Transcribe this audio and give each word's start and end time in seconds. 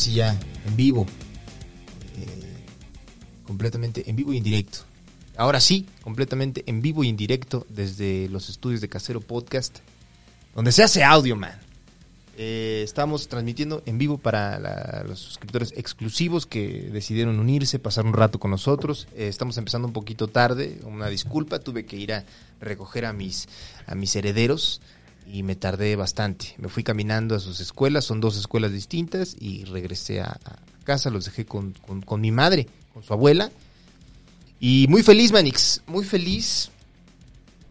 Así 0.00 0.14
ya 0.14 0.34
en 0.66 0.76
vivo. 0.76 1.06
Eh, 2.16 2.64
completamente 3.46 4.08
en 4.08 4.16
vivo 4.16 4.32
y 4.32 4.38
en 4.38 4.42
directo. 4.42 4.78
Ahora 5.36 5.60
sí, 5.60 5.86
completamente 6.02 6.62
en 6.66 6.80
vivo 6.80 7.04
y 7.04 7.10
en 7.10 7.18
directo 7.18 7.66
desde 7.68 8.26
los 8.30 8.48
estudios 8.48 8.80
de 8.80 8.88
Casero 8.88 9.20
Podcast, 9.20 9.80
donde 10.54 10.72
se 10.72 10.82
hace 10.82 11.04
audio, 11.04 11.36
man. 11.36 11.52
Eh, 12.38 12.80
estamos 12.82 13.28
transmitiendo 13.28 13.82
en 13.84 13.98
vivo 13.98 14.16
para 14.16 15.04
los 15.04 15.18
suscriptores 15.18 15.74
exclusivos 15.76 16.46
que 16.46 16.88
decidieron 16.90 17.38
unirse, 17.38 17.78
pasar 17.78 18.06
un 18.06 18.14
rato 18.14 18.40
con 18.40 18.50
nosotros. 18.50 19.06
Eh, 19.14 19.28
estamos 19.28 19.58
empezando 19.58 19.86
un 19.86 19.92
poquito 19.92 20.28
tarde, 20.28 20.80
una 20.84 21.08
disculpa, 21.08 21.58
tuve 21.58 21.84
que 21.84 21.96
ir 21.96 22.14
a 22.14 22.24
recoger 22.58 23.04
a 23.04 23.12
mis, 23.12 23.48
a 23.86 23.94
mis 23.94 24.16
herederos 24.16 24.80
y 25.32 25.42
me 25.42 25.56
tardé 25.56 25.96
bastante. 25.96 26.54
Me 26.58 26.68
fui 26.68 26.82
caminando 26.82 27.34
a 27.34 27.40
sus 27.40 27.60
escuelas, 27.60 28.04
son 28.04 28.20
dos 28.20 28.36
escuelas 28.36 28.72
distintas 28.72 29.36
y 29.38 29.64
regresé 29.64 30.20
a, 30.20 30.38
casa, 30.84 31.10
los 31.10 31.26
dejé 31.26 31.44
con, 31.44 31.74
mi 32.18 32.32
madre, 32.32 32.66
con 32.92 33.02
su 33.02 33.12
abuela. 33.12 33.50
Y 34.58 34.86
muy 34.88 35.02
feliz, 35.02 35.32
Manix, 35.32 35.82
muy 35.86 36.04
feliz 36.04 36.70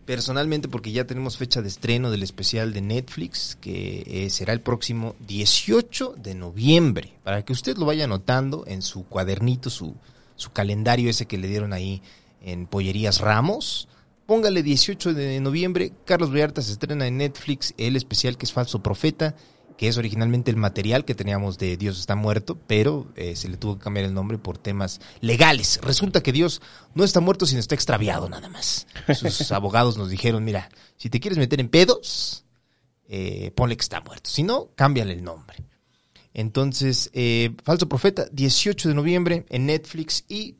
personalmente 0.05 0.67
porque 0.67 0.91
ya 0.91 1.05
tenemos 1.05 1.37
fecha 1.37 1.61
de 1.61 1.67
estreno 1.67 2.09
del 2.09 2.23
especial 2.23 2.73
de 2.73 2.81
Netflix 2.81 3.55
que 3.61 4.03
eh, 4.07 4.29
será 4.31 4.53
el 4.53 4.61
próximo 4.61 5.15
18 5.27 6.15
de 6.17 6.33
noviembre. 6.33 7.13
Para 7.23 7.43
que 7.43 7.53
usted 7.53 7.77
lo 7.77 7.85
vaya 7.85 8.05
anotando 8.05 8.63
en 8.65 8.81
su 8.81 9.03
cuadernito, 9.05 9.69
su, 9.69 9.95
su 10.35 10.51
calendario 10.51 11.09
ese 11.09 11.27
que 11.27 11.37
le 11.37 11.47
dieron 11.47 11.73
ahí 11.73 12.01
en 12.41 12.65
Pollerías 12.65 13.19
Ramos 13.19 13.87
Póngale 14.29 14.61
18 14.61 15.15
de 15.15 15.39
noviembre, 15.39 15.91
Carlos 16.05 16.31
Vallarta 16.31 16.61
se 16.61 16.73
estrena 16.73 17.07
en 17.07 17.17
Netflix 17.17 17.73
el 17.79 17.95
especial 17.95 18.37
que 18.37 18.45
es 18.45 18.53
Falso 18.53 18.83
Profeta, 18.83 19.35
que 19.75 19.87
es 19.87 19.97
originalmente 19.97 20.51
el 20.51 20.55
material 20.55 21.03
que 21.03 21.15
teníamos 21.15 21.57
de 21.57 21.77
Dios 21.77 21.99
está 21.99 22.15
muerto, 22.15 22.55
pero 22.67 23.11
eh, 23.15 23.35
se 23.35 23.49
le 23.49 23.57
tuvo 23.57 23.79
que 23.79 23.85
cambiar 23.85 24.05
el 24.05 24.13
nombre 24.13 24.37
por 24.37 24.59
temas 24.59 25.01
legales. 25.19 25.79
Resulta 25.81 26.21
que 26.21 26.31
Dios 26.31 26.61
no 26.93 27.03
está 27.03 27.21
muerto, 27.21 27.47
sino 27.47 27.59
está 27.59 27.73
extraviado 27.73 28.29
nada 28.29 28.49
más. 28.49 28.85
Sus 29.15 29.51
abogados 29.51 29.97
nos 29.97 30.11
dijeron, 30.11 30.43
mira, 30.43 30.69
si 30.95 31.09
te 31.09 31.19
quieres 31.19 31.39
meter 31.39 31.59
en 31.59 31.69
pedos, 31.69 32.45
eh, 33.07 33.51
ponle 33.55 33.77
que 33.77 33.81
está 33.81 33.99
muerto. 33.99 34.29
Si 34.29 34.43
no, 34.43 34.69
cámbiale 34.75 35.13
el 35.13 35.23
nombre. 35.23 35.65
Entonces, 36.35 37.09
eh, 37.13 37.55
Falso 37.63 37.89
Profeta, 37.89 38.27
18 38.31 38.89
de 38.89 38.93
noviembre 38.93 39.47
en 39.49 39.65
Netflix 39.65 40.23
y 40.27 40.58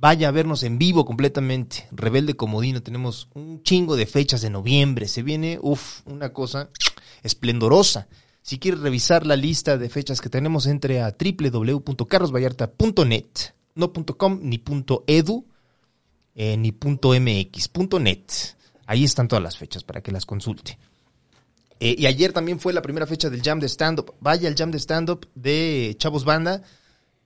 vaya 0.00 0.28
a 0.28 0.32
vernos 0.32 0.62
en 0.62 0.78
vivo 0.78 1.04
completamente. 1.04 1.88
Rebelde 1.90 2.34
Comodino, 2.34 2.82
tenemos 2.82 3.28
un 3.34 3.62
chingo 3.62 3.96
de 3.96 4.06
fechas 4.06 4.40
de 4.42 4.50
noviembre. 4.50 5.08
Se 5.08 5.22
viene, 5.22 5.58
uff, 5.60 6.06
una 6.06 6.32
cosa 6.32 6.70
esplendorosa. 7.22 8.06
Si 8.42 8.58
quieres 8.58 8.80
revisar 8.80 9.24
la 9.26 9.36
lista 9.36 9.78
de 9.78 9.88
fechas 9.88 10.20
que 10.20 10.28
tenemos, 10.28 10.66
entre 10.66 11.00
a 11.02 11.16
www.carlosvallarta.net, 11.18 13.26
no 13.74 13.92
.com 13.92 14.38
ni 14.42 14.62
.edu 15.06 15.46
eh, 16.34 16.56
ni 16.56 16.70
.mx, 16.70 17.70
.net. 18.00 18.32
Ahí 18.86 19.04
están 19.04 19.26
todas 19.26 19.42
las 19.42 19.56
fechas 19.56 19.82
para 19.82 20.00
que 20.02 20.12
las 20.12 20.26
consulte. 20.26 20.78
Eh, 21.80 21.96
y 21.98 22.06
ayer 22.06 22.32
también 22.32 22.60
fue 22.60 22.72
la 22.72 22.82
primera 22.82 23.06
fecha 23.06 23.28
del 23.28 23.42
Jam 23.42 23.58
de 23.58 23.68
Stand-Up. 23.68 24.14
Vaya 24.20 24.48
el 24.48 24.54
Jam 24.54 24.70
de 24.70 24.78
Stand-Up 24.78 25.28
de 25.34 25.96
Chavos 25.98 26.24
Banda 26.24 26.62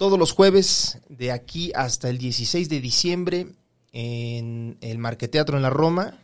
todos 0.00 0.18
los 0.18 0.32
jueves 0.32 0.98
de 1.10 1.30
aquí 1.30 1.72
hasta 1.74 2.08
el 2.08 2.16
16 2.16 2.70
de 2.70 2.80
diciembre 2.80 3.48
en 3.92 4.78
el 4.80 4.96
Marqueteatro 4.96 5.58
en 5.58 5.62
la 5.62 5.68
Roma, 5.68 6.14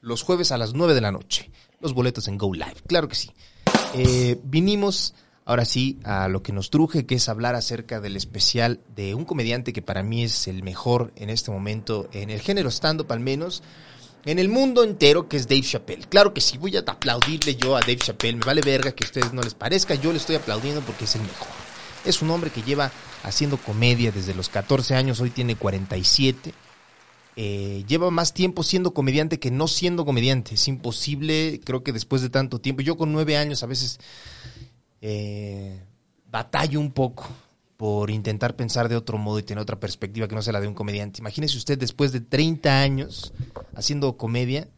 los 0.00 0.22
jueves 0.22 0.52
a 0.52 0.56
las 0.56 0.74
9 0.74 0.94
de 0.94 1.00
la 1.00 1.10
noche. 1.10 1.50
Los 1.80 1.94
boletos 1.94 2.28
en 2.28 2.38
Go 2.38 2.54
Live, 2.54 2.76
claro 2.86 3.08
que 3.08 3.16
sí. 3.16 3.32
Eh, 3.96 4.38
vinimos 4.44 5.14
ahora 5.44 5.64
sí 5.64 5.98
a 6.04 6.28
lo 6.28 6.44
que 6.44 6.52
nos 6.52 6.70
truje, 6.70 7.04
que 7.04 7.16
es 7.16 7.28
hablar 7.28 7.56
acerca 7.56 8.00
del 8.00 8.16
especial 8.16 8.78
de 8.94 9.16
un 9.16 9.24
comediante 9.24 9.72
que 9.72 9.82
para 9.82 10.04
mí 10.04 10.22
es 10.22 10.46
el 10.46 10.62
mejor 10.62 11.12
en 11.16 11.28
este 11.28 11.50
momento, 11.50 12.08
en 12.12 12.30
el 12.30 12.40
género 12.40 12.70
stand-up 12.70 13.10
al 13.10 13.18
menos, 13.18 13.64
en 14.24 14.38
el 14.38 14.48
mundo 14.48 14.84
entero, 14.84 15.28
que 15.28 15.38
es 15.38 15.48
Dave 15.48 15.62
Chappelle. 15.62 16.06
Claro 16.08 16.32
que 16.32 16.40
sí, 16.40 16.56
voy 16.56 16.76
a 16.76 16.84
aplaudirle 16.86 17.56
yo 17.56 17.76
a 17.76 17.80
Dave 17.80 17.96
Chappelle, 17.96 18.38
me 18.38 18.44
vale 18.44 18.60
verga 18.60 18.92
que 18.92 19.02
a 19.02 19.08
ustedes 19.08 19.32
no 19.32 19.42
les 19.42 19.54
parezca, 19.54 19.96
yo 19.96 20.12
le 20.12 20.18
estoy 20.18 20.36
aplaudiendo 20.36 20.82
porque 20.82 21.06
es 21.06 21.16
el 21.16 21.22
mejor. 21.22 21.71
Es 22.04 22.22
un 22.22 22.30
hombre 22.30 22.50
que 22.50 22.62
lleva 22.62 22.90
haciendo 23.22 23.56
comedia 23.56 24.10
desde 24.10 24.34
los 24.34 24.48
14 24.48 24.94
años, 24.94 25.20
hoy 25.20 25.30
tiene 25.30 25.56
47. 25.56 26.52
Eh, 27.34 27.84
lleva 27.88 28.10
más 28.10 28.34
tiempo 28.34 28.62
siendo 28.62 28.92
comediante 28.92 29.38
que 29.38 29.50
no 29.50 29.68
siendo 29.68 30.04
comediante. 30.04 30.54
Es 30.54 30.68
imposible, 30.68 31.60
creo 31.64 31.82
que 31.82 31.92
después 31.92 32.22
de 32.22 32.30
tanto 32.30 32.60
tiempo. 32.60 32.82
Yo 32.82 32.96
con 32.96 33.12
nueve 33.12 33.36
años 33.36 33.62
a 33.62 33.66
veces 33.66 34.00
eh, 35.00 35.80
batallo 36.30 36.80
un 36.80 36.92
poco 36.92 37.28
por 37.76 38.10
intentar 38.10 38.54
pensar 38.54 38.88
de 38.88 38.96
otro 38.96 39.18
modo 39.18 39.38
y 39.38 39.42
tener 39.42 39.62
otra 39.62 39.80
perspectiva 39.80 40.28
que 40.28 40.34
no 40.34 40.42
sea 40.42 40.52
la 40.52 40.60
de 40.60 40.68
un 40.68 40.74
comediante. 40.74 41.20
Imagínese 41.20 41.56
usted 41.56 41.78
después 41.78 42.12
de 42.12 42.20
30 42.20 42.80
años 42.80 43.32
haciendo 43.74 44.16
comedia, 44.16 44.68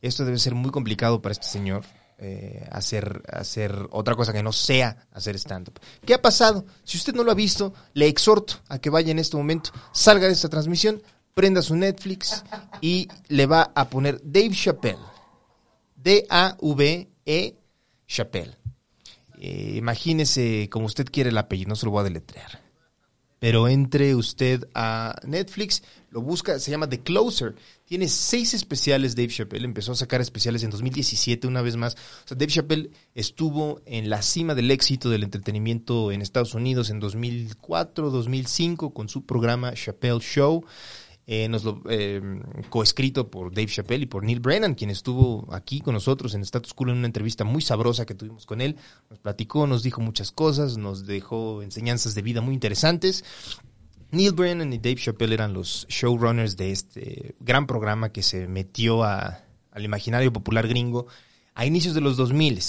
esto 0.00 0.24
debe 0.24 0.38
ser 0.38 0.54
muy 0.54 0.70
complicado 0.70 1.20
para 1.20 1.32
este 1.32 1.46
señor. 1.46 1.84
Eh, 2.22 2.68
hacer, 2.70 3.22
hacer 3.32 3.74
otra 3.92 4.14
cosa 4.14 4.34
que 4.34 4.42
no 4.42 4.52
sea 4.52 5.06
hacer 5.10 5.36
stand-up. 5.36 5.80
¿Qué 6.04 6.12
ha 6.12 6.20
pasado? 6.20 6.66
Si 6.84 6.98
usted 6.98 7.14
no 7.14 7.24
lo 7.24 7.32
ha 7.32 7.34
visto, 7.34 7.72
le 7.94 8.08
exhorto 8.08 8.56
a 8.68 8.78
que 8.78 8.90
vaya 8.90 9.10
en 9.10 9.18
este 9.18 9.38
momento, 9.38 9.70
salga 9.92 10.26
de 10.26 10.34
esta 10.34 10.50
transmisión, 10.50 11.02
prenda 11.32 11.62
su 11.62 11.74
Netflix 11.76 12.44
y 12.82 13.08
le 13.28 13.46
va 13.46 13.72
a 13.74 13.88
poner 13.88 14.20
Dave 14.22 14.50
Chappelle. 14.52 14.98
D-A-V-E 15.96 17.54
Chappelle. 18.06 18.56
Eh, 19.38 19.76
imagínese 19.76 20.68
como 20.70 20.84
usted 20.84 21.06
quiere 21.10 21.30
el 21.30 21.38
apellido, 21.38 21.70
no 21.70 21.76
se 21.76 21.86
lo 21.86 21.92
voy 21.92 22.02
a 22.02 22.04
deletrear. 22.04 22.60
pero 23.38 23.66
entre 23.68 24.14
usted 24.14 24.68
a 24.74 25.16
Netflix, 25.24 25.82
lo 26.10 26.22
busca, 26.22 26.58
se 26.58 26.70
llama 26.70 26.88
The 26.88 27.00
Closer. 27.00 27.54
Tiene 27.84 28.08
seis 28.08 28.54
especiales 28.54 29.14
Dave 29.14 29.28
Chappelle, 29.28 29.64
empezó 29.64 29.92
a 29.92 29.96
sacar 29.96 30.20
especiales 30.20 30.62
en 30.62 30.70
2017 30.70 31.46
una 31.46 31.62
vez 31.62 31.76
más. 31.76 31.94
O 31.94 32.28
sea, 32.28 32.36
Dave 32.36 32.52
Chappelle 32.52 32.90
estuvo 33.14 33.80
en 33.86 34.10
la 34.10 34.22
cima 34.22 34.54
del 34.54 34.70
éxito 34.70 35.08
del 35.08 35.22
entretenimiento 35.22 36.12
en 36.12 36.22
Estados 36.22 36.54
Unidos 36.54 36.90
en 36.90 37.00
2004, 37.00 38.10
2005 38.10 38.92
con 38.92 39.08
su 39.08 39.24
programa 39.24 39.72
Chappelle 39.74 40.20
Show. 40.20 40.64
Eh, 41.32 41.48
nos 41.48 41.62
lo 41.62 41.80
eh, 41.88 42.20
coescrito 42.70 43.30
por 43.30 43.54
Dave 43.54 43.68
Chappelle 43.68 44.02
y 44.02 44.06
por 44.06 44.24
Neil 44.24 44.40
Brennan, 44.40 44.74
quien 44.74 44.90
estuvo 44.90 45.46
aquí 45.54 45.80
con 45.80 45.94
nosotros 45.94 46.34
en 46.34 46.42
Status 46.42 46.74
Quo 46.74 46.88
en 46.88 46.96
una 46.96 47.06
entrevista 47.06 47.44
muy 47.44 47.62
sabrosa 47.62 48.04
que 48.04 48.16
tuvimos 48.16 48.46
con 48.46 48.60
él. 48.60 48.74
Nos 49.08 49.20
platicó, 49.20 49.68
nos 49.68 49.84
dijo 49.84 50.00
muchas 50.00 50.32
cosas, 50.32 50.76
nos 50.76 51.06
dejó 51.06 51.62
enseñanzas 51.62 52.16
de 52.16 52.22
vida 52.22 52.40
muy 52.40 52.54
interesantes. 52.54 53.24
Neil 54.12 54.32
Brennan 54.32 54.72
y 54.72 54.78
Dave 54.78 54.96
Chappelle 54.96 55.34
eran 55.34 55.52
los 55.52 55.86
showrunners 55.88 56.56
de 56.56 56.72
este 56.72 57.34
gran 57.40 57.66
programa 57.66 58.10
que 58.10 58.22
se 58.22 58.48
metió 58.48 59.04
a, 59.04 59.44
al 59.70 59.84
imaginario 59.84 60.32
popular 60.32 60.66
gringo 60.66 61.06
a 61.54 61.64
inicios 61.64 61.94
de 61.94 62.00
los 62.00 62.16
2000. 62.16 62.60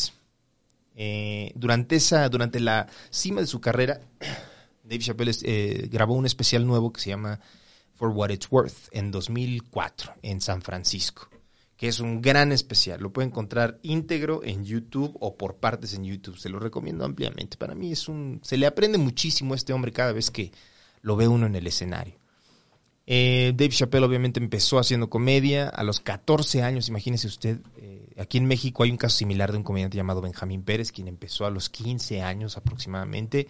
Eh, 0.95 1.51
durante, 1.55 1.95
esa, 1.95 2.29
durante 2.29 2.59
la 2.59 2.88
cima 3.09 3.41
de 3.41 3.47
su 3.47 3.59
carrera, 3.59 4.01
Dave 4.83 4.99
Chappelle 4.99 5.31
eh, 5.43 5.88
grabó 5.91 6.13
un 6.13 6.25
especial 6.25 6.67
nuevo 6.67 6.93
que 6.93 7.01
se 7.01 7.09
llama 7.09 7.39
For 7.95 8.09
What 8.09 8.29
It's 8.29 8.47
Worth 8.51 8.89
en 8.91 9.09
2004 9.09 10.13
en 10.21 10.41
San 10.41 10.61
Francisco, 10.61 11.27
que 11.75 11.87
es 11.87 11.99
un 11.99 12.21
gran 12.21 12.51
especial. 12.51 12.99
Lo 13.01 13.11
puede 13.11 13.29
encontrar 13.29 13.79
íntegro 13.81 14.44
en 14.44 14.63
YouTube 14.63 15.17
o 15.19 15.37
por 15.37 15.55
partes 15.55 15.95
en 15.95 16.03
YouTube. 16.03 16.37
Se 16.37 16.49
lo 16.49 16.59
recomiendo 16.59 17.03
ampliamente. 17.03 17.57
Para 17.57 17.73
mí 17.73 17.91
es 17.91 18.07
un... 18.07 18.41
Se 18.44 18.57
le 18.57 18.67
aprende 18.67 18.99
muchísimo 18.99 19.53
a 19.53 19.57
este 19.57 19.73
hombre 19.73 19.91
cada 19.91 20.11
vez 20.11 20.29
que 20.29 20.51
lo 21.01 21.15
ve 21.15 21.27
uno 21.27 21.45
en 21.45 21.56
el 21.56 21.68
escenario. 21.68 22.15
Eh, 23.07 23.53
Dave 23.56 23.71
Chappelle 23.71 24.06
obviamente 24.06 24.39
empezó 24.39 24.80
haciendo 24.80 25.09
comedia 25.09 25.68
a 25.68 25.83
los 25.83 26.00
14 26.00 26.63
años, 26.63 26.88
imagínese 26.88 27.27
usted, 27.27 27.59
eh, 27.77 28.07
aquí 28.18 28.38
en 28.38 28.45
México 28.45 28.83
hay 28.83 28.92
un 28.92 28.98
caso 28.98 29.18
similar 29.18 29.51
de 29.51 29.57
un 29.57 29.63
comediante 29.63 29.98
llamado 29.98 30.21
Benjamín 30.21 30.63
Pérez, 30.63 30.92
quien 30.92 31.07
empezó 31.07 31.45
a 31.45 31.50
los 31.50 31.69
15 31.69 32.21
años 32.21 32.57
aproximadamente, 32.57 33.48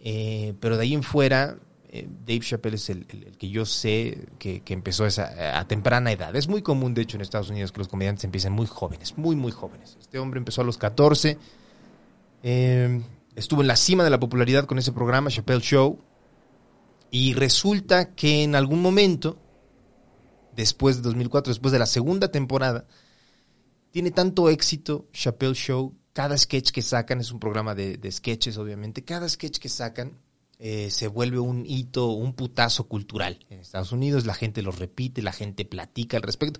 eh, 0.00 0.54
pero 0.60 0.76
de 0.76 0.82
ahí 0.82 0.94
en 0.94 1.02
fuera 1.02 1.58
Dave 1.90 2.40
Chappelle 2.40 2.76
es 2.76 2.90
el, 2.90 3.06
que 3.38 3.48
yo 3.48 3.64
sé 3.64 4.26
que, 4.38 4.62
empezó 4.68 5.06
esa, 5.06 5.58
a 5.58 5.66
temprana 5.66 6.12
edad. 6.12 6.36
Es 6.36 6.46
muy 6.46 6.60
común, 6.60 6.92
de 6.92 7.02
hecho, 7.02 7.16
en 7.16 7.22
Estados 7.22 7.48
Unidos 7.48 7.72
que 7.72 7.78
los 7.78 7.88
comediantes 7.88 8.24
empiecen 8.24 8.52
muy 8.52 8.66
jóvenes, 8.66 9.16
muy, 9.16 9.36
muy 9.36 9.52
jóvenes. 9.52 9.96
Este 9.98 10.18
hombre 10.18 10.38
empezó 10.38 10.60
a 10.60 10.64
los 10.64 10.76
14, 10.76 11.38
eh, 12.42 13.02
estuvo 13.34 13.62
en 13.62 13.68
la 13.68 13.76
cima 13.76 14.04
de 14.04 14.10
la 14.10 14.20
popularidad 14.20 14.66
con 14.66 14.78
ese 14.78 14.92
programa, 14.92 15.30
Chappelle 15.30 15.62
Show, 15.62 15.98
y 17.10 17.34
resulta 17.34 18.14
que 18.14 18.42
en 18.42 18.54
algún 18.54 18.82
momento, 18.82 19.38
después 20.54 20.96
de 20.96 21.02
2004, 21.02 21.50
después 21.50 21.72
de 21.72 21.78
la 21.78 21.86
segunda 21.86 22.30
temporada, 22.30 22.86
tiene 23.90 24.10
tanto 24.10 24.48
éxito 24.48 25.08
Chappelle 25.12 25.54
Show, 25.54 25.94
cada 26.12 26.36
sketch 26.36 26.70
que 26.70 26.82
sacan 26.82 27.20
es 27.20 27.30
un 27.30 27.40
programa 27.40 27.74
de, 27.74 27.96
de 27.96 28.12
sketches, 28.12 28.58
obviamente, 28.58 29.04
cada 29.04 29.28
sketch 29.28 29.58
que 29.58 29.68
sacan 29.68 30.18
eh, 30.60 30.90
se 30.90 31.06
vuelve 31.06 31.38
un 31.38 31.64
hito, 31.64 32.08
un 32.08 32.32
putazo 32.32 32.88
cultural. 32.88 33.38
En 33.48 33.60
Estados 33.60 33.92
Unidos 33.92 34.26
la 34.26 34.34
gente 34.34 34.60
lo 34.60 34.72
repite, 34.72 35.22
la 35.22 35.30
gente 35.30 35.64
platica 35.64 36.16
al 36.16 36.24
respecto. 36.24 36.58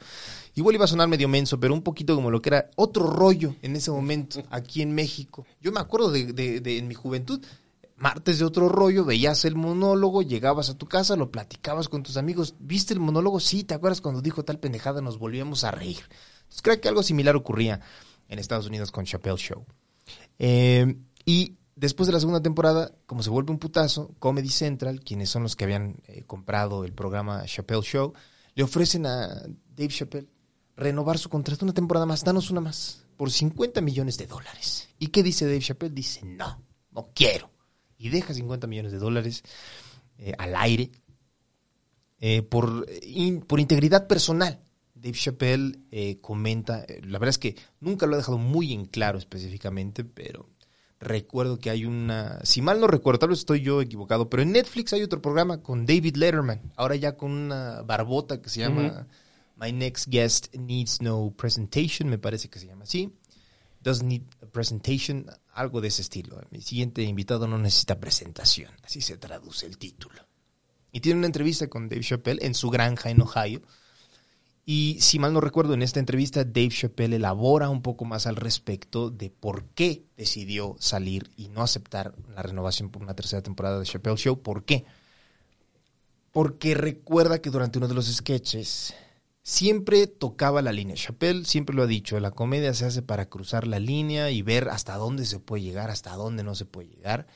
Igual 0.54 0.76
iba 0.76 0.84
a 0.84 0.88
sonar 0.88 1.08
medio 1.08 1.28
menso, 1.28 1.58
pero 1.58 1.74
un 1.74 1.82
poquito 1.82 2.14
como 2.14 2.30
lo 2.30 2.40
que 2.40 2.50
era 2.50 2.70
otro 2.76 3.08
rollo 3.08 3.56
en 3.60 3.74
ese 3.74 3.90
momento 3.90 4.44
aquí 4.50 4.82
en 4.82 4.94
México. 4.94 5.44
Yo 5.60 5.72
me 5.72 5.80
acuerdo 5.80 6.12
de, 6.12 6.32
de, 6.32 6.78
en 6.78 6.86
mi 6.86 6.94
juventud, 6.94 7.44
martes 7.98 8.38
de 8.38 8.44
otro 8.44 8.68
rollo, 8.68 9.04
veías 9.04 9.44
el 9.44 9.56
monólogo, 9.56 10.22
llegabas 10.22 10.70
a 10.70 10.78
tu 10.78 10.86
casa, 10.86 11.16
lo 11.16 11.30
platicabas 11.30 11.88
con 11.88 12.02
tus 12.02 12.16
amigos. 12.16 12.54
¿Viste 12.58 12.94
el 12.94 13.00
monólogo? 13.00 13.40
Sí, 13.40 13.64
¿te 13.64 13.74
acuerdas 13.74 14.00
cuando 14.00 14.22
dijo 14.22 14.44
tal 14.44 14.58
pendejada? 14.58 15.00
Nos 15.00 15.18
volvíamos 15.18 15.64
a 15.64 15.70
reír. 15.70 16.00
Entonces 16.40 16.62
creo 16.62 16.80
que 16.80 16.88
algo 16.88 17.02
similar 17.02 17.36
ocurría 17.36 17.80
en 18.28 18.38
Estados 18.38 18.66
Unidos 18.66 18.92
con 18.92 19.04
Chappelle 19.04 19.36
Show. 19.36 19.66
Eh, 20.38 20.96
y 21.24 21.56
después 21.74 22.06
de 22.06 22.12
la 22.12 22.20
segunda 22.20 22.40
temporada, 22.40 22.92
como 23.06 23.22
se 23.22 23.30
vuelve 23.30 23.50
un 23.50 23.58
putazo, 23.58 24.14
Comedy 24.18 24.48
Central, 24.48 25.00
quienes 25.00 25.28
son 25.28 25.42
los 25.42 25.56
que 25.56 25.64
habían 25.64 25.96
eh, 26.06 26.22
comprado 26.24 26.84
el 26.84 26.92
programa 26.92 27.44
Chappelle 27.46 27.82
Show, 27.82 28.14
le 28.54 28.62
ofrecen 28.62 29.06
a 29.06 29.26
Dave 29.76 29.88
Chappelle 29.88 30.28
renovar 30.76 31.18
su 31.18 31.28
contrato 31.28 31.64
una 31.64 31.74
temporada 31.74 32.06
más, 32.06 32.22
danos 32.22 32.50
una 32.50 32.60
más, 32.60 33.04
por 33.16 33.30
50 33.30 33.80
millones 33.80 34.16
de 34.16 34.28
dólares. 34.28 34.88
¿Y 34.98 35.08
qué 35.08 35.24
dice 35.24 35.44
Dave 35.44 35.60
Chappelle? 35.60 35.94
Dice, 35.94 36.24
no, 36.24 36.62
no 36.92 37.10
quiero. 37.12 37.50
Y 37.98 38.10
deja 38.10 38.32
50 38.32 38.66
millones 38.66 38.92
de 38.92 38.98
dólares 38.98 39.42
eh, 40.18 40.32
al 40.38 40.56
aire 40.56 40.90
eh, 42.20 42.42
por, 42.42 42.86
por 43.46 43.60
integridad 43.60 44.06
personal. 44.06 44.60
Dave 44.94 45.16
Chappelle 45.16 46.18
comenta, 46.20 46.84
la 47.02 47.18
verdad 47.20 47.28
es 47.28 47.38
que 47.38 47.56
nunca 47.78 48.06
lo 48.06 48.14
ha 48.14 48.18
dejado 48.18 48.38
muy 48.38 48.72
en 48.72 48.84
claro 48.84 49.18
específicamente, 49.18 50.04
pero 50.04 50.48
recuerdo 51.00 51.58
que 51.58 51.70
hay 51.70 51.84
una, 51.84 52.40
si 52.44 52.62
mal 52.62 52.80
no 52.80 52.86
recuerdo, 52.86 53.20
tal 53.20 53.28
vez 53.30 53.40
estoy 53.40 53.60
yo 53.60 53.80
equivocado, 53.80 54.28
pero 54.28 54.42
en 54.42 54.52
Netflix 54.52 54.92
hay 54.92 55.02
otro 55.02 55.22
programa 55.22 55.62
con 55.62 55.86
David 55.86 56.16
Letterman, 56.16 56.72
ahora 56.76 56.96
ya 56.96 57.16
con 57.16 57.30
una 57.30 57.82
barbota 57.82 58.42
que 58.42 58.48
se 58.48 58.60
llama 58.60 59.06
My 59.56 59.72
Next 59.72 60.08
Guest 60.08 60.54
Needs 60.54 61.02
No 61.02 61.32
Presentation, 61.36 62.08
me 62.08 62.18
parece 62.18 62.48
que 62.48 62.58
se 62.58 62.66
llama 62.66 62.84
así. 62.84 63.12
Doesn't 63.80 64.08
need 64.08 64.22
a 64.42 64.46
presentation, 64.46 65.26
algo 65.58 65.80
de 65.80 65.88
ese 65.88 66.02
estilo. 66.02 66.40
Mi 66.50 66.60
siguiente 66.60 67.02
invitado 67.02 67.46
no 67.46 67.58
necesita 67.58 68.00
presentación, 68.00 68.72
así 68.82 69.00
se 69.00 69.16
traduce 69.16 69.66
el 69.66 69.78
título. 69.78 70.26
Y 70.92 71.00
tiene 71.00 71.18
una 71.18 71.26
entrevista 71.26 71.68
con 71.68 71.88
Dave 71.88 72.02
Chappelle 72.02 72.44
en 72.46 72.54
su 72.54 72.70
granja 72.70 73.10
en 73.10 73.20
Ohio 73.20 73.62
y 74.70 74.98
si 75.00 75.18
mal 75.18 75.32
no 75.32 75.40
recuerdo, 75.40 75.72
en 75.72 75.80
esta 75.80 75.98
entrevista 75.98 76.44
Dave 76.44 76.68
Chappelle 76.68 77.16
elabora 77.16 77.70
un 77.70 77.80
poco 77.80 78.04
más 78.04 78.26
al 78.26 78.36
respecto 78.36 79.08
de 79.08 79.30
por 79.30 79.64
qué 79.70 80.04
decidió 80.14 80.76
salir 80.78 81.30
y 81.38 81.48
no 81.48 81.62
aceptar 81.62 82.14
la 82.34 82.42
renovación 82.42 82.90
por 82.90 83.02
una 83.02 83.14
tercera 83.14 83.40
temporada 83.40 83.78
de 83.78 83.86
Chappelle 83.86 84.18
Show. 84.18 84.42
¿Por 84.42 84.66
qué? 84.66 84.84
Porque 86.32 86.74
recuerda 86.74 87.40
que 87.40 87.48
durante 87.48 87.78
uno 87.78 87.88
de 87.88 87.94
los 87.94 88.14
sketches 88.14 88.92
siempre 89.48 90.06
tocaba 90.06 90.60
la 90.60 90.72
línea. 90.72 90.94
Chappelle 90.94 91.46
siempre 91.46 91.74
lo 91.74 91.84
ha 91.84 91.86
dicho, 91.86 92.20
la 92.20 92.32
comedia 92.32 92.74
se 92.74 92.84
hace 92.84 93.00
para 93.00 93.30
cruzar 93.30 93.66
la 93.66 93.78
línea 93.78 94.30
y 94.30 94.42
ver 94.42 94.68
hasta 94.68 94.94
dónde 94.96 95.24
se 95.24 95.40
puede 95.40 95.62
llegar, 95.62 95.88
hasta 95.88 96.14
dónde 96.16 96.42
no 96.42 96.54
se 96.54 96.66
puede 96.66 96.88
llegar. 96.88 97.26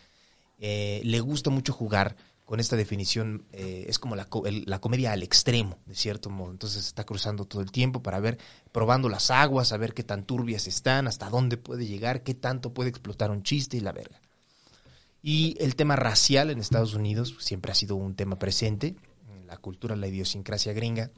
Eh, 0.59 1.01
le 1.05 1.21
gusta 1.21 1.49
mucho 1.49 1.73
jugar 1.73 2.17
con 2.45 2.61
esta 2.61 2.77
definición, 2.77 3.47
eh, 3.53 3.87
es 3.89 3.99
como 3.99 4.15
la, 4.15 4.29
la, 4.67 4.79
comedia 4.79 5.13
al 5.13 5.23
extremo, 5.23 5.79
de 5.87 5.95
cierto 5.95 6.29
modo. 6.29 6.51
Entonces 6.51 6.87
está 6.87 7.05
cruzando 7.05 7.47
todo 7.47 7.63
el 7.63 7.73
tiempo 7.73 8.03
para 8.03 8.21
ver, 8.21 8.37
probando 8.73 9.09
las 9.09 9.31
aguas, 9.31 9.73
a 9.73 9.79
ver 9.79 9.95
qué 9.95 10.03
tan 10.03 10.25
turbias 10.27 10.67
están, 10.67 11.07
hasta 11.07 11.31
dónde 11.31 11.57
puede 11.57 11.87
llegar, 11.87 12.23
qué 12.23 12.35
tanto 12.35 12.75
puede 12.75 12.91
explotar 12.91 13.31
un 13.31 13.43
chiste 13.43 13.79
y 13.79 13.81
la 13.81 13.93
verga. 13.93 14.21
Y 15.23 15.57
el 15.61 15.77
tema 15.77 15.97
racial 15.97 16.51
en 16.51 16.59
Estados 16.59 16.93
Unidos 16.93 17.37
siempre 17.39 17.73
ha 17.73 17.75
sido 17.75 17.97
un 17.97 18.17
tema 18.17 18.39
presente, 18.39 18.97
en 19.35 19.47
la 19.47 19.57
cultura, 19.57 19.97
la 19.97 20.09
idiosincrasia 20.09 20.75
gringa. 20.75 21.11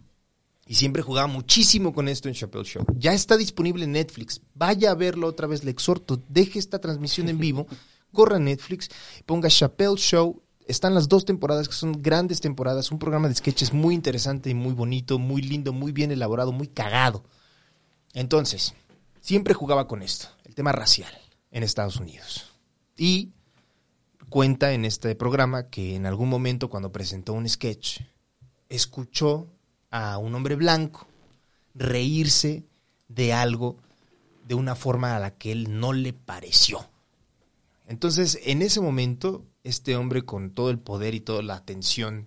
Y 0.67 0.75
siempre 0.75 1.03
jugaba 1.03 1.27
muchísimo 1.27 1.93
con 1.93 2.09
esto 2.09 2.29
en 2.29 2.35
Chappelle 2.35 2.65
Show. 2.65 2.87
Ya 2.97 3.13
está 3.13 3.37
disponible 3.37 3.85
en 3.85 3.93
Netflix. 3.93 4.41
Vaya 4.55 4.91
a 4.91 4.95
verlo 4.95 5.27
otra 5.27 5.47
vez, 5.47 5.63
le 5.65 5.71
exhorto. 5.71 6.23
Deje 6.29 6.59
esta 6.59 6.81
transmisión 6.81 7.29
en 7.29 7.39
vivo, 7.39 7.67
corra 8.13 8.37
a 8.37 8.41
Netflix, 8.41 8.89
ponga 9.27 9.49
Chappelle 9.49 9.97
Show 9.97 10.45
están 10.67 10.95
las 10.95 11.09
dos 11.09 11.25
temporadas 11.25 11.69
que 11.69 11.75
son 11.75 12.01
grandes 12.01 12.41
temporadas, 12.41 12.91
un 12.91 12.99
programa 12.99 13.29
de 13.29 13.35
sketches 13.35 13.73
muy 13.73 13.95
interesante 13.95 14.51
y 14.51 14.55
muy 14.55 14.73
bonito, 14.73 15.19
muy 15.19 15.43
lindo, 15.43 15.73
muy 15.73 15.93
bien 15.93 16.11
elaborado, 16.11 16.53
muy 16.53 16.69
cagado. 16.69 17.25
Entonces, 18.15 18.75
siempre 19.21 19.55
jugaba 19.55 19.87
con 19.87 20.03
esto, 20.03 20.29
el 20.45 20.55
tema 20.55 20.73
racial 20.73 21.13
en 21.51 21.63
Estados 21.63 21.97
Unidos. 21.97 22.47
Y 22.97 23.33
cuenta 24.29 24.73
en 24.73 24.85
este 24.85 25.15
programa 25.15 25.69
que 25.69 25.97
en 25.97 26.07
algún 26.07 26.29
momento 26.29 26.71
cuando 26.71 26.93
presentó 26.93 27.35
un 27.35 27.49
sketch, 27.49 28.01
escuchó 28.69 29.51
a 29.95 30.19
un 30.19 30.35
hombre 30.35 30.57
blanco 30.57 31.07
reírse 31.73 32.65
de 33.07 33.33
algo 33.33 33.77
de 34.45 34.57
una 34.57 34.75
forma 34.75 35.15
a 35.15 35.21
la 35.21 35.37
que 35.37 35.53
él 35.53 35.79
no 35.79 35.93
le 35.93 36.13
pareció. 36.13 36.91
Entonces, 37.87 38.41
en 38.43 38.63
ese 38.63 38.81
momento, 38.81 39.45
este 39.63 39.95
hombre 39.95 40.23
con 40.23 40.51
todo 40.51 40.71
el 40.71 40.81
poder 40.81 41.15
y 41.15 41.21
toda 41.21 41.43
la 41.43 41.55
atención 41.55 42.27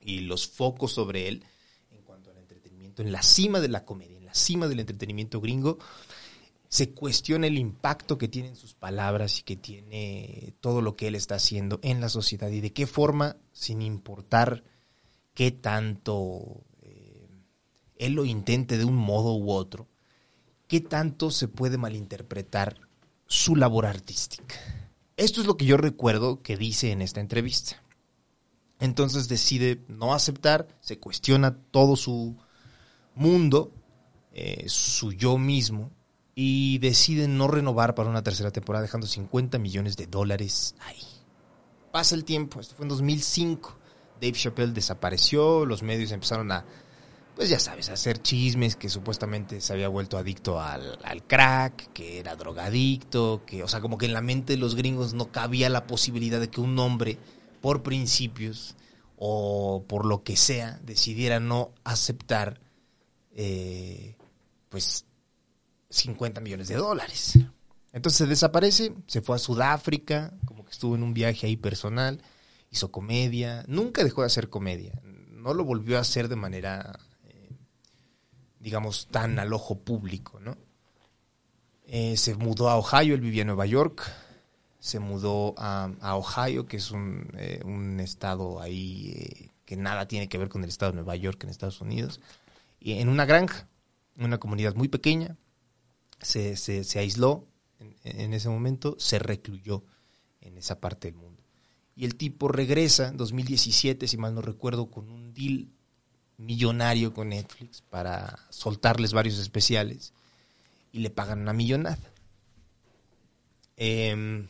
y 0.00 0.22
los 0.22 0.48
focos 0.48 0.90
sobre 0.90 1.28
él 1.28 1.44
en 1.92 2.02
cuanto 2.02 2.32
al 2.32 2.38
entretenimiento, 2.38 3.02
en 3.02 3.12
la 3.12 3.22
cima 3.22 3.60
de 3.60 3.68
la 3.68 3.84
comedia, 3.84 4.18
en 4.18 4.26
la 4.26 4.34
cima 4.34 4.66
del 4.66 4.80
entretenimiento 4.80 5.40
gringo, 5.40 5.78
se 6.68 6.90
cuestiona 6.90 7.46
el 7.46 7.58
impacto 7.58 8.18
que 8.18 8.26
tienen 8.26 8.56
sus 8.56 8.74
palabras 8.74 9.38
y 9.38 9.42
que 9.44 9.54
tiene 9.54 10.52
todo 10.60 10.82
lo 10.82 10.96
que 10.96 11.06
él 11.06 11.14
está 11.14 11.36
haciendo 11.36 11.78
en 11.82 12.00
la 12.00 12.08
sociedad 12.08 12.50
y 12.50 12.60
de 12.60 12.72
qué 12.72 12.88
forma, 12.88 13.36
sin 13.52 13.82
importar 13.82 14.64
qué 15.32 15.52
tanto 15.52 16.64
él 17.98 18.14
lo 18.14 18.24
intente 18.24 18.78
de 18.78 18.84
un 18.84 18.96
modo 18.96 19.34
u 19.34 19.50
otro, 19.50 19.88
qué 20.66 20.80
tanto 20.80 21.30
se 21.30 21.48
puede 21.48 21.78
malinterpretar 21.78 22.80
su 23.26 23.56
labor 23.56 23.86
artística. 23.86 24.54
Esto 25.16 25.40
es 25.40 25.46
lo 25.46 25.56
que 25.56 25.66
yo 25.66 25.76
recuerdo 25.76 26.42
que 26.42 26.56
dice 26.56 26.92
en 26.92 27.02
esta 27.02 27.20
entrevista. 27.20 27.82
Entonces 28.78 29.28
decide 29.28 29.82
no 29.88 30.14
aceptar, 30.14 30.68
se 30.80 30.98
cuestiona 30.98 31.56
todo 31.56 31.96
su 31.96 32.36
mundo, 33.14 33.72
eh, 34.32 34.64
su 34.68 35.12
yo 35.12 35.36
mismo, 35.36 35.90
y 36.36 36.78
decide 36.78 37.26
no 37.26 37.48
renovar 37.48 37.96
para 37.96 38.08
una 38.08 38.22
tercera 38.22 38.52
temporada, 38.52 38.84
dejando 38.84 39.08
50 39.08 39.58
millones 39.58 39.96
de 39.96 40.06
dólares 40.06 40.76
ahí. 40.80 41.02
Pasa 41.90 42.14
el 42.14 42.24
tiempo, 42.24 42.60
esto 42.60 42.76
fue 42.76 42.84
en 42.84 42.90
2005. 42.90 43.76
Dave 44.20 44.32
Chappelle 44.34 44.72
desapareció, 44.72 45.66
los 45.66 45.82
medios 45.82 46.12
empezaron 46.12 46.52
a, 46.52 46.64
pues 47.38 47.50
ya 47.50 47.60
sabes, 47.60 47.88
hacer 47.88 48.20
chismes 48.20 48.74
que 48.74 48.88
supuestamente 48.88 49.60
se 49.60 49.72
había 49.72 49.86
vuelto 49.86 50.18
adicto 50.18 50.60
al, 50.60 50.98
al, 51.04 51.22
crack, 51.22 51.92
que 51.92 52.18
era 52.18 52.34
drogadicto, 52.34 53.44
que, 53.46 53.62
o 53.62 53.68
sea, 53.68 53.80
como 53.80 53.96
que 53.96 54.06
en 54.06 54.12
la 54.12 54.20
mente 54.20 54.54
de 54.54 54.58
los 54.58 54.74
gringos 54.74 55.14
no 55.14 55.30
cabía 55.30 55.68
la 55.68 55.86
posibilidad 55.86 56.40
de 56.40 56.50
que 56.50 56.60
un 56.60 56.76
hombre, 56.80 57.16
por 57.60 57.84
principios 57.84 58.74
o 59.14 59.84
por 59.86 60.04
lo 60.04 60.24
que 60.24 60.36
sea, 60.36 60.80
decidiera 60.82 61.38
no 61.38 61.70
aceptar, 61.84 62.60
eh, 63.30 64.16
pues, 64.68 65.04
50 65.90 66.40
millones 66.40 66.66
de 66.66 66.74
dólares. 66.74 67.38
Entonces 67.92 68.18
se 68.18 68.26
desaparece, 68.26 68.94
se 69.06 69.22
fue 69.22 69.36
a 69.36 69.38
Sudáfrica, 69.38 70.34
como 70.44 70.64
que 70.64 70.72
estuvo 70.72 70.96
en 70.96 71.04
un 71.04 71.14
viaje 71.14 71.46
ahí 71.46 71.56
personal, 71.56 72.20
hizo 72.72 72.90
comedia, 72.90 73.64
nunca 73.68 74.02
dejó 74.02 74.22
de 74.22 74.26
hacer 74.26 74.50
comedia, 74.50 75.00
no 75.04 75.54
lo 75.54 75.64
volvió 75.64 75.98
a 75.98 76.00
hacer 76.00 76.26
de 76.26 76.34
manera, 76.34 76.98
digamos, 78.60 79.08
tan 79.10 79.38
al 79.38 79.52
ojo 79.52 79.78
público, 79.78 80.40
¿no? 80.40 80.56
Eh, 81.86 82.16
se 82.16 82.34
mudó 82.34 82.68
a 82.68 82.76
Ohio, 82.76 83.14
él 83.14 83.20
vivía 83.20 83.42
en 83.42 83.46
Nueva 83.46 83.66
York, 83.66 84.02
se 84.78 84.98
mudó 84.98 85.54
a, 85.56 86.16
Ohio, 86.16 86.66
que 86.66 86.76
es 86.76 86.90
un, 86.90 87.28
eh, 87.38 87.62
un 87.64 87.98
estado 88.00 88.60
ahí 88.60 89.12
eh, 89.16 89.50
que 89.64 89.76
nada 89.76 90.06
tiene 90.06 90.28
que 90.28 90.38
ver 90.38 90.48
con 90.48 90.62
el 90.62 90.68
estado 90.68 90.92
de 90.92 90.96
Nueva 90.96 91.16
York 91.16 91.42
en 91.42 91.50
Estados 91.50 91.80
Unidos, 91.80 92.20
y 92.78 92.92
en 92.92 93.08
una 93.08 93.24
granja, 93.24 93.68
una 94.16 94.38
comunidad 94.38 94.74
muy 94.74 94.88
pequeña, 94.88 95.36
se, 96.20 96.56
se, 96.56 96.84
se 96.84 96.98
aisló 96.98 97.46
en, 97.78 97.96
en, 98.02 98.34
ese 98.34 98.48
momento, 98.48 98.96
se 98.98 99.18
recluyó 99.18 99.84
en 100.40 100.58
esa 100.58 100.80
parte 100.80 101.08
del 101.08 101.16
mundo. 101.16 101.42
Y 101.96 102.04
el 102.04 102.16
tipo 102.16 102.48
regresa 102.48 103.08
en 103.08 103.16
2017, 103.16 104.06
si 104.06 104.16
mal 104.16 104.34
no 104.34 104.42
recuerdo, 104.42 104.90
con 104.90 105.08
un 105.08 105.32
deal 105.32 105.68
millonario 106.38 107.12
con 107.12 107.28
Netflix 107.28 107.82
para 107.82 108.38
soltarles 108.48 109.12
varios 109.12 109.38
especiales 109.38 110.12
y 110.92 111.00
le 111.00 111.10
pagan 111.10 111.40
una 111.40 111.52
millonada. 111.52 111.98
Eh, 113.76 114.46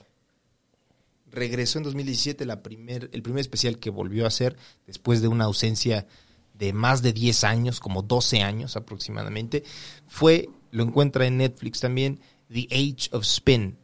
regresó 1.31 1.79
en 1.79 1.85
2017 1.85 2.47
la 2.47 2.63
primer, 2.63 3.11
el 3.13 3.23
primer 3.23 3.41
especial 3.41 3.79
que 3.79 3.91
volvió 3.91 4.25
a 4.25 4.29
hacer 4.29 4.57
después 4.87 5.21
de 5.21 5.29
una 5.29 5.45
ausencia 5.45 6.07
de 6.55 6.73
más 6.73 7.03
de 7.03 7.13
10 7.13 7.45
años, 7.45 7.81
como 7.81 8.03
12 8.03 8.43
años 8.43 8.77
aproximadamente, 8.77 9.63
fue, 10.07 10.49
lo 10.71 10.83
encuentra 10.83 11.27
en 11.27 11.39
Netflix 11.39 11.81
también, 11.81 12.21
The 12.53 12.67
Age 12.71 13.11
of 13.13 13.23
Spin, 13.25 13.79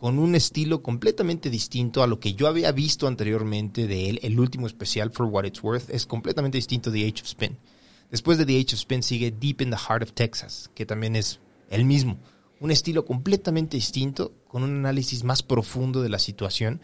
con 0.00 0.18
un 0.18 0.34
estilo 0.34 0.82
completamente 0.82 1.50
distinto 1.50 2.02
a 2.02 2.06
lo 2.06 2.20
que 2.20 2.32
yo 2.32 2.48
había 2.48 2.72
visto 2.72 3.06
anteriormente 3.06 3.86
de 3.86 4.08
él. 4.08 4.20
El 4.22 4.40
último 4.40 4.66
especial, 4.66 5.10
For 5.10 5.26
What 5.26 5.44
It's 5.44 5.62
Worth, 5.62 5.90
es 5.90 6.06
completamente 6.06 6.56
distinto 6.56 6.90
de 6.90 7.00
The 7.00 7.06
Age 7.06 7.20
of 7.20 7.26
Spin. 7.26 7.58
Después 8.10 8.38
de 8.38 8.46
The 8.46 8.58
Age 8.58 8.68
of 8.68 8.80
Spin 8.80 9.02
sigue 9.02 9.30
Deep 9.30 9.60
in 9.60 9.68
the 9.68 9.76
Heart 9.76 10.04
of 10.04 10.12
Texas, 10.14 10.70
que 10.74 10.86
también 10.86 11.16
es 11.16 11.40
el 11.68 11.84
mismo. 11.84 12.18
Un 12.60 12.70
estilo 12.70 13.04
completamente 13.04 13.76
distinto, 13.76 14.32
con 14.48 14.62
un 14.62 14.70
análisis 14.70 15.22
más 15.22 15.42
profundo 15.42 16.00
de 16.00 16.08
la 16.08 16.18
situación. 16.18 16.80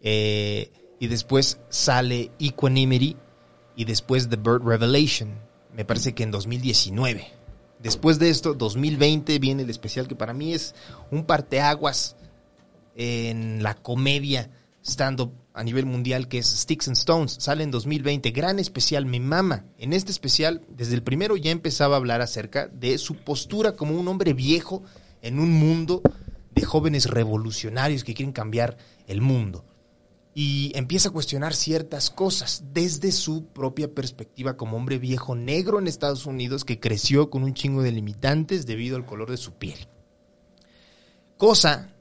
Eh, 0.00 0.72
y 0.98 1.06
después 1.06 1.60
sale 1.68 2.32
Equanimity 2.40 3.16
y 3.76 3.84
después 3.84 4.28
The 4.28 4.34
Bird 4.34 4.64
Revelation, 4.64 5.38
me 5.72 5.84
parece 5.84 6.14
que 6.14 6.24
en 6.24 6.32
2019. 6.32 7.28
Después 7.78 8.18
de 8.18 8.28
esto, 8.28 8.54
2020 8.54 9.38
viene 9.38 9.62
el 9.62 9.70
especial 9.70 10.08
que 10.08 10.16
para 10.16 10.34
mí 10.34 10.52
es 10.52 10.74
un 11.12 11.24
parteaguas 11.24 12.16
en 12.94 13.62
la 13.62 13.74
comedia 13.74 14.50
stand-up 14.82 15.32
a 15.52 15.64
nivel 15.64 15.86
mundial 15.86 16.28
que 16.28 16.38
es 16.38 16.46
Sticks 16.46 16.88
and 16.88 16.96
Stones. 16.96 17.36
Sale 17.38 17.64
en 17.64 17.70
2020, 17.70 18.30
gran 18.30 18.58
especial, 18.58 19.06
me 19.06 19.20
mama. 19.20 19.64
En 19.78 19.92
este 19.92 20.10
especial, 20.12 20.62
desde 20.68 20.94
el 20.94 21.02
primero 21.02 21.36
ya 21.36 21.50
empezaba 21.50 21.96
a 21.96 21.98
hablar 21.98 22.20
acerca 22.20 22.68
de 22.68 22.98
su 22.98 23.16
postura 23.16 23.72
como 23.72 23.98
un 23.98 24.08
hombre 24.08 24.32
viejo 24.32 24.82
en 25.22 25.38
un 25.38 25.52
mundo 25.52 26.02
de 26.54 26.62
jóvenes 26.62 27.06
revolucionarios 27.06 28.04
que 28.04 28.14
quieren 28.14 28.32
cambiar 28.32 28.76
el 29.06 29.20
mundo 29.20 29.64
y 30.34 30.72
empieza 30.74 31.08
a 31.08 31.12
cuestionar 31.12 31.54
ciertas 31.54 32.10
cosas 32.10 32.64
desde 32.72 33.10
su 33.12 33.46
propia 33.46 33.92
perspectiva 33.92 34.56
como 34.56 34.76
hombre 34.76 34.98
viejo 34.98 35.34
negro 35.34 35.78
en 35.78 35.88
Estados 35.88 36.26
Unidos 36.26 36.64
que 36.64 36.78
creció 36.78 37.30
con 37.30 37.42
un 37.42 37.54
chingo 37.54 37.82
de 37.82 37.92
limitantes 37.92 38.66
debido 38.66 38.96
al 38.96 39.06
color 39.06 39.30
de 39.30 39.36
su 39.36 39.54
piel. 39.54 39.88
Cosa 41.36 41.94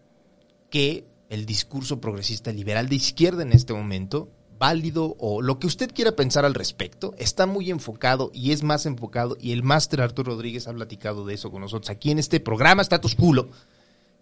que 0.70 1.06
el 1.30 1.46
discurso 1.46 2.02
progresista 2.02 2.52
liberal 2.52 2.90
de 2.90 2.96
izquierda 2.96 3.44
en 3.44 3.54
este 3.54 3.74
momento, 3.74 4.30
válido 4.58 5.16
o 5.20 5.42
lo 5.42 5.60
que 5.60 5.68
usted 5.68 5.92
quiera 5.94 6.16
pensar 6.16 6.46
al 6.46 6.54
respecto, 6.54 7.14
está 7.18 7.46
muy 7.46 7.70
enfocado 7.70 8.32
y 8.34 8.52
es 8.52 8.64
más 8.64 8.86
enfocado 8.86 9.38
y 9.40 9.52
el 9.52 9.64
máster 9.64 10.02
Arturo 10.02 10.34
Rodríguez 10.34 10.68
ha 10.68 10.74
platicado 10.74 11.26
de 11.26 11.36
eso 11.36 11.52
con 11.52 11.62
nosotros 11.62 11.90
aquí 11.90 12.12
en 12.12 12.20
este 12.20 12.40
programa 12.40 12.82
Status 12.82 13.16
Culo 13.16 13.50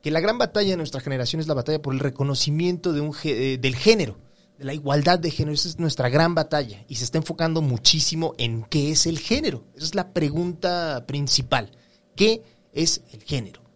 que 0.02 0.12
la 0.12 0.20
gran 0.20 0.38
batalla 0.38 0.72
de 0.72 0.78
nuestra 0.78 1.02
generación 1.02 1.40
es 1.40 1.48
la 1.48 1.54
batalla 1.54 1.82
por 1.82 1.94
el 1.94 2.00
reconocimiento 2.00 2.94
de 2.94 3.02
un, 3.02 3.16
del 3.24 3.76
género, 3.76 4.18
de 4.58 4.66
la 4.66 4.74
igualdad 4.74 5.20
de 5.20 5.32
género. 5.32 5.54
Esa 5.54 5.70
es 5.70 5.80
nuestra 5.80 6.10
gran 6.10 6.36
batalla 6.36 6.86
y 6.88 6.96
se 6.96 7.04
está 7.04 7.18
enfocando 7.18 7.62
muchísimo 7.62 8.34
en 8.38 8.64
qué 8.64 8.92
es 8.92 9.06
el 9.06 9.20
género. 9.20 9.64
Esa 9.76 9.86
es 9.86 9.96
la 9.96 10.14
pregunta 10.14 11.06
principal. 11.08 11.72
¿Qué 12.16 12.44
es 12.74 13.02
el 13.12 13.24
género? 13.24 13.67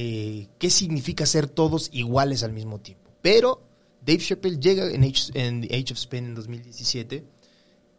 Eh, 0.00 0.46
¿Qué 0.60 0.70
significa 0.70 1.26
ser 1.26 1.48
todos 1.48 1.90
iguales 1.92 2.44
al 2.44 2.52
mismo 2.52 2.78
tiempo? 2.78 3.10
Pero 3.20 3.66
Dave 4.00 4.20
Chappelle 4.20 4.60
llega 4.60 4.88
en 4.88 5.02
Age, 5.02 5.32
Age 5.34 5.92
of 5.92 5.98
Spin 5.98 6.24
en 6.26 6.34
2017 6.36 7.24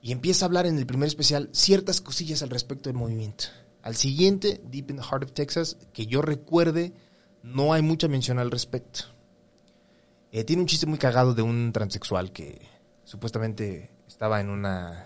y 0.02 0.14
empieza 0.14 0.46
a 0.46 0.48
hablar 0.48 0.66
en 0.66 0.78
el 0.78 0.86
primer 0.86 1.08
especial 1.08 1.50
ciertas 1.52 2.00
cosillas 2.00 2.42
al 2.42 2.52
respecto 2.52 2.88
del 2.88 2.96
movimiento. 2.96 3.48
Al 3.82 3.98
siguiente, 3.98 4.62
Deep 4.72 4.92
in 4.92 4.96
the 4.96 5.04
Heart 5.04 5.26
of 5.26 5.34
Texas, 5.34 5.76
que 5.92 6.06
yo 6.06 6.22
recuerde, 6.22 6.94
no 7.44 7.74
hay 7.74 7.82
mucha 7.82 8.08
mención 8.08 8.40
al 8.40 8.50
respecto. 8.50 9.02
Eh, 10.32 10.46
tiene 10.46 10.62
un 10.62 10.70
chiste 10.70 10.86
muy 10.86 11.00
cagado 11.00 11.34
de 11.34 11.42
un 11.42 11.74
transexual 11.74 12.32
que 12.32 12.62
supuestamente 13.04 13.90
estaba 14.08 14.40
en 14.40 14.50
una 14.50 15.06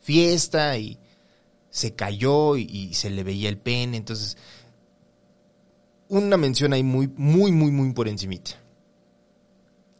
fiesta 0.00 0.76
y 0.76 0.98
se 1.70 1.94
cayó 1.94 2.58
y, 2.58 2.64
y, 2.64 2.92
se 2.92 3.08
le 3.08 3.24
veía 3.24 3.48
el 3.48 3.56
pene. 3.56 3.96
Entonces, 3.96 4.36
una 6.18 6.36
mención 6.36 6.74
ahí 6.74 6.82
muy, 6.82 7.08
muy, 7.16 7.52
muy, 7.52 7.70
muy 7.70 7.92
por 7.94 8.06
encimita. 8.06 8.52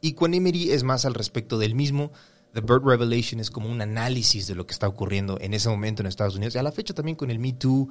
Y 0.03 0.13
con 0.13 0.35
Emery 0.35 0.71
es 0.73 0.83
más 0.83 1.07
al 1.07 1.15
respecto 1.15 1.59
del 1.59 1.75
mismo. 1.75 2.13
The 2.53 2.61
Bird 2.61 2.83
Revelation 2.85 3.41
es 3.41 3.51
como 3.51 3.71
un 3.71 3.81
análisis 3.81 4.47
de 4.47 4.55
lo 4.55 4.67
que 4.67 4.75
está 4.75 4.89
ocurriendo 4.89 5.39
en 5.41 5.55
ese 5.55 5.71
momento 5.71 6.03
en 6.03 6.07
Estados 6.07 6.37
Unidos. 6.37 6.55
Y 6.55 6.59
a 6.59 6.63
la 6.63 6.73
fecha 6.73 6.93
también 6.93 7.17
con 7.17 7.31
el 7.31 7.39
Me 7.39 7.55
Too, 7.55 7.89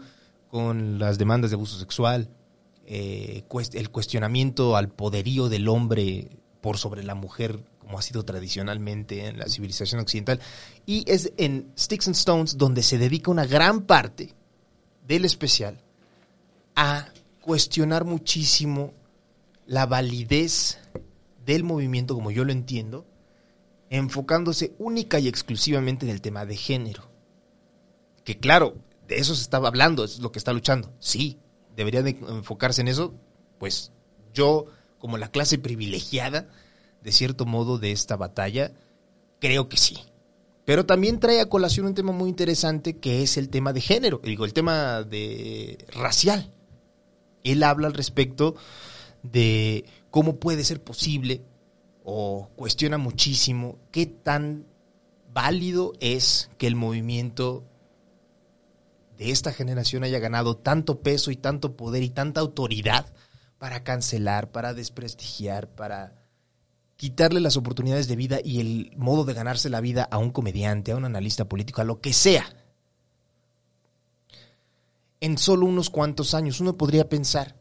con 0.50 1.00
las 1.00 1.18
demandas 1.18 1.50
de 1.50 1.56
abuso 1.56 1.80
sexual 1.80 2.30
eh, 2.86 3.44
el 3.74 3.90
cuestionamiento 3.90 4.76
al 4.76 4.90
poderío 4.90 5.50
del 5.50 5.68
hombre 5.68 6.38
por 6.62 6.78
sobre 6.78 7.04
la 7.04 7.16
mujer, 7.16 7.64
como 7.80 7.98
ha 7.98 8.04
sido 8.04 8.24
tradicionalmente 8.24 9.26
en 9.26 9.40
la 9.40 9.48
civilización 9.48 10.00
occidental. 10.00 10.40
Y 10.86 11.10
es 11.10 11.34
en 11.38 11.72
Sticks 11.76 12.08
and 12.08 12.16
Stones 12.16 12.58
donde 12.58 12.84
se 12.84 13.00
dedica 13.00 13.32
una 13.32 13.48
gran 13.48 13.82
parte 13.82 14.36
del 15.08 15.26
especial 15.26 15.82
a 16.76 17.08
cuestionar 17.42 18.06
muchísimo 18.06 18.94
la 19.66 19.86
validez 19.86 20.80
del 21.46 21.64
movimiento, 21.64 22.16
como 22.16 22.32
yo 22.32 22.46
lo 22.46 22.52
entiendo, 22.52 23.06
enfocándose 23.90 24.74
única 24.78 25.20
y 25.20 25.28
exclusivamente 25.28 26.06
en 26.06 26.12
el 26.12 26.22
tema 26.22 26.46
de 26.46 26.56
género. 26.56 27.10
Que 28.24 28.38
claro, 28.40 28.76
de 29.08 29.18
eso 29.18 29.36
se 29.36 29.42
estaba 29.42 29.68
hablando, 29.68 30.04
es 30.04 30.20
lo 30.20 30.32
que 30.32 30.40
está 30.40 30.54
luchando. 30.54 30.94
Sí, 31.00 31.40
debería 31.76 32.04
de 32.04 32.12
enfocarse 32.12 32.82
en 32.82 32.88
eso, 32.88 33.14
pues 33.60 33.92
yo, 34.34 34.68
como 35.00 35.18
la 35.18 35.32
clase 35.32 35.58
privilegiada, 35.58 36.48
de 37.04 37.12
cierto 37.12 37.46
modo, 37.46 37.80
de 37.80 37.92
esta 37.92 38.16
batalla, 38.16 38.72
creo 39.40 39.68
que 39.68 39.78
sí. 39.78 39.98
Pero 40.64 40.86
también 40.86 41.20
trae 41.20 41.42
a 41.42 41.50
colación 41.50 41.88
un 41.88 41.96
tema 41.96 42.12
muy 42.12 42.30
interesante 42.30 42.98
que 42.98 43.24
es 43.24 43.36
el 43.36 43.50
tema 43.50 43.74
de 43.74 43.82
género, 43.82 44.22
digo, 44.24 44.46
el 44.46 44.54
tema 44.54 45.04
de 45.04 45.86
racial. 45.92 46.54
Él 47.44 47.64
habla 47.64 47.88
al 47.88 47.94
respecto 47.94 48.56
de 49.24 49.86
cómo 50.10 50.38
puede 50.38 50.64
ser 50.64 50.84
posible 50.84 51.44
o 52.04 52.50
cuestiona 52.56 52.98
muchísimo 52.98 53.78
qué 53.92 54.06
tan 54.06 54.66
válido 55.34 55.94
es 56.00 56.50
que 56.58 56.68
el 56.68 56.76
movimiento 56.76 57.64
de 59.18 59.32
esta 59.32 59.54
generación 59.54 60.04
haya 60.04 60.20
ganado 60.20 60.58
tanto 60.58 61.02
peso 61.02 61.32
y 61.32 61.36
tanto 61.36 61.78
poder 61.78 62.04
y 62.04 62.10
tanta 62.10 62.42
autoridad 62.42 63.06
para 63.60 63.84
cancelar, 63.84 64.52
para 64.52 64.74
desprestigiar, 64.74 65.70
para 65.70 66.16
quitarle 66.96 67.40
las 67.40 67.58
oportunidades 67.58 68.08
de 68.08 68.16
vida 68.16 68.40
y 68.44 68.60
el 68.60 68.92
modo 68.98 69.24
de 69.24 69.34
ganarse 69.34 69.70
la 69.70 69.82
vida 69.82 70.08
a 70.10 70.18
un 70.18 70.32
comediante, 70.32 70.92
a 70.92 70.96
un 70.96 71.06
analista 71.06 71.46
político, 71.46 71.82
a 71.82 71.84
lo 71.84 72.02
que 72.02 72.14
sea. 72.14 72.46
En 75.22 75.38
solo 75.38 75.66
unos 75.66 75.90
cuantos 75.90 76.34
años 76.34 76.60
uno 76.60 76.76
podría 76.76 77.08
pensar 77.08 77.56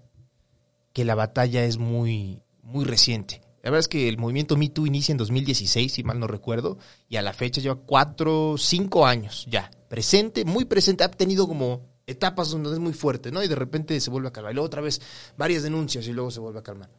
que 0.93 1.05
la 1.05 1.15
batalla 1.15 1.65
es 1.65 1.79
muy, 1.79 2.43
muy 2.63 2.85
reciente. 2.85 3.43
La 3.63 3.71
verdad 3.71 3.81
es 3.81 3.89
que 3.89 4.09
el 4.09 4.17
movimiento 4.17 4.57
Me 4.57 4.71
Too 4.71 4.87
inicia 4.87 5.13
en 5.13 5.19
2016, 5.19 5.93
si 5.93 6.03
mal 6.03 6.19
no 6.19 6.27
recuerdo, 6.27 6.79
y 7.09 7.17
a 7.17 7.23
la 7.23 7.35
fecha 7.35 7.61
lleva 7.61 7.75
cuatro, 7.77 8.57
cinco 8.57 9.07
años 9.07 9.47
ya. 9.51 9.71
Presente, 9.89 10.47
muy 10.47 10.65
presente, 10.65 11.05
ha 11.05 11.11
tenido 11.11 11.47
como 11.47 11.87
etapas 12.07 12.51
donde 12.51 12.73
es 12.73 12.79
muy 12.79 12.95
fuerte, 12.95 13.31
¿no? 13.31 13.43
Y 13.43 13.49
de 13.49 13.55
repente 13.55 14.01
se 14.01 14.11
vuelve 14.11 14.29
a 14.29 14.33
calmar. 14.33 14.53
Y 14.53 14.55
luego 14.55 14.67
otra 14.67 14.81
vez 14.81 15.01
varias 15.37 15.63
denuncias 15.63 16.07
y 16.09 16.13
luego 16.13 16.31
se 16.31 16.41
vuelve 16.41 16.61
a 16.61 16.63
calmar. 16.63 16.91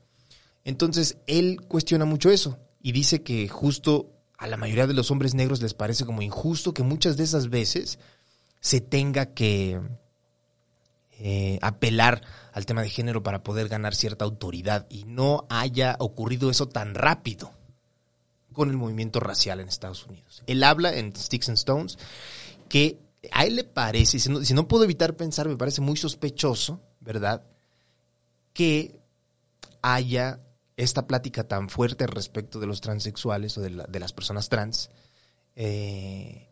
Entonces, 0.63 1.17
él 1.25 1.61
cuestiona 1.67 2.05
mucho 2.05 2.29
eso 2.29 2.59
y 2.79 2.91
dice 2.91 3.23
que 3.23 3.47
justo 3.49 4.11
a 4.37 4.45
la 4.45 4.57
mayoría 4.57 4.87
de 4.87 4.93
los 4.93 5.09
hombres 5.09 5.33
negros 5.33 5.61
les 5.61 5.73
parece 5.73 6.05
como 6.05 6.21
injusto 6.21 6.73
que 6.73 6.83
muchas 6.83 7.17
de 7.17 7.23
esas 7.23 7.49
veces 7.49 7.97
se 8.59 8.81
tenga 8.81 9.33
que 9.33 9.81
eh, 11.23 11.59
apelar 11.61 12.23
al 12.51 12.65
tema 12.65 12.81
de 12.81 12.89
género 12.89 13.21
para 13.21 13.43
poder 13.43 13.67
ganar 13.67 13.93
cierta 13.93 14.25
autoridad 14.25 14.87
y 14.89 15.03
no 15.03 15.45
haya 15.49 15.95
ocurrido 15.99 16.49
eso 16.49 16.67
tan 16.67 16.95
rápido 16.95 17.51
con 18.53 18.71
el 18.71 18.77
movimiento 18.77 19.19
racial 19.19 19.59
en 19.59 19.67
Estados 19.67 20.07
Unidos. 20.07 20.41
Él 20.47 20.63
habla 20.63 20.95
en 20.97 21.15
Sticks 21.15 21.49
and 21.49 21.59
Stones 21.59 21.99
que 22.69 22.99
a 23.31 23.45
él 23.45 23.55
le 23.55 23.63
parece, 23.63 24.17
si 24.17 24.29
no, 24.29 24.43
si 24.43 24.55
no 24.55 24.67
puedo 24.67 24.83
evitar 24.83 25.15
pensar, 25.15 25.47
me 25.47 25.57
parece 25.57 25.79
muy 25.81 25.95
sospechoso, 25.95 26.81
¿verdad? 27.01 27.43
Que 28.53 28.99
haya 29.83 30.39
esta 30.75 31.05
plática 31.05 31.47
tan 31.47 31.69
fuerte 31.69 32.07
respecto 32.07 32.59
de 32.59 32.65
los 32.65 32.81
transexuales 32.81 33.59
o 33.59 33.61
de, 33.61 33.99
las 33.99 34.13
personas 34.13 34.49
trans. 34.49 34.89
Eh, 35.55 36.50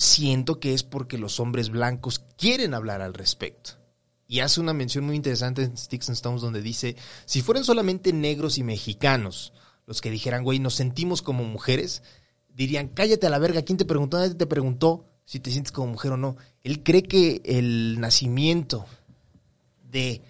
siento 0.00 0.60
que 0.60 0.72
es 0.72 0.82
porque 0.82 1.18
los 1.18 1.40
hombres 1.40 1.68
blancos 1.68 2.24
quieren 2.38 2.72
hablar 2.72 3.02
al 3.02 3.12
respecto. 3.12 3.72
Y 4.26 4.40
hace 4.40 4.60
una 4.60 4.72
mención 4.72 5.04
muy 5.04 5.14
interesante 5.14 5.62
en 5.62 5.76
Sticks 5.76 6.08
and 6.08 6.16
Stones 6.16 6.40
donde 6.40 6.62
dice, 6.62 6.96
si 7.26 7.42
fueran 7.42 7.64
solamente 7.64 8.12
negros 8.12 8.56
y 8.56 8.62
mexicanos 8.62 9.52
los 9.86 10.00
que 10.00 10.10
dijeran, 10.10 10.42
güey, 10.42 10.58
nos 10.58 10.74
sentimos 10.74 11.20
como 11.20 11.44
mujeres, 11.44 12.02
dirían, 12.48 12.88
cállate 12.88 13.26
a 13.26 13.30
la 13.30 13.38
verga, 13.38 13.62
¿quién 13.62 13.76
te 13.76 13.84
preguntó? 13.84 14.18
Nadie 14.18 14.34
te 14.34 14.46
preguntó 14.46 15.04
si 15.26 15.38
te 15.38 15.50
sientes 15.50 15.72
como 15.72 15.88
mujer 15.88 16.12
o 16.12 16.16
no. 16.16 16.36
Él 16.62 16.82
cree 16.82 17.02
que 17.02 17.42
el 17.44 18.00
nacimiento 18.00 18.86
de 19.90 20.22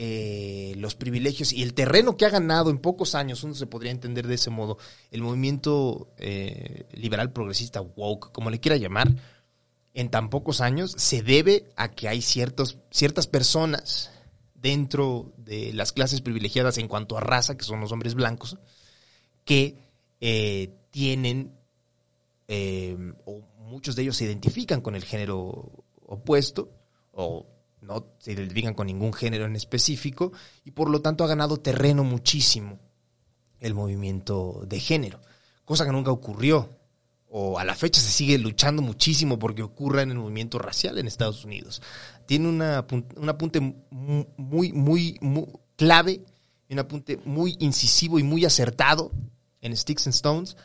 eh, 0.00 0.74
los 0.76 0.94
privilegios 0.94 1.52
y 1.52 1.64
el 1.64 1.74
terreno 1.74 2.16
que 2.16 2.24
ha 2.24 2.30
ganado 2.30 2.70
en 2.70 2.78
pocos 2.78 3.16
años, 3.16 3.42
uno 3.42 3.54
se 3.54 3.66
podría 3.66 3.90
entender 3.90 4.28
de 4.28 4.36
ese 4.36 4.48
modo, 4.48 4.78
el 5.10 5.22
movimiento 5.22 6.06
eh, 6.18 6.84
liberal 6.92 7.32
progresista 7.32 7.80
woke, 7.80 8.30
como 8.30 8.48
le 8.48 8.60
quiera 8.60 8.76
llamar, 8.76 9.12
en 9.94 10.08
tan 10.08 10.30
pocos 10.30 10.60
años 10.60 10.94
se 10.96 11.22
debe 11.24 11.64
a 11.74 11.88
que 11.88 12.06
hay 12.06 12.22
ciertos, 12.22 12.78
ciertas 12.92 13.26
personas 13.26 14.12
dentro 14.54 15.32
de 15.36 15.72
las 15.72 15.90
clases 15.90 16.20
privilegiadas 16.20 16.78
en 16.78 16.86
cuanto 16.86 17.18
a 17.18 17.20
raza, 17.20 17.56
que 17.56 17.64
son 17.64 17.80
los 17.80 17.90
hombres 17.90 18.14
blancos, 18.14 18.56
que 19.44 19.74
eh, 20.20 20.76
tienen, 20.92 21.58
o 23.24 23.42
muchos 23.58 23.96
de 23.96 24.02
ellos 24.02 24.16
se 24.16 24.26
identifican 24.26 24.80
con 24.80 24.94
el 24.94 25.02
género 25.02 25.72
opuesto, 26.06 26.70
o 27.10 27.46
no 27.88 28.06
se 28.18 28.32
identifican 28.32 28.74
con 28.74 28.86
ningún 28.86 29.14
género 29.14 29.46
en 29.46 29.56
específico, 29.56 30.32
y 30.64 30.72
por 30.72 30.90
lo 30.90 31.00
tanto 31.00 31.24
ha 31.24 31.28
ganado 31.28 31.56
terreno 31.56 32.04
muchísimo 32.04 32.78
el 33.58 33.74
movimiento 33.74 34.62
de 34.66 34.78
género, 34.78 35.20
cosa 35.64 35.84
que 35.84 35.92
nunca 35.92 36.12
ocurrió 36.12 36.78
o 37.30 37.58
a 37.58 37.64
la 37.64 37.74
fecha 37.74 38.00
se 38.00 38.10
sigue 38.10 38.38
luchando 38.38 38.82
muchísimo 38.82 39.38
porque 39.38 39.62
ocurra 39.62 40.02
en 40.02 40.10
el 40.10 40.18
movimiento 40.18 40.58
racial 40.58 40.98
en 40.98 41.06
Estados 41.06 41.44
Unidos. 41.44 41.82
Tiene 42.26 42.48
una, 42.48 42.86
un 42.90 43.28
apunte 43.28 43.60
muy, 43.90 44.72
muy, 44.72 45.18
muy 45.20 45.46
clave, 45.76 46.22
un 46.70 46.78
apunte 46.78 47.18
muy 47.24 47.56
incisivo 47.58 48.18
y 48.18 48.22
muy 48.22 48.44
acertado 48.44 49.12
en 49.60 49.76
Sticks 49.76 50.06
and 50.06 50.14
Stones, 50.14 50.56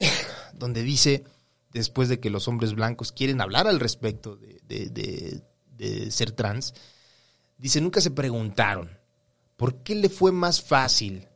donde 0.54 0.82
dice, 0.82 1.24
después 1.72 2.08
de 2.08 2.18
que 2.18 2.30
los 2.30 2.48
hombres 2.48 2.74
blancos 2.74 3.12
quieren 3.12 3.40
hablar 3.40 3.68
al 3.68 3.78
respecto 3.78 4.36
de, 4.36 4.60
de 4.90 5.42
ser 6.10 6.32
trans, 6.32 6.74
dice, 7.58 7.80
nunca 7.80 8.00
se 8.00 8.10
preguntaron, 8.10 8.98
¿por 9.56 9.82
qué 9.82 9.94
le 9.94 10.08
fue 10.08 10.32
más 10.32 10.62
fácil 10.62 11.28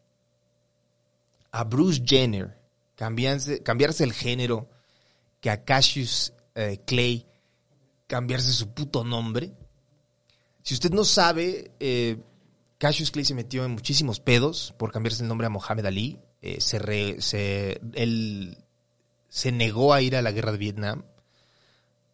a 1.51 1.65
Bruce 1.65 2.03
Jenner 2.05 2.59
cambiarse, 2.95 3.63
cambiarse 3.63 4.05
el 4.05 4.13
género, 4.13 4.69
que 5.41 5.51
a 5.51 5.65
Cassius 5.65 6.33
eh, 6.55 6.81
Clay 6.87 7.27
cambiarse 8.07 8.53
su 8.53 8.75
puto 8.75 9.05
nombre. 9.05 9.53
Si 10.63 10.75
usted 10.75 10.91
no 10.91 11.05
sabe, 11.05 11.71
eh, 11.81 12.19
Cassius 12.77 13.11
Clay 13.11 13.25
se 13.25 13.35
metió 13.35 13.65
en 13.65 13.71
muchísimos 13.71 14.21
pedos 14.21 14.75
por 14.79 14.93
cambiarse 14.93 15.23
el 15.23 15.29
nombre 15.29 15.47
a 15.47 15.51
Mohamed 15.51 15.87
Ali. 15.87 16.19
Eh, 16.43 16.61
se, 16.61 17.81
él 17.95 18.59
se 19.29 19.53
negó 19.53 19.95
a 19.95 20.03
ir 20.03 20.17
a 20.17 20.23
la 20.23 20.33
guerra 20.33 20.53
de 20.53 20.59
Vietnam 20.59 21.05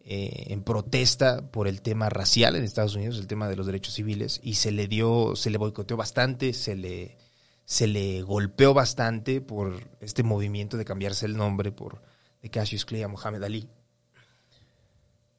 en 0.09 0.63
protesta 0.63 1.51
por 1.51 1.67
el 1.67 1.83
tema 1.83 2.09
racial 2.09 2.55
en 2.55 2.63
Estados 2.63 2.95
Unidos, 2.95 3.19
el 3.19 3.27
tema 3.27 3.49
de 3.49 3.57
los 3.57 3.67
derechos 3.67 3.95
civiles, 3.95 4.41
y 4.43 4.55
se 4.55 4.71
le 4.71 4.87
dio, 4.87 5.35
se 5.35 5.51
le 5.51 5.59
boicoteó 5.59 5.97
bastante, 5.97 6.53
se 6.53 6.77
le 6.77 7.19
se 7.67 7.89
le 7.89 8.23
golpeó 8.23 8.73
bastante 8.75 9.41
por 9.41 9.91
este 10.01 10.23
movimiento 10.23 10.77
de 10.77 10.85
cambiarse 10.85 11.27
el 11.27 11.37
nombre 11.37 11.73
por 11.73 12.01
de 12.41 12.49
Cassius 12.49 12.85
Clay 12.85 13.03
a 13.03 13.09
Muhammad 13.09 13.43
Ali. 13.43 13.69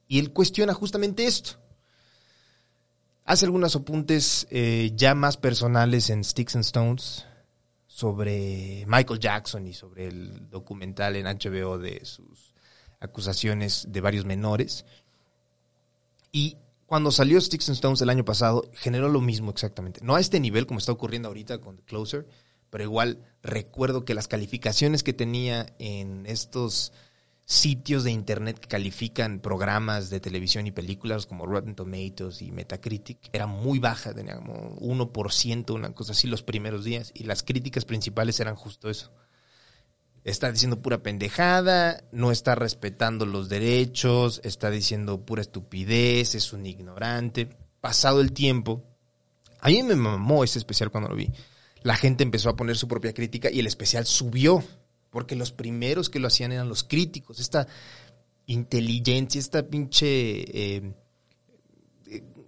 Y 0.10 0.20
él 0.20 0.34
cuestiona 0.34 0.74
justamente 0.74 1.26
esto. 1.26 1.52
Hace 3.24 3.46
algunos 3.46 3.76
apuntes 3.78 4.46
eh, 4.52 4.92
ya 4.94 5.16
más 5.16 5.38
personales 5.38 6.10
en 6.10 6.24
Sticks 6.24 6.56
and 6.56 6.66
Stones 6.66 7.26
sobre 7.88 8.86
Michael 8.88 9.20
Jackson 9.20 9.66
y 9.66 9.74
sobre 9.74 10.08
el 10.08 10.50
documental 10.50 11.16
en 11.16 11.26
HBO 11.26 11.78
de 11.78 12.04
sus 12.04 12.54
acusaciones 13.00 13.88
de 13.90 14.02
varios 14.02 14.26
menores. 14.26 14.86
Y 16.32 16.58
cuando 16.86 17.12
salió 17.12 17.40
Sticks 17.40 17.70
and 17.70 17.76
Stones 17.76 18.02
el 18.02 18.10
año 18.10 18.26
pasado, 18.26 18.70
generó 18.74 19.10
lo 19.10 19.22
mismo 19.22 19.52
exactamente. 19.52 20.00
No 20.04 20.16
a 20.16 20.20
este 20.20 20.40
nivel 20.40 20.66
como 20.66 20.80
está 20.80 20.92
ocurriendo 20.92 21.28
ahorita 21.28 21.60
con 21.60 21.78
The 21.78 21.84
Closer, 21.84 22.28
pero 22.70 22.84
igual 22.84 23.24
recuerdo 23.44 24.06
que 24.06 24.14
las 24.14 24.28
calificaciones 24.28 25.04
que 25.04 25.14
tenía 25.14 25.74
en 25.80 26.26
estos 26.26 26.94
sitios 27.46 28.04
de 28.04 28.12
internet 28.12 28.60
que 28.60 28.68
califican 28.68 29.40
programas 29.40 30.10
de 30.10 30.20
televisión 30.20 30.68
y 30.68 30.72
películas 30.72 31.26
como 31.26 31.46
Rotten 31.46 31.76
Tomatoes 31.76 32.42
y 32.42 32.52
Metacritic 32.52 33.30
era 33.32 33.48
muy 33.48 33.80
baja, 33.80 34.14
tenía 34.14 34.36
como 34.36 34.78
1%, 34.80 35.74
una 35.74 35.94
cosa 35.94 36.12
así 36.12 36.28
los 36.28 36.44
primeros 36.44 36.84
días, 36.84 37.12
y 37.14 37.24
las 37.24 37.44
críticas 37.44 37.86
principales 37.86 38.40
eran 38.42 38.56
justo 38.56 38.90
eso 38.90 39.14
está 40.28 40.52
diciendo 40.52 40.82
pura 40.82 41.02
pendejada, 41.02 42.04
no 42.12 42.32
está 42.32 42.54
respetando 42.54 43.26
los 43.26 43.48
derechos, 43.48 44.42
está 44.44 44.70
diciendo 44.70 45.26
pura 45.26 45.42
estupidez, 45.42 46.36
es 46.36 46.52
un 46.52 46.66
ignorante. 46.66 47.56
Pasado 47.80 48.20
el 48.20 48.34
tiempo, 48.34 48.84
a 49.62 49.70
mí 49.70 49.82
me 49.84 49.96
mamó 49.96 50.44
ese 50.44 50.60
especial 50.60 50.92
cuando 50.92 51.10
lo 51.10 51.16
vi. 51.16 51.32
La 51.82 51.96
gente 51.96 52.24
empezó 52.24 52.50
a 52.50 52.58
poner 52.58 52.76
su 52.76 52.90
propia 52.90 53.14
crítica 53.14 53.50
y 53.50 53.60
el 53.60 53.68
especial 53.68 54.06
subió, 54.06 54.62
porque 55.12 55.38
los 55.38 55.54
primeros 55.54 56.10
que 56.10 56.20
lo 56.20 56.28
hacían 56.28 56.52
eran 56.52 56.68
los 56.68 56.84
críticos. 56.84 57.40
Esta 57.40 57.68
inteligencia, 58.46 59.40
esta 59.40 59.64
pinche... 59.64 60.76
Eh, 60.76 60.94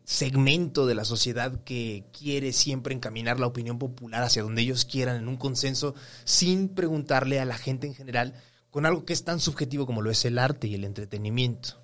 segmento 0.09 0.87
de 0.87 0.95
la 0.95 1.05
sociedad 1.05 1.63
que 1.63 2.03
quiere 2.17 2.51
siempre 2.51 2.95
encaminar 2.95 3.39
la 3.39 3.45
opinión 3.45 3.77
popular 3.77 4.23
hacia 4.23 4.41
donde 4.41 4.63
ellos 4.63 4.85
quieran 4.85 5.17
en 5.17 5.27
un 5.27 5.37
consenso 5.37 5.93
sin 6.23 6.69
preguntarle 6.69 7.39
a 7.39 7.45
la 7.45 7.59
gente 7.59 7.85
en 7.85 7.93
general 7.93 8.33
con 8.71 8.87
algo 8.87 9.05
que 9.05 9.13
es 9.13 9.23
tan 9.23 9.39
subjetivo 9.39 9.85
como 9.85 10.01
lo 10.01 10.09
es 10.09 10.25
el 10.25 10.39
arte 10.39 10.67
y 10.67 10.73
el 10.73 10.83
entretenimiento. 10.83 11.79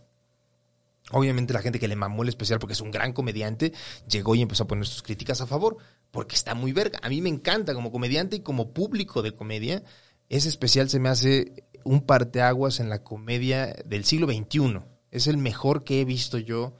Obviamente 1.11 1.53
la 1.53 1.61
gente 1.61 1.79
que 1.79 1.87
le 1.87 1.95
mamó 1.95 2.23
el 2.23 2.29
especial 2.29 2.57
porque 2.57 2.73
es 2.73 2.81
un 2.81 2.89
gran 2.89 3.13
comediante 3.13 3.73
llegó 4.09 4.33
y 4.33 4.41
empezó 4.41 4.63
a 4.63 4.67
poner 4.67 4.87
sus 4.87 5.03
críticas 5.03 5.41
a 5.41 5.45
favor 5.45 5.77
porque 6.09 6.35
está 6.35 6.55
muy 6.55 6.71
verga. 6.71 6.97
A 7.03 7.09
mí 7.09 7.21
me 7.21 7.29
encanta 7.29 7.75
como 7.75 7.91
comediante 7.91 8.37
y 8.37 8.39
como 8.39 8.73
público 8.73 9.21
de 9.21 9.35
comedia. 9.35 9.83
Ese 10.29 10.49
especial 10.49 10.89
se 10.89 10.99
me 10.99 11.09
hace 11.09 11.67
un 11.83 12.01
parteaguas 12.01 12.79
en 12.79 12.89
la 12.89 13.03
comedia 13.03 13.75
del 13.85 14.03
siglo 14.03 14.25
XXI. 14.25 14.79
Es 15.11 15.27
el 15.27 15.37
mejor 15.37 15.83
que 15.83 16.01
he 16.01 16.05
visto 16.05 16.39
yo 16.39 16.75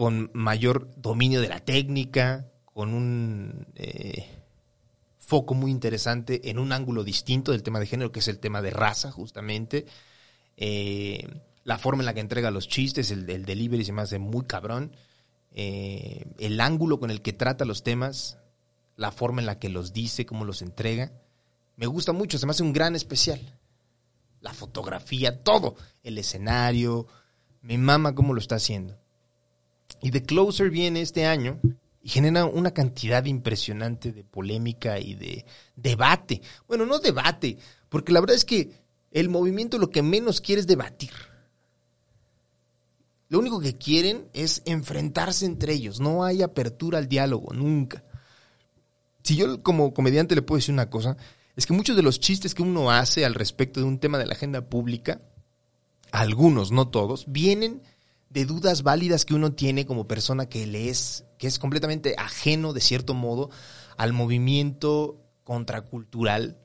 con 0.00 0.30
mayor 0.32 0.88
dominio 0.96 1.42
de 1.42 1.50
la 1.50 1.60
técnica, 1.60 2.50
con 2.64 2.94
un 2.94 3.66
eh, 3.74 4.24
foco 5.18 5.52
muy 5.52 5.70
interesante 5.70 6.48
en 6.48 6.58
un 6.58 6.72
ángulo 6.72 7.04
distinto 7.04 7.52
del 7.52 7.62
tema 7.62 7.80
de 7.80 7.84
género, 7.84 8.10
que 8.10 8.20
es 8.20 8.28
el 8.28 8.38
tema 8.38 8.62
de 8.62 8.70
raza, 8.70 9.12
justamente. 9.12 9.84
Eh, 10.56 11.28
la 11.64 11.76
forma 11.76 12.00
en 12.00 12.06
la 12.06 12.14
que 12.14 12.20
entrega 12.20 12.50
los 12.50 12.66
chistes, 12.66 13.10
el, 13.10 13.26
delivery 13.26 13.84
se 13.84 13.92
me 13.92 14.00
hace 14.00 14.18
muy 14.18 14.46
cabrón. 14.46 14.96
Eh, 15.52 16.24
el 16.38 16.62
ángulo 16.62 16.98
con 16.98 17.10
el 17.10 17.20
que 17.20 17.34
trata 17.34 17.66
los 17.66 17.82
temas, 17.82 18.38
la 18.96 19.12
forma 19.12 19.42
en 19.42 19.46
la 19.46 19.58
que 19.58 19.68
los 19.68 19.92
dice, 19.92 20.24
cómo 20.24 20.46
los 20.46 20.62
entrega. 20.62 21.12
Me 21.76 21.84
gusta 21.84 22.14
mucho, 22.14 22.38
se 22.38 22.46
me 22.46 22.52
hace 22.52 22.62
un 22.62 22.72
gran 22.72 22.96
especial. 22.96 23.38
La 24.40 24.54
fotografía, 24.54 25.42
todo, 25.42 25.76
el 26.02 26.16
escenario, 26.16 27.06
me 27.60 27.76
mama 27.76 28.14
cómo 28.14 28.32
lo 28.32 28.40
está 28.40 28.54
haciendo. 28.54 28.98
Y 30.02 30.10
The 30.10 30.22
Closer 30.22 30.70
viene 30.70 31.02
este 31.02 31.26
año 31.26 31.60
y 32.02 32.08
genera 32.08 32.46
una 32.46 32.72
cantidad 32.72 33.24
impresionante 33.24 34.12
de 34.12 34.24
polémica 34.24 34.98
y 34.98 35.14
de 35.14 35.44
debate. 35.76 36.40
Bueno, 36.66 36.86
no 36.86 36.98
debate, 36.98 37.58
porque 37.88 38.12
la 38.12 38.20
verdad 38.20 38.36
es 38.36 38.44
que 38.44 38.70
el 39.10 39.28
movimiento 39.28 39.78
lo 39.78 39.90
que 39.90 40.02
menos 40.02 40.40
quiere 40.40 40.60
es 40.60 40.66
debatir. 40.66 41.12
Lo 43.28 43.38
único 43.38 43.60
que 43.60 43.76
quieren 43.76 44.28
es 44.32 44.62
enfrentarse 44.64 45.46
entre 45.46 45.72
ellos. 45.72 46.00
No 46.00 46.24
hay 46.24 46.42
apertura 46.42 46.98
al 46.98 47.08
diálogo, 47.08 47.52
nunca. 47.52 48.02
Si 49.22 49.36
yo 49.36 49.62
como 49.62 49.94
comediante 49.94 50.34
le 50.34 50.42
puedo 50.42 50.58
decir 50.58 50.72
una 50.72 50.90
cosa, 50.90 51.16
es 51.54 51.66
que 51.66 51.72
muchos 51.72 51.94
de 51.94 52.02
los 52.02 52.18
chistes 52.18 52.54
que 52.54 52.62
uno 52.62 52.90
hace 52.90 53.24
al 53.24 53.34
respecto 53.34 53.80
de 53.80 53.86
un 53.86 53.98
tema 53.98 54.18
de 54.18 54.26
la 54.26 54.32
agenda 54.32 54.68
pública, 54.68 55.20
algunos, 56.10 56.72
no 56.72 56.88
todos, 56.88 57.26
vienen 57.28 57.82
de 58.30 58.44
dudas 58.44 58.82
válidas 58.82 59.24
que 59.24 59.34
uno 59.34 59.52
tiene 59.52 59.84
como 59.84 60.06
persona 60.06 60.46
que 60.48 60.66
le 60.66 60.88
es, 60.88 61.24
que 61.36 61.46
es 61.46 61.58
completamente 61.58 62.14
ajeno, 62.16 62.72
de 62.72 62.80
cierto 62.80 63.12
modo, 63.12 63.50
al 63.96 64.12
movimiento 64.12 65.20
contracultural 65.44 66.56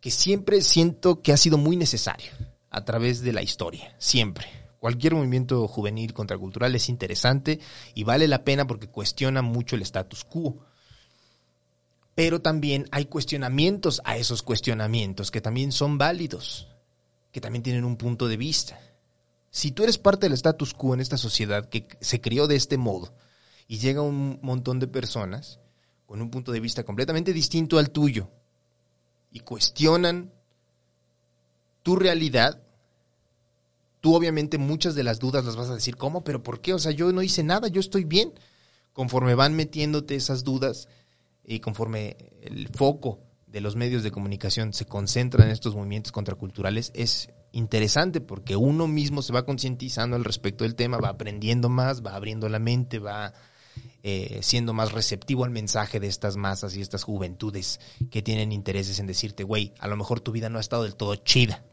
que 0.00 0.10
siempre 0.10 0.60
siento 0.62 1.22
que 1.22 1.32
ha 1.32 1.36
sido 1.36 1.58
muy 1.58 1.76
necesario 1.76 2.32
a 2.70 2.84
través 2.84 3.22
de 3.22 3.32
la 3.32 3.42
historia, 3.42 3.94
siempre. 3.98 4.46
Cualquier 4.80 5.14
movimiento 5.14 5.68
juvenil 5.68 6.12
contracultural 6.12 6.74
es 6.74 6.88
interesante 6.88 7.60
y 7.94 8.02
vale 8.02 8.26
la 8.26 8.42
pena 8.42 8.66
porque 8.66 8.88
cuestiona 8.88 9.42
mucho 9.42 9.76
el 9.76 9.82
status 9.82 10.24
quo. 10.24 10.58
Pero 12.16 12.42
también 12.42 12.88
hay 12.90 13.04
cuestionamientos 13.04 14.02
a 14.04 14.16
esos 14.16 14.42
cuestionamientos 14.42 15.30
que 15.30 15.40
también 15.40 15.70
son 15.70 15.98
válidos, 15.98 16.66
que 17.30 17.40
también 17.40 17.62
tienen 17.62 17.84
un 17.84 17.96
punto 17.96 18.26
de 18.26 18.36
vista. 18.36 18.78
Si 19.52 19.70
tú 19.70 19.82
eres 19.82 19.98
parte 19.98 20.24
del 20.24 20.32
status 20.32 20.72
quo 20.72 20.94
en 20.94 21.00
esta 21.00 21.18
sociedad 21.18 21.68
que 21.68 21.86
se 22.00 22.22
crió 22.22 22.46
de 22.46 22.56
este 22.56 22.78
modo 22.78 23.14
y 23.68 23.78
llega 23.78 24.00
un 24.00 24.38
montón 24.40 24.80
de 24.80 24.88
personas 24.88 25.60
con 26.06 26.22
un 26.22 26.30
punto 26.30 26.52
de 26.52 26.60
vista 26.60 26.84
completamente 26.84 27.34
distinto 27.34 27.78
al 27.78 27.90
tuyo 27.90 28.30
y 29.30 29.40
cuestionan 29.40 30.32
tu 31.82 31.96
realidad, 31.96 32.62
tú 34.00 34.14
obviamente 34.14 34.56
muchas 34.56 34.94
de 34.94 35.04
las 35.04 35.18
dudas 35.18 35.44
las 35.44 35.56
vas 35.56 35.68
a 35.68 35.74
decir, 35.74 35.96
¿cómo? 35.96 36.24
¿Pero 36.24 36.42
por 36.42 36.62
qué? 36.62 36.72
O 36.72 36.78
sea, 36.78 36.92
yo 36.92 37.12
no 37.12 37.20
hice 37.20 37.42
nada, 37.42 37.68
yo 37.68 37.80
estoy 37.80 38.04
bien. 38.04 38.32
Conforme 38.94 39.34
van 39.34 39.54
metiéndote 39.54 40.14
esas 40.14 40.44
dudas 40.44 40.88
y 41.44 41.60
conforme 41.60 42.16
el 42.40 42.68
foco 42.68 43.20
de 43.46 43.60
los 43.60 43.76
medios 43.76 44.02
de 44.02 44.12
comunicación 44.12 44.72
se 44.72 44.86
concentra 44.86 45.44
en 45.44 45.50
estos 45.50 45.74
movimientos 45.74 46.10
contraculturales, 46.10 46.90
es 46.94 47.28
interesante 47.52 48.20
porque 48.20 48.56
uno 48.56 48.88
mismo 48.88 49.22
se 49.22 49.32
va 49.32 49.44
concientizando 49.44 50.16
al 50.16 50.24
respecto 50.24 50.64
del 50.64 50.74
tema, 50.74 50.98
va 50.98 51.10
aprendiendo 51.10 51.68
más, 51.68 52.04
va 52.04 52.14
abriendo 52.14 52.48
la 52.48 52.58
mente, 52.58 52.98
va 52.98 53.32
eh, 54.02 54.40
siendo 54.42 54.72
más 54.72 54.92
receptivo 54.92 55.44
al 55.44 55.50
mensaje 55.50 56.00
de 56.00 56.08
estas 56.08 56.36
masas 56.36 56.76
y 56.76 56.80
estas 56.80 57.04
juventudes 57.04 57.78
que 58.10 58.22
tienen 58.22 58.52
intereses 58.52 58.98
en 58.98 59.06
decirte, 59.06 59.44
güey, 59.44 59.72
a 59.78 59.86
lo 59.86 59.96
mejor 59.96 60.20
tu 60.20 60.32
vida 60.32 60.48
no 60.48 60.58
ha 60.58 60.60
estado 60.60 60.82
del 60.82 60.96
todo 60.96 61.14
chida. 61.16 61.64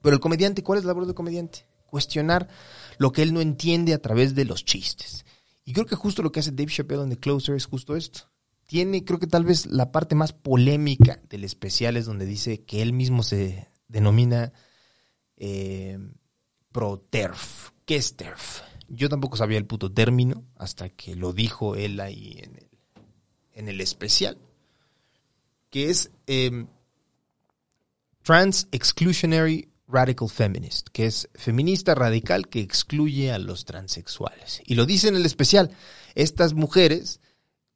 Pero 0.00 0.14
el 0.14 0.20
comediante, 0.20 0.62
¿cuál 0.62 0.78
es 0.78 0.84
la 0.84 0.88
labor 0.88 1.06
del 1.06 1.14
comediante? 1.14 1.66
Cuestionar 1.86 2.48
lo 2.98 3.12
que 3.12 3.22
él 3.22 3.34
no 3.34 3.40
entiende 3.40 3.92
a 3.92 4.00
través 4.00 4.34
de 4.34 4.44
los 4.44 4.64
chistes. 4.64 5.26
Y 5.64 5.72
creo 5.72 5.86
que 5.86 5.96
justo 5.96 6.22
lo 6.22 6.32
que 6.32 6.40
hace 6.40 6.52
Dave 6.52 6.72
Chappelle 6.72 7.02
en 7.02 7.10
The 7.10 7.18
Closer 7.18 7.56
es 7.56 7.66
justo 7.66 7.94
esto. 7.94 8.30
Tiene, 8.66 9.04
creo 9.04 9.18
que 9.18 9.26
tal 9.26 9.44
vez 9.44 9.66
la 9.66 9.92
parte 9.92 10.14
más 10.14 10.32
polémica 10.32 11.20
del 11.28 11.44
especial 11.44 11.96
es 11.96 12.06
donde 12.06 12.24
dice 12.24 12.64
que 12.64 12.82
él 12.82 12.92
mismo 12.92 13.22
se 13.22 13.68
denomina 13.88 14.52
eh, 15.40 15.98
pro-TERF. 16.70 17.70
¿Qué 17.84 17.96
es 17.96 18.14
TERF? 18.14 18.60
Yo 18.88 19.08
tampoco 19.08 19.36
sabía 19.36 19.58
el 19.58 19.66
puto 19.66 19.90
término 19.90 20.44
hasta 20.56 20.90
que 20.90 21.16
lo 21.16 21.32
dijo 21.32 21.74
él 21.74 21.98
ahí 21.98 22.38
en 22.42 22.56
el, 22.56 22.68
en 23.54 23.68
el 23.68 23.80
especial. 23.80 24.38
Que 25.70 25.90
es 25.90 26.10
em, 26.26 26.68
Trans 28.22 28.68
Exclusionary 28.70 29.68
Radical 29.88 30.28
Feminist, 30.28 30.88
que 30.92 31.06
es 31.06 31.28
feminista 31.34 31.94
radical 31.94 32.48
que 32.48 32.60
excluye 32.60 33.32
a 33.32 33.38
los 33.38 33.64
transexuales. 33.64 34.60
Y 34.66 34.74
lo 34.74 34.86
dice 34.86 35.08
en 35.08 35.16
el 35.16 35.26
especial. 35.26 35.70
Estas 36.14 36.54
mujeres 36.54 37.19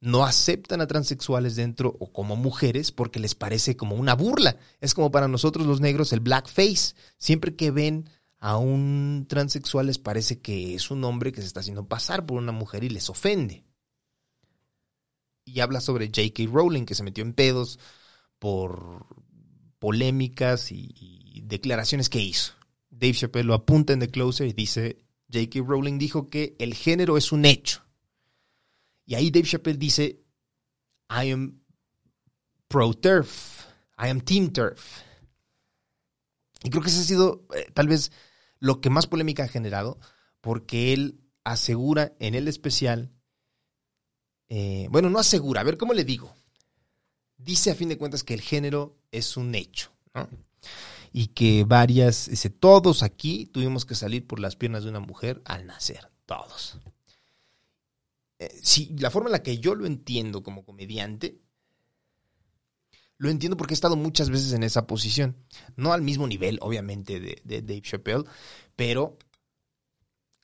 no 0.05 0.23
aceptan 0.23 0.81
a 0.81 0.87
transexuales 0.87 1.55
dentro 1.55 1.97
o 1.99 2.13
como 2.13 2.35
mujeres 2.35 2.91
porque 2.91 3.19
les 3.19 3.33
parece 3.33 3.75
como 3.75 3.95
una 3.95 4.13
burla. 4.13 4.55
Es 4.79 4.93
como 4.93 5.09
para 5.09 5.27
nosotros 5.27 5.65
los 5.65 5.81
negros 5.81 6.13
el 6.13 6.19
blackface. 6.19 6.93
Siempre 7.17 7.55
que 7.55 7.71
ven 7.71 8.07
a 8.37 8.57
un 8.57 9.25
transexual 9.27 9.87
les 9.87 9.97
parece 9.97 10.39
que 10.39 10.75
es 10.75 10.91
un 10.91 11.03
hombre 11.03 11.31
que 11.31 11.41
se 11.41 11.47
está 11.47 11.61
haciendo 11.61 11.87
pasar 11.87 12.23
por 12.23 12.37
una 12.37 12.51
mujer 12.51 12.83
y 12.83 12.89
les 12.89 13.09
ofende. 13.09 13.65
Y 15.43 15.59
habla 15.61 15.81
sobre 15.81 16.07
J.K. 16.07 16.51
Rowling 16.51 16.85
que 16.85 16.93
se 16.93 17.03
metió 17.03 17.23
en 17.23 17.33
pedos 17.33 17.79
por 18.37 19.07
polémicas 19.79 20.71
y, 20.71 21.41
declaraciones 21.45 22.09
que 22.09 22.21
hizo. 22.21 22.53
Dave 22.91 23.13
Chappelle 23.13 23.45
lo 23.45 23.55
apunta 23.55 23.93
en 23.93 23.99
The 23.99 24.09
Closer 24.09 24.47
y 24.47 24.53
dice, 24.53 25.03
J.K. 25.33 25.61
Rowling 25.65 25.97
dijo 25.97 26.29
que 26.29 26.55
el 26.59 26.75
género 26.75 27.17
es 27.17 27.31
un 27.31 27.45
hecho 27.45 27.84
y 29.05 29.15
ahí 29.15 29.31
Dave 29.31 29.47
Chappelle 29.47 29.77
dice, 29.77 30.23
I 31.09 31.31
am 31.31 31.61
pro 32.67 32.93
turf, 32.93 33.65
I 33.97 34.09
am 34.09 34.21
team 34.21 34.51
turf. 34.51 35.01
Y 36.63 36.69
creo 36.69 36.81
que 36.81 36.89
ese 36.89 37.01
ha 37.01 37.03
sido 37.03 37.45
eh, 37.55 37.69
tal 37.73 37.87
vez 37.87 38.11
lo 38.59 38.81
que 38.81 38.89
más 38.89 39.05
polémica 39.05 39.43
ha 39.43 39.47
generado, 39.47 39.99
porque 40.41 40.93
él 40.93 41.21
asegura 41.43 42.13
en 42.19 42.33
el 42.33 42.47
especial, 42.47 43.11
eh, 44.49 44.87
bueno, 44.89 45.09
no 45.09 45.19
asegura, 45.19 45.61
a 45.61 45.63
ver, 45.63 45.77
¿cómo 45.77 45.93
le 45.93 46.03
digo? 46.03 46.35
Dice 47.37 47.69
a 47.69 47.75
fin 47.75 47.89
de 47.89 47.97
cuentas 47.97 48.23
que 48.23 48.33
el 48.33 48.41
género 48.41 48.97
es 49.11 49.37
un 49.37 49.53
hecho, 49.53 49.91
¿no? 50.13 50.27
Y 51.11 51.27
que 51.27 51.63
varias, 51.63 52.29
dice, 52.29 52.49
todos 52.49 53.03
aquí 53.03 53.45
tuvimos 53.45 53.85
que 53.85 53.93
salir 53.93 54.25
por 54.25 54.39
las 54.39 54.55
piernas 54.55 54.83
de 54.83 54.89
una 54.89 54.99
mujer 54.99 55.41
al 55.45 55.67
nacer, 55.67 56.09
todos. 56.25 56.79
Eh, 58.45 58.59
si 58.61 58.95
la 58.97 59.11
forma 59.11 59.29
en 59.29 59.33
la 59.33 59.43
que 59.43 59.57
yo 59.57 59.75
lo 59.75 59.85
entiendo 59.85 60.43
como 60.43 60.63
comediante, 60.63 61.39
lo 63.17 63.29
entiendo 63.29 63.57
porque 63.57 63.73
he 63.73 63.75
estado 63.75 63.95
muchas 63.95 64.29
veces 64.29 64.53
en 64.53 64.63
esa 64.63 64.87
posición. 64.87 65.37
No 65.75 65.93
al 65.93 66.01
mismo 66.01 66.27
nivel, 66.27 66.59
obviamente, 66.61 67.19
de, 67.19 67.41
de 67.43 67.61
Dave 67.61 67.81
Chappelle, 67.81 68.25
pero 68.75 69.17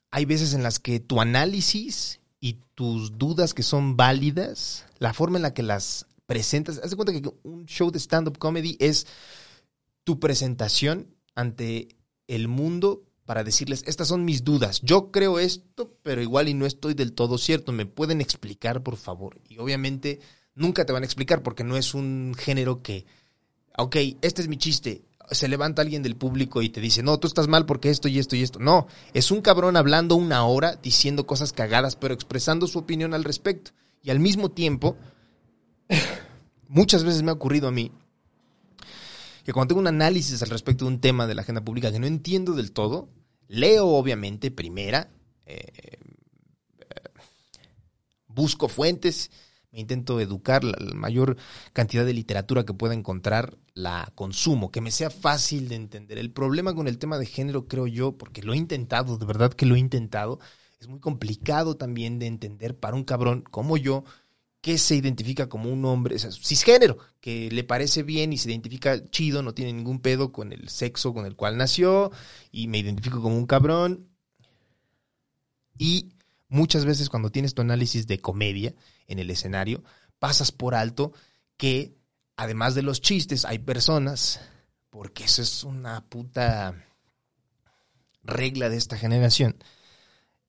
hay 0.09 0.25
veces 0.25 0.53
en 0.53 0.63
las 0.63 0.79
que 0.79 0.99
tu 0.99 1.21
análisis 1.21 2.19
y 2.39 2.59
tus 2.75 3.17
dudas 3.17 3.53
que 3.53 3.63
son 3.63 3.97
válidas, 3.97 4.85
la 4.99 5.13
forma 5.13 5.37
en 5.37 5.43
la 5.43 5.53
que 5.53 5.63
las 5.63 6.07
presentas, 6.25 6.79
haz 6.83 6.89
de 6.89 6.95
cuenta 6.95 7.13
que 7.13 7.29
un 7.43 7.65
show 7.65 7.91
de 7.91 7.99
stand-up 7.99 8.37
comedy 8.37 8.77
es 8.79 9.05
tu 10.03 10.19
presentación 10.19 11.15
ante 11.35 11.89
el 12.27 12.47
mundo 12.47 13.03
para 13.31 13.45
decirles, 13.45 13.81
estas 13.87 14.09
son 14.09 14.25
mis 14.25 14.43
dudas. 14.43 14.81
Yo 14.83 15.09
creo 15.09 15.39
esto, 15.39 15.95
pero 16.03 16.21
igual 16.21 16.49
y 16.49 16.53
no 16.53 16.65
estoy 16.65 16.95
del 16.95 17.13
todo 17.13 17.37
cierto. 17.37 17.71
¿Me 17.71 17.85
pueden 17.85 18.19
explicar, 18.19 18.83
por 18.83 18.97
favor? 18.97 19.39
Y 19.47 19.57
obviamente 19.57 20.19
nunca 20.53 20.85
te 20.85 20.91
van 20.91 21.03
a 21.03 21.05
explicar 21.05 21.41
porque 21.41 21.63
no 21.63 21.77
es 21.77 21.93
un 21.93 22.35
género 22.37 22.81
que, 22.81 23.05
ok, 23.77 23.95
este 24.21 24.41
es 24.41 24.49
mi 24.49 24.57
chiste. 24.57 25.05
Se 25.29 25.47
levanta 25.47 25.81
alguien 25.81 26.03
del 26.03 26.17
público 26.17 26.61
y 26.61 26.67
te 26.67 26.81
dice, 26.81 27.03
no, 27.03 27.21
tú 27.21 27.27
estás 27.27 27.47
mal 27.47 27.65
porque 27.65 27.89
esto 27.89 28.09
y 28.09 28.19
esto 28.19 28.35
y 28.35 28.43
esto. 28.43 28.59
No, 28.59 28.87
es 29.13 29.31
un 29.31 29.39
cabrón 29.39 29.77
hablando 29.77 30.17
una 30.17 30.43
hora, 30.43 30.75
diciendo 30.75 31.25
cosas 31.25 31.53
cagadas, 31.53 31.95
pero 31.95 32.13
expresando 32.13 32.67
su 32.67 32.79
opinión 32.79 33.13
al 33.13 33.23
respecto. 33.23 33.71
Y 34.03 34.09
al 34.09 34.19
mismo 34.19 34.51
tiempo, 34.51 34.97
muchas 36.67 37.05
veces 37.05 37.23
me 37.23 37.31
ha 37.31 37.35
ocurrido 37.35 37.69
a 37.69 37.71
mí 37.71 37.93
que 39.45 39.53
cuando 39.53 39.69
tengo 39.69 39.81
un 39.81 39.87
análisis 39.87 40.41
al 40.41 40.49
respecto 40.49 40.85
de 40.85 40.91
un 40.91 40.99
tema 40.99 41.27
de 41.27 41.35
la 41.35 41.43
agenda 41.43 41.63
pública 41.63 41.93
que 41.93 41.99
no 41.99 42.07
entiendo 42.07 42.53
del 42.53 42.71
todo, 42.73 43.09
Leo, 43.51 43.87
obviamente, 43.87 44.49
primera. 44.49 45.11
Eh, 45.45 45.97
busco 48.27 48.69
fuentes. 48.69 49.29
Me 49.71 49.81
intento 49.81 50.21
educar 50.21 50.63
la, 50.63 50.77
mayor 50.93 51.35
cantidad 51.73 52.05
de 52.05 52.13
literatura 52.13 52.65
que 52.65 52.73
pueda 52.73 52.93
encontrar, 52.93 53.57
la 53.73 54.09
consumo, 54.15 54.71
que 54.71 54.79
me 54.79 54.89
sea 54.89 55.09
fácil 55.09 55.67
de 55.67 55.75
entender. 55.75 56.17
El 56.17 56.31
problema 56.31 56.73
con 56.73 56.87
el 56.87 56.97
tema 56.97 57.17
de 57.17 57.25
género, 57.25 57.67
creo 57.67 57.87
yo, 57.87 58.17
porque 58.17 58.41
lo 58.41 58.53
he 58.53 58.57
intentado, 58.57 59.17
de 59.17 59.25
verdad 59.25 59.51
que 59.51 59.65
lo 59.65 59.75
he 59.75 59.79
intentado, 59.79 60.39
es 60.79 60.87
muy 60.87 61.01
complicado 61.01 61.75
también 61.75 62.19
de 62.19 62.27
entender 62.27 62.77
para 62.77 62.95
un 62.95 63.03
cabrón 63.03 63.41
como 63.41 63.75
yo, 63.75 64.05
que 64.61 64.77
se 64.77 64.95
identifica 64.95 65.49
como 65.49 65.71
un 65.71 65.83
hombre 65.85 66.17
cisgénero, 66.19 66.97
que 67.19 67.49
le 67.51 67.63
parece 67.63 68.03
bien 68.03 68.31
y 68.31 68.37
se 68.37 68.49
identifica 68.49 69.03
chido, 69.09 69.41
no 69.41 69.55
tiene 69.55 69.73
ningún 69.73 69.99
pedo 69.99 70.31
con 70.31 70.53
el 70.53 70.69
sexo 70.69 71.13
con 71.13 71.25
el 71.25 71.35
cual 71.35 71.57
nació 71.57 72.11
y 72.51 72.67
me 72.67 72.77
identifico 72.77 73.21
como 73.21 73.37
un 73.37 73.47
cabrón. 73.47 74.07
Y 75.79 76.13
muchas 76.47 76.85
veces 76.85 77.09
cuando 77.09 77.31
tienes 77.31 77.55
tu 77.55 77.61
análisis 77.63 78.05
de 78.05 78.19
comedia 78.19 78.75
en 79.07 79.17
el 79.17 79.31
escenario, 79.31 79.83
pasas 80.19 80.51
por 80.51 80.75
alto 80.75 81.11
que, 81.57 81.97
además 82.37 82.75
de 82.75 82.83
los 82.83 83.01
chistes, 83.01 83.45
hay 83.45 83.57
personas, 83.57 84.41
porque 84.91 85.23
eso 85.23 85.41
es 85.41 85.63
una 85.63 86.05
puta 86.05 86.85
regla 88.23 88.69
de 88.69 88.77
esta 88.77 88.95
generación, 88.95 89.57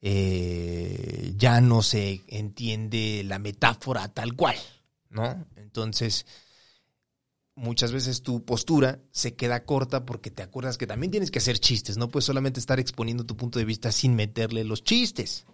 eh, 0.04 1.32
ya 1.36 1.60
no 1.60 1.82
se 1.82 2.22
entiende 2.26 3.22
la 3.24 3.38
metáfora 3.38 4.08
tal 4.08 4.34
cual, 4.34 4.56
¿no? 5.10 5.46
Entonces, 5.54 6.26
muchas 7.54 7.92
veces 7.92 8.22
tu 8.22 8.44
postura 8.44 8.98
se 9.12 9.36
queda 9.36 9.64
corta 9.64 10.04
porque 10.04 10.32
te 10.32 10.42
acuerdas 10.42 10.76
que 10.76 10.88
también 10.88 11.12
tienes 11.12 11.30
que 11.30 11.38
hacer 11.38 11.60
chistes, 11.60 11.98
no 11.98 12.08
puedes 12.08 12.24
solamente 12.24 12.58
estar 12.58 12.80
exponiendo 12.80 13.24
tu 13.24 13.36
punto 13.36 13.60
de 13.60 13.64
vista 13.64 13.92
sin 13.92 14.16
meterle 14.16 14.64
los 14.64 14.82
chistes. 14.82 15.46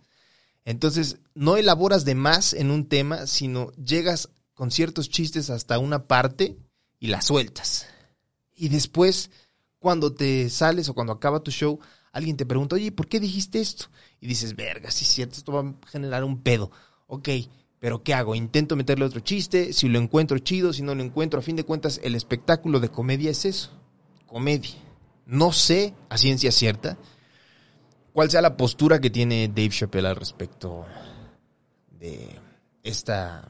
Entonces, 0.65 1.19
no 1.35 1.57
elaboras 1.57 2.07
de 2.07 2.15
más 2.15 2.55
en 2.55 2.71
un 2.71 2.89
tema, 2.89 3.27
sino 3.27 3.71
llegas 3.73 4.31
con 4.55 4.71
ciertos 4.71 5.11
chistes 5.11 5.51
hasta 5.51 5.79
una 5.79 6.07
parte 6.07 6.57
y 6.99 7.09
la 7.09 7.21
sueltas. 7.21 7.87
Y 8.55 8.69
después, 8.71 9.31
cuando 9.79 10.15
te 10.15 10.49
sales 10.51 10.89
o 10.89 10.95
cuando 10.95 11.13
acaba 11.13 11.43
tu 11.43 11.51
show, 11.51 11.81
alguien 12.13 12.37
te 12.37 12.47
pregunta, 12.47 12.77
oye, 12.77 12.93
¿por 12.93 13.09
qué 13.09 13.21
dijiste 13.21 13.61
esto? 13.61 13.87
Y 14.21 14.27
dices, 14.27 14.57
verga, 14.57 14.91
sí 14.91 15.05
es 15.05 15.11
cierto, 15.11 15.37
esto 15.37 15.53
va 15.53 15.61
a 15.61 15.89
generar 15.89 16.25
un 16.25 16.43
pedo. 16.43 16.71
Ok, 17.07 17.29
pero 17.79 18.03
¿qué 18.03 18.15
hago? 18.15 18.35
Intento 18.35 18.77
meterle 18.77 19.05
otro 19.05 19.21
chiste, 19.21 19.73
si 19.73 19.89
lo 19.89 19.99
encuentro 19.99 20.39
chido, 20.39 20.73
si 20.73 20.83
no 20.83 20.95
lo 20.95 21.03
encuentro, 21.03 21.39
a 21.39 21.43
fin 21.43 21.57
de 21.57 21.65
cuentas 21.65 22.01
el 22.03 22.15
espectáculo 22.15 22.81
de 22.81 22.89
comedia 22.89 23.31
es 23.31 23.45
eso, 23.45 23.71
comedia. 24.27 24.75
No 25.27 25.53
sé 25.53 25.95
a 26.09 26.19
ciencia 26.19 26.51
cierta 26.51 26.99
cuál 28.13 28.31
sea 28.31 28.43
la 28.43 28.57
postura 28.57 29.01
que 29.01 29.11
tiene 29.11 29.49
Dave 29.49 29.69
Chappelle 29.69 30.09
al 30.09 30.17
respecto 30.17 30.87
de 31.91 32.39
esta, 32.83 33.49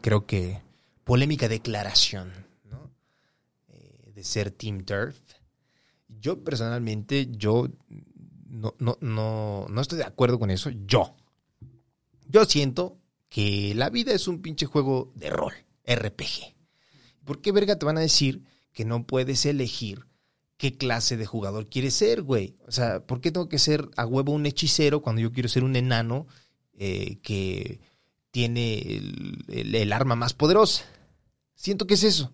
creo 0.00 0.26
que, 0.26 0.60
polémica 1.04 1.48
declaración 1.48 2.32
¿no? 2.64 2.90
Eh, 3.68 4.12
de 4.14 4.24
ser 4.24 4.50
Team 4.50 4.84
Turf. 4.84 5.16
Yo 6.24 6.42
personalmente, 6.42 7.28
yo 7.32 7.68
no, 8.48 8.74
no, 8.78 8.96
no, 9.02 9.66
no 9.68 9.80
estoy 9.82 9.98
de 9.98 10.04
acuerdo 10.04 10.38
con 10.38 10.50
eso. 10.50 10.70
Yo. 10.70 11.14
Yo 12.26 12.46
siento 12.46 12.96
que 13.28 13.74
la 13.74 13.90
vida 13.90 14.14
es 14.14 14.26
un 14.26 14.40
pinche 14.40 14.64
juego 14.64 15.12
de 15.16 15.28
rol, 15.28 15.52
RPG. 15.86 16.54
¿Por 17.26 17.42
qué 17.42 17.52
verga 17.52 17.78
te 17.78 17.84
van 17.84 17.98
a 17.98 18.00
decir 18.00 18.42
que 18.72 18.86
no 18.86 19.06
puedes 19.06 19.44
elegir 19.44 20.06
qué 20.56 20.78
clase 20.78 21.18
de 21.18 21.26
jugador 21.26 21.68
quieres 21.68 21.92
ser, 21.92 22.22
güey? 22.22 22.56
O 22.66 22.72
sea, 22.72 23.04
¿por 23.04 23.20
qué 23.20 23.30
tengo 23.30 23.50
que 23.50 23.58
ser 23.58 23.90
a 23.98 24.06
huevo 24.06 24.32
un 24.32 24.46
hechicero 24.46 25.02
cuando 25.02 25.20
yo 25.20 25.30
quiero 25.30 25.50
ser 25.50 25.62
un 25.62 25.76
enano 25.76 26.26
eh, 26.72 27.18
que 27.20 27.80
tiene 28.30 29.02
el, 29.48 29.92
arma 29.92 30.16
más 30.16 30.32
poderosa? 30.32 30.86
Siento 31.54 31.86
que 31.86 31.94
es 31.94 32.04
eso. 32.04 32.32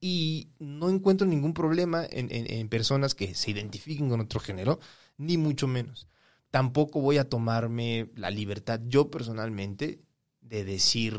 Y 0.00 0.48
no 0.58 0.88
encuentro 0.88 1.26
ningún 1.26 1.52
problema 1.52 2.06
en 2.10 2.68
personas 2.68 3.14
que 3.14 3.34
se 3.34 3.50
identifiquen 3.50 4.08
con 4.08 4.20
otro 4.20 4.40
género, 4.40 4.80
ni 5.18 5.36
mucho 5.36 5.66
menos 5.66 6.08
tampoco 6.50 7.00
voy 7.00 7.18
a 7.18 7.28
tomarme 7.28 8.10
la 8.16 8.30
libertad 8.30 8.80
yo 8.86 9.10
personalmente 9.10 10.00
de 10.40 10.64
decir 10.64 11.16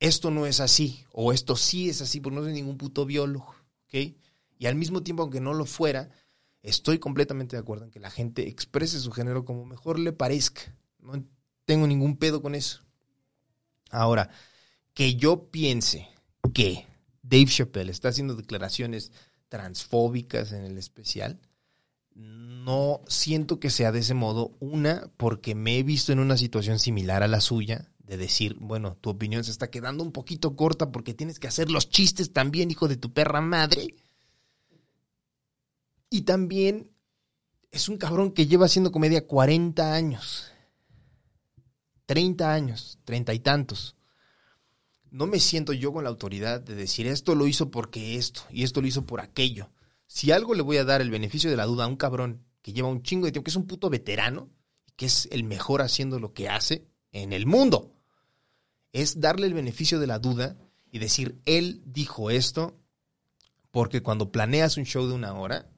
esto 0.00 0.30
no 0.30 0.46
es 0.46 0.60
así 0.60 1.04
o 1.12 1.32
esto 1.32 1.56
sí 1.56 1.88
es 1.88 2.02
así, 2.02 2.20
porque 2.20 2.36
no 2.36 2.42
soy 2.42 2.52
ningún 2.52 2.76
puto 2.76 3.06
biólogo. 3.06 3.54
Y 4.58 4.66
al 4.66 4.74
mismo 4.74 5.02
tiempo, 5.02 5.22
aunque 5.22 5.40
no 5.40 5.54
lo 5.54 5.64
fuera, 5.64 6.10
estoy 6.62 6.98
completamente 6.98 7.56
de 7.56 7.60
acuerdo 7.60 7.84
en 7.84 7.90
que 7.90 8.00
la 8.00 8.10
gente 8.10 8.46
exprese 8.46 9.00
su 9.00 9.10
género 9.10 9.46
como 9.46 9.64
mejor 9.64 9.98
le 9.98 10.12
parezca. 10.12 10.74
No 10.98 11.24
tengo 11.64 11.86
ningún 11.86 12.18
pedo 12.18 12.42
con 12.42 12.54
eso. 12.54 12.82
Ahora, 13.90 14.28
que 14.92 15.14
yo 15.14 15.50
piense 15.50 16.08
que 16.52 16.86
Dave 17.28 17.46
Chappelle 17.46 17.90
está 17.90 18.08
haciendo 18.08 18.34
declaraciones 18.34 19.12
transfóbicas 19.48 20.52
en 20.52 20.64
el 20.64 20.78
especial, 20.78 21.40
no 22.14 23.02
siento 23.06 23.60
que 23.60 23.70
sea 23.70 23.92
de 23.92 24.00
ese 24.00 24.14
modo. 24.14 24.56
Una, 24.58 25.10
porque 25.16 25.54
me 25.54 25.78
he 25.78 25.82
visto 25.82 26.12
en 26.12 26.18
una 26.18 26.36
situación 26.36 26.78
similar 26.78 27.22
a 27.22 27.28
la 27.28 27.40
suya, 27.40 27.90
de 27.98 28.16
decir, 28.16 28.56
bueno, 28.60 28.96
tu 29.00 29.10
opinión 29.10 29.44
se 29.44 29.50
está 29.50 29.68
quedando 29.68 30.04
un 30.04 30.12
poquito 30.12 30.54
corta 30.54 30.92
porque 30.92 31.14
tienes 31.14 31.40
que 31.40 31.48
hacer 31.48 31.70
los 31.70 31.90
chistes 31.90 32.32
también, 32.32 32.70
hijo 32.70 32.88
de 32.88 32.96
tu 32.96 33.12
perra 33.12 33.40
madre. 33.40 33.94
Y 36.08 36.22
también 36.22 36.90
es 37.72 37.88
un 37.88 37.98
cabrón 37.98 38.30
que 38.30 38.46
lleva 38.46 38.66
haciendo 38.66 38.92
comedia 38.92 39.26
40 39.26 39.92
años. 39.92 40.52
30 42.06 42.52
años, 42.52 42.98
treinta 43.04 43.34
y 43.34 43.40
tantos. 43.40 43.96
No 45.10 45.26
me 45.26 45.40
siento 45.40 45.72
yo 45.72 45.92
con 45.92 46.04
la 46.04 46.10
autoridad 46.10 46.60
de 46.60 46.74
decir 46.74 47.06
esto 47.06 47.34
lo 47.34 47.46
hizo 47.46 47.70
porque 47.70 48.16
esto 48.16 48.42
y 48.50 48.64
esto 48.64 48.80
lo 48.80 48.86
hizo 48.86 49.06
por 49.06 49.20
aquello. 49.20 49.70
Si 50.06 50.30
algo 50.30 50.54
le 50.54 50.62
voy 50.62 50.76
a 50.76 50.84
dar 50.84 51.00
el 51.00 51.10
beneficio 51.10 51.50
de 51.50 51.56
la 51.56 51.66
duda 51.66 51.84
a 51.84 51.88
un 51.88 51.96
cabrón 51.96 52.44
que 52.62 52.72
lleva 52.72 52.88
un 52.88 53.02
chingo 53.02 53.26
de 53.26 53.32
tiempo, 53.32 53.44
que 53.44 53.50
es 53.50 53.56
un 53.56 53.66
puto 53.66 53.90
veterano, 53.90 54.50
que 54.96 55.06
es 55.06 55.28
el 55.30 55.44
mejor 55.44 55.82
haciendo 55.82 56.18
lo 56.18 56.32
que 56.32 56.48
hace 56.48 56.86
en 57.12 57.32
el 57.32 57.46
mundo, 57.46 57.94
es 58.92 59.20
darle 59.20 59.46
el 59.46 59.54
beneficio 59.54 60.00
de 60.00 60.06
la 60.06 60.18
duda 60.18 60.56
y 60.90 60.98
decir, 60.98 61.40
él 61.44 61.82
dijo 61.84 62.30
esto, 62.30 62.76
porque 63.70 64.02
cuando 64.02 64.32
planeas 64.32 64.76
un 64.76 64.84
show 64.84 65.06
de 65.06 65.14
una 65.14 65.34
hora, 65.34 65.68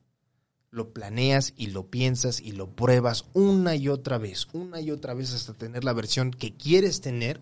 lo 0.70 0.92
planeas 0.92 1.54
y 1.56 1.68
lo 1.68 1.90
piensas 1.90 2.40
y 2.40 2.52
lo 2.52 2.74
pruebas 2.74 3.24
una 3.32 3.74
y 3.74 3.88
otra 3.88 4.18
vez, 4.18 4.46
una 4.52 4.80
y 4.80 4.90
otra 4.90 5.14
vez 5.14 5.32
hasta 5.32 5.54
tener 5.54 5.84
la 5.84 5.92
versión 5.92 6.30
que 6.30 6.56
quieres 6.56 7.00
tener 7.00 7.40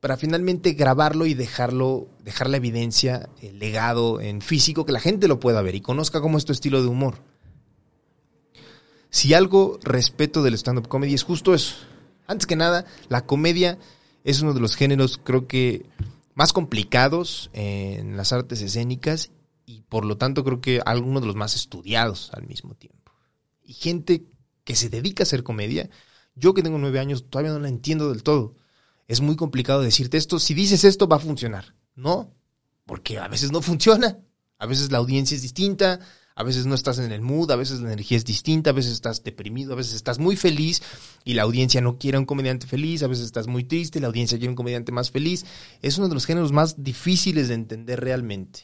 para 0.00 0.16
finalmente 0.16 0.72
grabarlo 0.72 1.26
y 1.26 1.34
dejarlo, 1.34 2.08
dejar 2.22 2.48
la 2.48 2.58
evidencia, 2.58 3.28
el 3.40 3.58
legado 3.58 4.20
en 4.20 4.40
físico, 4.40 4.84
que 4.84 4.92
la 4.92 5.00
gente 5.00 5.28
lo 5.28 5.40
pueda 5.40 5.62
ver 5.62 5.74
y 5.74 5.80
conozca 5.80 6.20
cómo 6.20 6.38
es 6.38 6.44
tu 6.44 6.52
estilo 6.52 6.82
de 6.82 6.88
humor. 6.88 7.16
Si 9.10 9.34
algo 9.34 9.78
respeto 9.82 10.42
del 10.42 10.54
stand-up 10.54 10.88
comedy 10.88 11.14
es 11.14 11.22
justo 11.22 11.54
eso. 11.54 11.76
Antes 12.26 12.46
que 12.46 12.56
nada, 12.56 12.84
la 13.08 13.24
comedia 13.24 13.78
es 14.24 14.42
uno 14.42 14.52
de 14.52 14.60
los 14.60 14.76
géneros, 14.76 15.18
creo 15.22 15.46
que, 15.46 15.86
más 16.34 16.52
complicados 16.52 17.48
en 17.54 18.16
las 18.16 18.32
artes 18.32 18.60
escénicas 18.60 19.30
y 19.64 19.80
por 19.82 20.04
lo 20.04 20.18
tanto 20.18 20.44
creo 20.44 20.60
que 20.60 20.82
alguno 20.84 21.20
de 21.20 21.26
los 21.26 21.34
más 21.34 21.54
estudiados 21.54 22.30
al 22.34 22.46
mismo 22.46 22.74
tiempo. 22.74 23.12
Y 23.64 23.72
gente 23.72 24.26
que 24.64 24.76
se 24.76 24.90
dedica 24.90 25.22
a 25.22 25.26
hacer 25.26 25.42
comedia, 25.42 25.88
yo 26.34 26.52
que 26.52 26.62
tengo 26.62 26.76
nueve 26.76 26.98
años 27.00 27.24
todavía 27.30 27.52
no 27.52 27.60
la 27.60 27.68
entiendo 27.68 28.10
del 28.10 28.22
todo 28.22 28.54
es 29.08 29.20
muy 29.20 29.36
complicado 29.36 29.82
decirte 29.82 30.16
esto. 30.16 30.38
Si 30.38 30.54
dices 30.54 30.84
esto, 30.84 31.08
va 31.08 31.16
a 31.16 31.20
funcionar. 31.20 31.74
No, 31.94 32.34
porque 32.84 33.18
a 33.18 33.28
veces 33.28 33.52
no 33.52 33.62
funciona. 33.62 34.18
A 34.58 34.66
veces 34.66 34.90
la 34.90 34.98
audiencia 34.98 35.34
es 35.34 35.42
distinta, 35.42 36.00
a 36.34 36.42
veces 36.42 36.66
no 36.66 36.74
estás 36.74 36.98
en 36.98 37.12
el 37.12 37.20
mood, 37.20 37.50
a 37.50 37.56
veces 37.56 37.80
la 37.80 37.88
energía 37.88 38.16
es 38.16 38.24
distinta, 38.24 38.70
a 38.70 38.72
veces 38.72 38.92
estás 38.92 39.22
deprimido, 39.22 39.72
a 39.72 39.76
veces 39.76 39.94
estás 39.94 40.18
muy 40.18 40.36
feliz 40.36 40.82
y 41.24 41.34
la 41.34 41.42
audiencia 41.42 41.80
no 41.80 41.98
quiere 41.98 42.18
un 42.18 42.26
comediante 42.26 42.66
feliz, 42.66 43.02
a 43.02 43.06
veces 43.06 43.26
estás 43.26 43.46
muy 43.46 43.64
triste 43.64 44.00
la 44.00 44.06
audiencia 44.06 44.38
quiere 44.38 44.50
un 44.50 44.56
comediante 44.56 44.92
más 44.92 45.10
feliz. 45.10 45.44
Es 45.82 45.98
uno 45.98 46.08
de 46.08 46.14
los 46.14 46.26
géneros 46.26 46.52
más 46.52 46.82
difíciles 46.82 47.48
de 47.48 47.54
entender 47.54 48.00
realmente. 48.00 48.60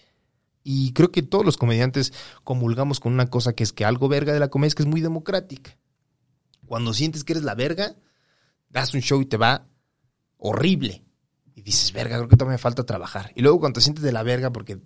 Y 0.65 0.93
creo 0.93 1.11
que 1.11 1.23
todos 1.23 1.45
los 1.45 1.57
comediantes 1.57 2.13
comulgamos 2.45 3.01
con 3.01 3.13
una 3.13 3.29
cosa 3.29 3.53
que 3.53 3.65
es 3.65 3.73
que 3.73 3.85
algo 3.85 4.09
verga 4.09 4.33
de 4.33 4.41
la 4.41 4.49
comedia 4.49 4.69
es 4.69 4.75
que 4.75 4.83
es 4.83 4.89
muy 4.89 5.01
democrática. 5.01 5.77
Cuando 6.67 6.95
sientes 6.95 7.25
que 7.25 7.33
eres 7.33 7.43
la 7.43 7.55
verga, 7.55 7.97
das 8.71 8.95
un 8.95 9.01
show 9.01 9.21
y 9.21 9.27
te 9.27 9.37
va 9.37 9.67
horrible. 10.43 11.05
Y 11.55 11.63
dices, 11.63 11.93
verga, 11.93 12.17
creo 12.17 12.29
que 12.29 12.37
todavía 12.37 12.57
me 12.57 12.59
falta 12.59 12.85
trabajar. 12.85 13.33
Y 13.37 13.43
luego 13.43 13.61
cuando 13.61 13.79
te 13.79 13.85
sientes 13.85 14.03
de 14.03 14.13
la 14.13 14.23
verga 14.23 14.53
porque 14.53 14.81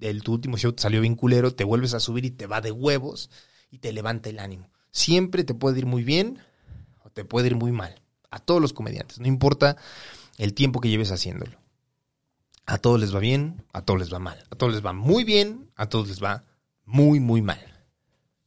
el, 0.00 0.22
tu 0.22 0.32
último 0.32 0.56
show 0.56 0.74
salió 0.76 1.00
bien 1.00 1.14
culero, 1.14 1.54
te 1.54 1.64
vuelves 1.64 1.94
a 1.94 2.00
subir 2.00 2.24
y 2.24 2.30
te 2.30 2.46
va 2.46 2.60
de 2.60 2.72
huevos 2.72 3.30
y 3.70 3.78
te 3.78 3.92
levanta 3.92 4.30
el 4.30 4.38
ánimo. 4.38 4.70
Siempre 4.90 5.44
te 5.44 5.54
puede 5.54 5.78
ir 5.78 5.86
muy 5.86 6.02
bien 6.02 6.38
o 7.04 7.10
te 7.10 7.24
puede 7.24 7.48
ir 7.48 7.56
muy 7.56 7.72
mal. 7.72 8.02
A 8.30 8.38
todos 8.38 8.62
los 8.62 8.72
comediantes, 8.72 9.20
no 9.20 9.26
importa 9.26 9.76
el 10.38 10.54
tiempo 10.54 10.80
que 10.80 10.88
lleves 10.88 11.12
haciéndolo. 11.12 11.58
A 12.64 12.78
todos 12.78 12.98
les 12.98 13.14
va 13.14 13.18
bien, 13.18 13.64
a 13.72 13.82
todos 13.82 14.00
les 14.00 14.12
va 14.12 14.18
mal. 14.18 14.42
A 14.50 14.56
todos 14.56 14.72
les 14.72 14.84
va 14.84 14.94
muy 14.94 15.24
bien, 15.24 15.70
a 15.76 15.88
todos 15.88 16.08
les 16.08 16.22
va 16.22 16.44
muy, 16.86 17.20
muy 17.20 17.42
mal. 17.42 17.60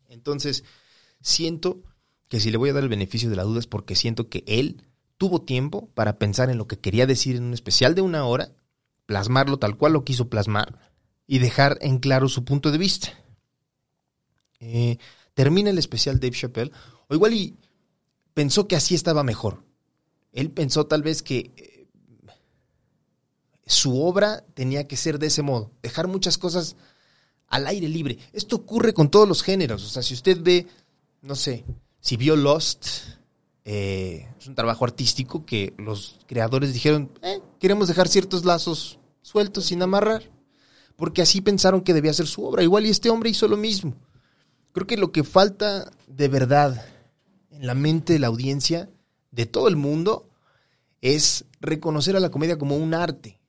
Entonces, 0.07 0.63
siento 1.21 1.83
que 2.27 2.39
si 2.39 2.49
le 2.49 2.57
voy 2.57 2.69
a 2.69 2.73
dar 2.73 2.83
el 2.83 2.89
beneficio 2.89 3.29
de 3.29 3.35
la 3.35 3.43
duda 3.43 3.59
es 3.59 3.67
porque 3.67 3.95
siento 3.95 4.29
que 4.29 4.43
él 4.47 4.83
tuvo 5.17 5.41
tiempo 5.41 5.89
para 5.93 6.17
pensar 6.17 6.49
en 6.49 6.57
lo 6.57 6.67
que 6.67 6.79
quería 6.79 7.05
decir 7.05 7.35
en 7.35 7.43
un 7.43 7.53
especial 7.53 7.95
de 7.95 8.01
una 8.01 8.25
hora, 8.25 8.51
plasmarlo 9.05 9.57
tal 9.57 9.77
cual 9.77 9.93
lo 9.93 10.03
quiso 10.03 10.29
plasmar 10.29 10.79
y 11.27 11.39
dejar 11.39 11.77
en 11.81 11.99
claro 11.99 12.29
su 12.29 12.43
punto 12.43 12.71
de 12.71 12.77
vista. 12.77 13.13
Eh, 14.59 14.97
termina 15.33 15.69
el 15.69 15.77
especial 15.77 16.19
Dave 16.19 16.35
Chappelle, 16.35 16.71
o 17.07 17.15
igual 17.15 17.33
y 17.33 17.55
pensó 18.33 18.67
que 18.67 18.75
así 18.75 18.95
estaba 18.95 19.23
mejor. 19.23 19.63
Él 20.31 20.51
pensó 20.51 20.85
tal 20.85 21.01
vez 21.01 21.23
que 21.23 21.51
eh, 21.55 21.87
su 23.65 24.01
obra 24.01 24.43
tenía 24.53 24.87
que 24.87 24.97
ser 24.97 25.19
de 25.19 25.27
ese 25.27 25.41
modo, 25.41 25.71
dejar 25.81 26.07
muchas 26.07 26.37
cosas 26.37 26.75
al 27.47 27.67
aire 27.67 27.87
libre. 27.87 28.17
Esto 28.33 28.57
ocurre 28.57 28.93
con 28.93 29.09
todos 29.09 29.27
los 29.27 29.43
géneros, 29.43 29.83
o 29.83 29.87
sea, 29.87 30.03
si 30.03 30.13
usted 30.13 30.39
ve, 30.41 30.67
no 31.21 31.35
sé, 31.35 31.63
si 31.99 32.17
vio 32.17 32.35
Lost, 32.35 32.87
eh, 33.65 34.27
es 34.39 34.47
un 34.47 34.53
trabajo 34.53 34.85
artístico 34.85 35.43
que 35.43 35.73
los 35.77 36.19
creadores 36.27 36.71
dijeron, 36.71 37.11
eh, 37.23 37.41
queremos 37.59 37.87
dejar 37.87 38.07
ciertos 38.07 38.45
lazos 38.45 38.99
sueltos 39.23 39.65
sin 39.65 39.81
amarrar, 39.81 40.23
porque 40.95 41.23
así 41.23 41.41
pensaron 41.41 41.81
que 41.81 41.95
debía 41.95 42.13
ser 42.13 42.27
su 42.27 42.45
obra. 42.45 42.61
Igual 42.61 42.85
y 42.85 42.91
este 42.91 43.09
hombre 43.09 43.31
hizo 43.31 43.47
lo 43.47 43.57
mismo. 43.57 43.95
Creo 44.71 44.85
que 44.85 44.97
lo 44.97 45.11
que 45.11 45.23
falta 45.23 45.91
de 46.07 46.27
verdad 46.27 46.85
en 47.49 47.65
la 47.65 47.73
mente 47.73 48.13
de 48.13 48.19
la 48.19 48.27
audiencia 48.27 48.89
de 49.31 49.47
todo 49.47 49.67
el 49.67 49.77
mundo 49.77 50.29
es 51.01 51.45
reconocer 51.59 52.15
a 52.15 52.19
la 52.19 52.29
comedia 52.29 52.59
como 52.59 52.77
un 52.77 52.93
arte, 52.93 53.39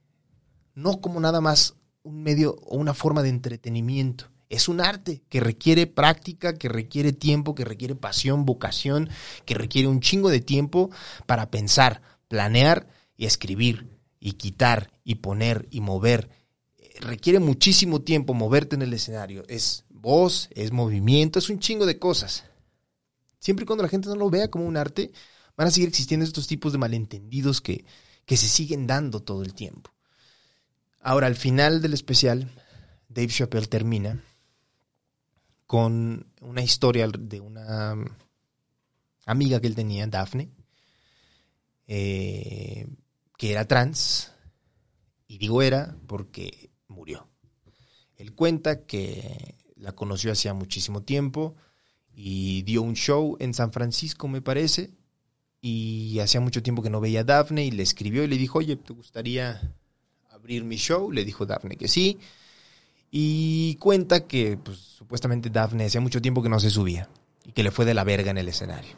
no 0.74 1.00
como 1.00 1.20
nada 1.20 1.40
más 1.40 1.74
un 2.02 2.22
medio 2.22 2.56
o 2.62 2.78
una 2.78 2.94
forma 2.94 3.22
de 3.22 3.28
entretenimiento. 3.28 4.30
Es 4.48 4.68
un 4.68 4.80
arte 4.80 5.22
que 5.28 5.40
requiere 5.40 5.86
práctica, 5.86 6.54
que 6.54 6.68
requiere 6.68 7.12
tiempo, 7.12 7.54
que 7.54 7.64
requiere 7.64 7.94
pasión, 7.94 8.44
vocación, 8.44 9.10
que 9.44 9.54
requiere 9.54 9.88
un 9.88 10.00
chingo 10.00 10.30
de 10.30 10.40
tiempo 10.40 10.90
para 11.26 11.50
pensar, 11.50 12.02
planear 12.28 12.88
y 13.16 13.26
escribir 13.26 13.88
y 14.20 14.32
quitar 14.32 14.92
y 15.04 15.16
poner 15.16 15.66
y 15.70 15.80
mover. 15.80 16.30
Requiere 17.00 17.40
muchísimo 17.40 18.02
tiempo 18.02 18.34
moverte 18.34 18.76
en 18.76 18.82
el 18.82 18.92
escenario. 18.92 19.44
Es 19.48 19.84
voz, 19.90 20.48
es 20.52 20.72
movimiento, 20.72 21.38
es 21.38 21.50
un 21.50 21.58
chingo 21.58 21.84
de 21.84 21.98
cosas. 21.98 22.44
Siempre 23.40 23.64
y 23.64 23.66
cuando 23.66 23.82
la 23.82 23.88
gente 23.88 24.08
no 24.08 24.16
lo 24.16 24.30
vea 24.30 24.48
como 24.48 24.66
un 24.66 24.76
arte, 24.76 25.12
van 25.56 25.68
a 25.68 25.70
seguir 25.70 25.88
existiendo 25.88 26.24
estos 26.24 26.46
tipos 26.46 26.72
de 26.72 26.78
malentendidos 26.78 27.60
que, 27.60 27.84
que 28.24 28.36
se 28.36 28.48
siguen 28.48 28.86
dando 28.86 29.20
todo 29.20 29.42
el 29.42 29.54
tiempo. 29.54 29.90
Ahora, 31.00 31.26
al 31.26 31.36
final 31.36 31.82
del 31.82 31.94
especial, 31.94 32.50
Dave 33.08 33.28
Chappelle 33.28 33.66
termina 33.66 34.22
con 35.66 36.32
una 36.40 36.62
historia 36.62 37.08
de 37.08 37.40
una 37.40 37.96
amiga 39.26 39.60
que 39.60 39.66
él 39.66 39.74
tenía, 39.74 40.06
Daphne, 40.06 40.50
eh, 41.86 42.86
que 43.36 43.52
era 43.52 43.66
trans, 43.66 44.32
y 45.26 45.38
digo 45.38 45.62
era 45.62 45.96
porque 46.06 46.70
murió. 46.88 47.28
Él 48.16 48.34
cuenta 48.34 48.86
que 48.86 49.56
la 49.76 49.92
conoció 49.92 50.32
hacía 50.32 50.54
muchísimo 50.54 51.02
tiempo 51.02 51.56
y 52.14 52.62
dio 52.62 52.82
un 52.82 52.94
show 52.94 53.36
en 53.40 53.52
San 53.52 53.72
Francisco, 53.72 54.28
me 54.28 54.40
parece, 54.40 54.94
y 55.60 56.18
hacía 56.20 56.40
mucho 56.40 56.62
tiempo 56.62 56.82
que 56.82 56.90
no 56.90 57.00
veía 57.00 57.20
a 57.20 57.24
Daphne 57.24 57.66
y 57.66 57.70
le 57.72 57.82
escribió 57.82 58.24
y 58.24 58.28
le 58.28 58.38
dijo, 58.38 58.58
oye, 58.58 58.76
¿te 58.76 58.92
gustaría 58.92 59.74
abrir 60.30 60.64
mi 60.64 60.76
show? 60.76 61.10
Le 61.10 61.24
dijo 61.24 61.44
Daphne 61.44 61.76
que 61.76 61.88
sí. 61.88 62.18
Y 63.18 63.76
cuenta 63.76 64.26
que 64.26 64.58
pues, 64.58 64.76
supuestamente 64.76 65.48
Daphne 65.48 65.86
hacía 65.86 66.02
mucho 66.02 66.20
tiempo 66.20 66.42
que 66.42 66.50
no 66.50 66.60
se 66.60 66.68
subía 66.68 67.08
y 67.46 67.52
que 67.52 67.62
le 67.62 67.70
fue 67.70 67.86
de 67.86 67.94
la 67.94 68.04
verga 68.04 68.30
en 68.30 68.36
el 68.36 68.46
escenario. 68.46 68.94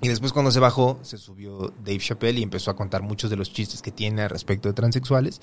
Y 0.00 0.08
después 0.08 0.32
cuando 0.32 0.50
se 0.50 0.58
bajó, 0.58 0.98
se 1.02 1.18
subió 1.18 1.72
Dave 1.84 2.00
Chappelle 2.00 2.40
y 2.40 2.42
empezó 2.42 2.72
a 2.72 2.74
contar 2.74 3.02
muchos 3.02 3.30
de 3.30 3.36
los 3.36 3.52
chistes 3.52 3.80
que 3.80 3.92
tiene 3.92 4.26
respecto 4.26 4.68
de 4.68 4.74
transexuales. 4.74 5.40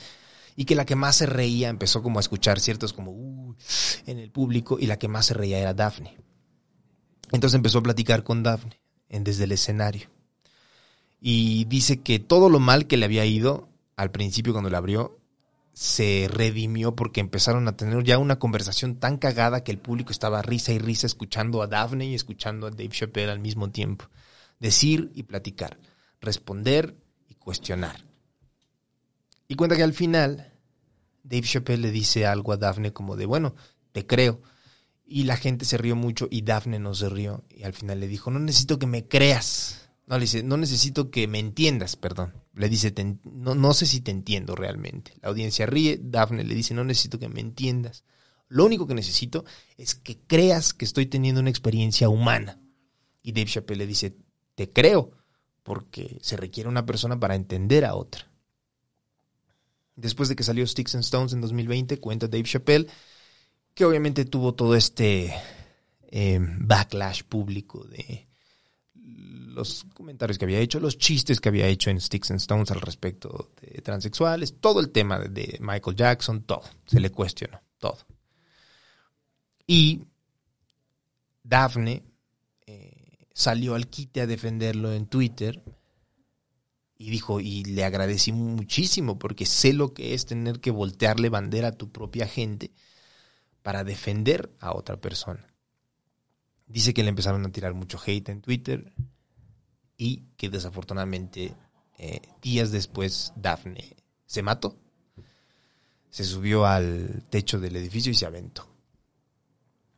Y 0.57 0.65
que 0.65 0.75
la 0.75 0.85
que 0.85 0.97
más 0.97 1.15
se 1.15 1.25
reía, 1.25 1.69
empezó 1.69 2.03
como 2.03 2.19
a 2.19 2.21
escuchar 2.21 2.59
ciertos 2.59 2.91
como 2.91 3.55
en 4.05 4.19
el 4.19 4.29
público, 4.29 4.77
y 4.77 4.87
la 4.87 4.99
que 4.99 5.07
más 5.07 5.27
se 5.27 5.35
reía 5.35 5.59
era 5.59 5.73
Daphne. 5.73 6.17
Entonces 7.31 7.55
empezó 7.55 7.79
a 7.79 7.83
platicar 7.83 8.25
con 8.25 8.43
Daphne 8.43 8.77
en, 9.07 9.23
desde 9.23 9.45
el 9.45 9.53
escenario. 9.53 10.09
Y 11.21 11.63
dice 11.69 12.01
que 12.01 12.19
todo 12.19 12.49
lo 12.49 12.59
mal 12.59 12.87
que 12.87 12.97
le 12.97 13.05
había 13.05 13.23
ido 13.23 13.69
al 13.95 14.11
principio 14.11 14.51
cuando 14.51 14.69
le 14.69 14.75
abrió, 14.75 15.18
se 15.79 16.27
redimió 16.29 16.93
porque 16.93 17.21
empezaron 17.21 17.69
a 17.69 17.77
tener 17.77 18.03
ya 18.03 18.17
una 18.17 18.37
conversación 18.37 18.97
tan 18.97 19.15
cagada 19.15 19.63
que 19.63 19.71
el 19.71 19.77
público 19.77 20.11
estaba 20.11 20.41
risa 20.41 20.73
y 20.73 20.77
risa 20.77 21.07
escuchando 21.07 21.61
a 21.61 21.67
Daphne 21.67 22.05
y 22.05 22.15
escuchando 22.15 22.67
a 22.67 22.69
Dave 22.69 22.89
Chappelle 22.89 23.31
al 23.31 23.39
mismo 23.39 23.71
tiempo. 23.71 24.09
Decir 24.59 25.09
y 25.15 25.23
platicar, 25.23 25.79
responder 26.19 26.97
y 27.29 27.35
cuestionar. 27.35 28.03
Y 29.47 29.55
cuenta 29.55 29.77
que 29.77 29.83
al 29.83 29.93
final 29.93 30.51
Dave 31.23 31.47
Chappelle 31.47 31.81
le 31.81 31.91
dice 31.91 32.25
algo 32.25 32.51
a 32.51 32.57
Daphne 32.57 32.91
como 32.91 33.15
de, 33.15 33.25
bueno, 33.25 33.55
te 33.93 34.05
creo. 34.05 34.41
Y 35.05 35.23
la 35.23 35.37
gente 35.37 35.63
se 35.63 35.77
rió 35.77 35.95
mucho 35.95 36.27
y 36.29 36.41
Daphne 36.41 36.79
no 36.79 36.93
se 36.93 37.07
rió. 37.07 37.45
Y 37.49 37.63
al 37.63 37.71
final 37.71 38.01
le 38.01 38.09
dijo, 38.09 38.31
no 38.31 38.39
necesito 38.39 38.79
que 38.79 38.85
me 38.85 39.07
creas. 39.07 39.78
No, 40.09 40.17
le 40.17 40.21
dice, 40.21 40.41
no 40.41 40.57
necesito 40.57 41.11
que 41.11 41.27
me 41.27 41.37
entiendas, 41.37 41.95
perdón. 41.95 42.33
Le 42.55 42.67
dice, 42.67 42.91
no, 43.23 43.53
no 43.53 43.73
sé 43.75 43.85
si 43.85 44.01
te 44.01 44.09
entiendo 44.09 44.55
realmente. 44.55 45.13
La 45.21 45.29
audiencia 45.29 45.67
ríe, 45.67 45.99
Daphne 46.01 46.43
le 46.43 46.55
dice, 46.55 46.73
no 46.73 46.83
necesito 46.83 47.19
que 47.19 47.29
me 47.29 47.41
entiendas. 47.41 48.03
Lo 48.47 48.65
único 48.65 48.87
que 48.87 48.95
necesito 48.95 49.45
es 49.77 49.93
que 49.93 50.17
creas 50.17 50.73
que 50.73 50.83
estoy 50.83 51.05
teniendo 51.05 51.39
una 51.39 51.51
experiencia 51.51 52.09
humana. 52.09 52.59
Y 53.21 53.33
Dave 53.33 53.51
Chappelle 53.51 53.77
le 53.77 53.85
dice, 53.85 54.17
te 54.55 54.71
creo, 54.71 55.11
porque 55.61 56.17
se 56.21 56.37
requiere 56.37 56.67
una 56.67 56.87
persona 56.87 57.19
para 57.19 57.35
entender 57.35 57.85
a 57.85 57.93
otra. 57.93 58.31
Después 59.95 60.27
de 60.27 60.35
que 60.35 60.43
salió 60.43 60.65
Sticks 60.65 60.95
and 60.95 61.03
Stones 61.03 61.33
en 61.33 61.41
2020, 61.41 61.99
cuenta 61.99 62.27
Dave 62.27 62.45
Chappelle 62.45 62.87
que 63.75 63.85
obviamente 63.85 64.25
tuvo 64.25 64.55
todo 64.55 64.73
este 64.73 65.35
eh, 66.09 66.39
backlash 66.41 67.23
público 67.25 67.83
de 67.83 68.28
los 69.49 69.85
comentarios 69.93 70.37
que 70.37 70.45
había 70.45 70.59
hecho, 70.59 70.79
los 70.79 70.97
chistes 70.97 71.39
que 71.39 71.49
había 71.49 71.67
hecho 71.67 71.89
en 71.89 71.99
Sticks 71.99 72.31
and 72.31 72.39
Stones 72.39 72.71
al 72.71 72.81
respecto 72.81 73.51
de 73.61 73.81
transexuales, 73.81 74.55
todo 74.59 74.79
el 74.79 74.91
tema 74.91 75.19
de 75.19 75.57
Michael 75.61 75.95
Jackson, 75.95 76.43
todo, 76.43 76.63
se 76.85 76.99
le 76.99 77.11
cuestionó, 77.11 77.61
todo. 77.77 77.97
Y 79.67 80.03
Daphne 81.43 82.03
eh, 82.65 83.27
salió 83.33 83.75
al 83.75 83.87
quite 83.87 84.21
a 84.21 84.27
defenderlo 84.27 84.93
en 84.93 85.07
Twitter 85.07 85.61
y 86.97 87.09
dijo, 87.09 87.39
y 87.39 87.63
le 87.63 87.85
agradecí 87.85 88.31
muchísimo 88.31 89.17
porque 89.17 89.45
sé 89.45 89.73
lo 89.73 89.93
que 89.93 90.13
es 90.13 90.25
tener 90.25 90.59
que 90.59 90.71
voltearle 90.71 91.29
bandera 91.29 91.69
a 91.69 91.77
tu 91.77 91.91
propia 91.91 92.27
gente 92.27 92.71
para 93.61 93.83
defender 93.83 94.51
a 94.59 94.75
otra 94.75 94.99
persona. 94.99 95.47
Dice 96.67 96.93
que 96.93 97.03
le 97.03 97.09
empezaron 97.09 97.45
a 97.45 97.51
tirar 97.51 97.73
mucho 97.73 97.99
hate 98.05 98.29
en 98.29 98.41
Twitter, 98.41 98.93
y 99.99 100.23
que 100.37 100.49
desafortunadamente 100.49 101.53
eh, 101.97 102.21
días 102.41 102.71
después 102.71 103.33
Daphne 103.35 103.97
se 104.25 104.41
mató. 104.41 104.75
Se 106.09 106.23
subió 106.23 106.65
al 106.65 107.25
techo 107.29 107.59
del 107.59 107.75
edificio 107.75 108.11
y 108.11 108.15
se 108.15 108.25
aventó. 108.25 108.65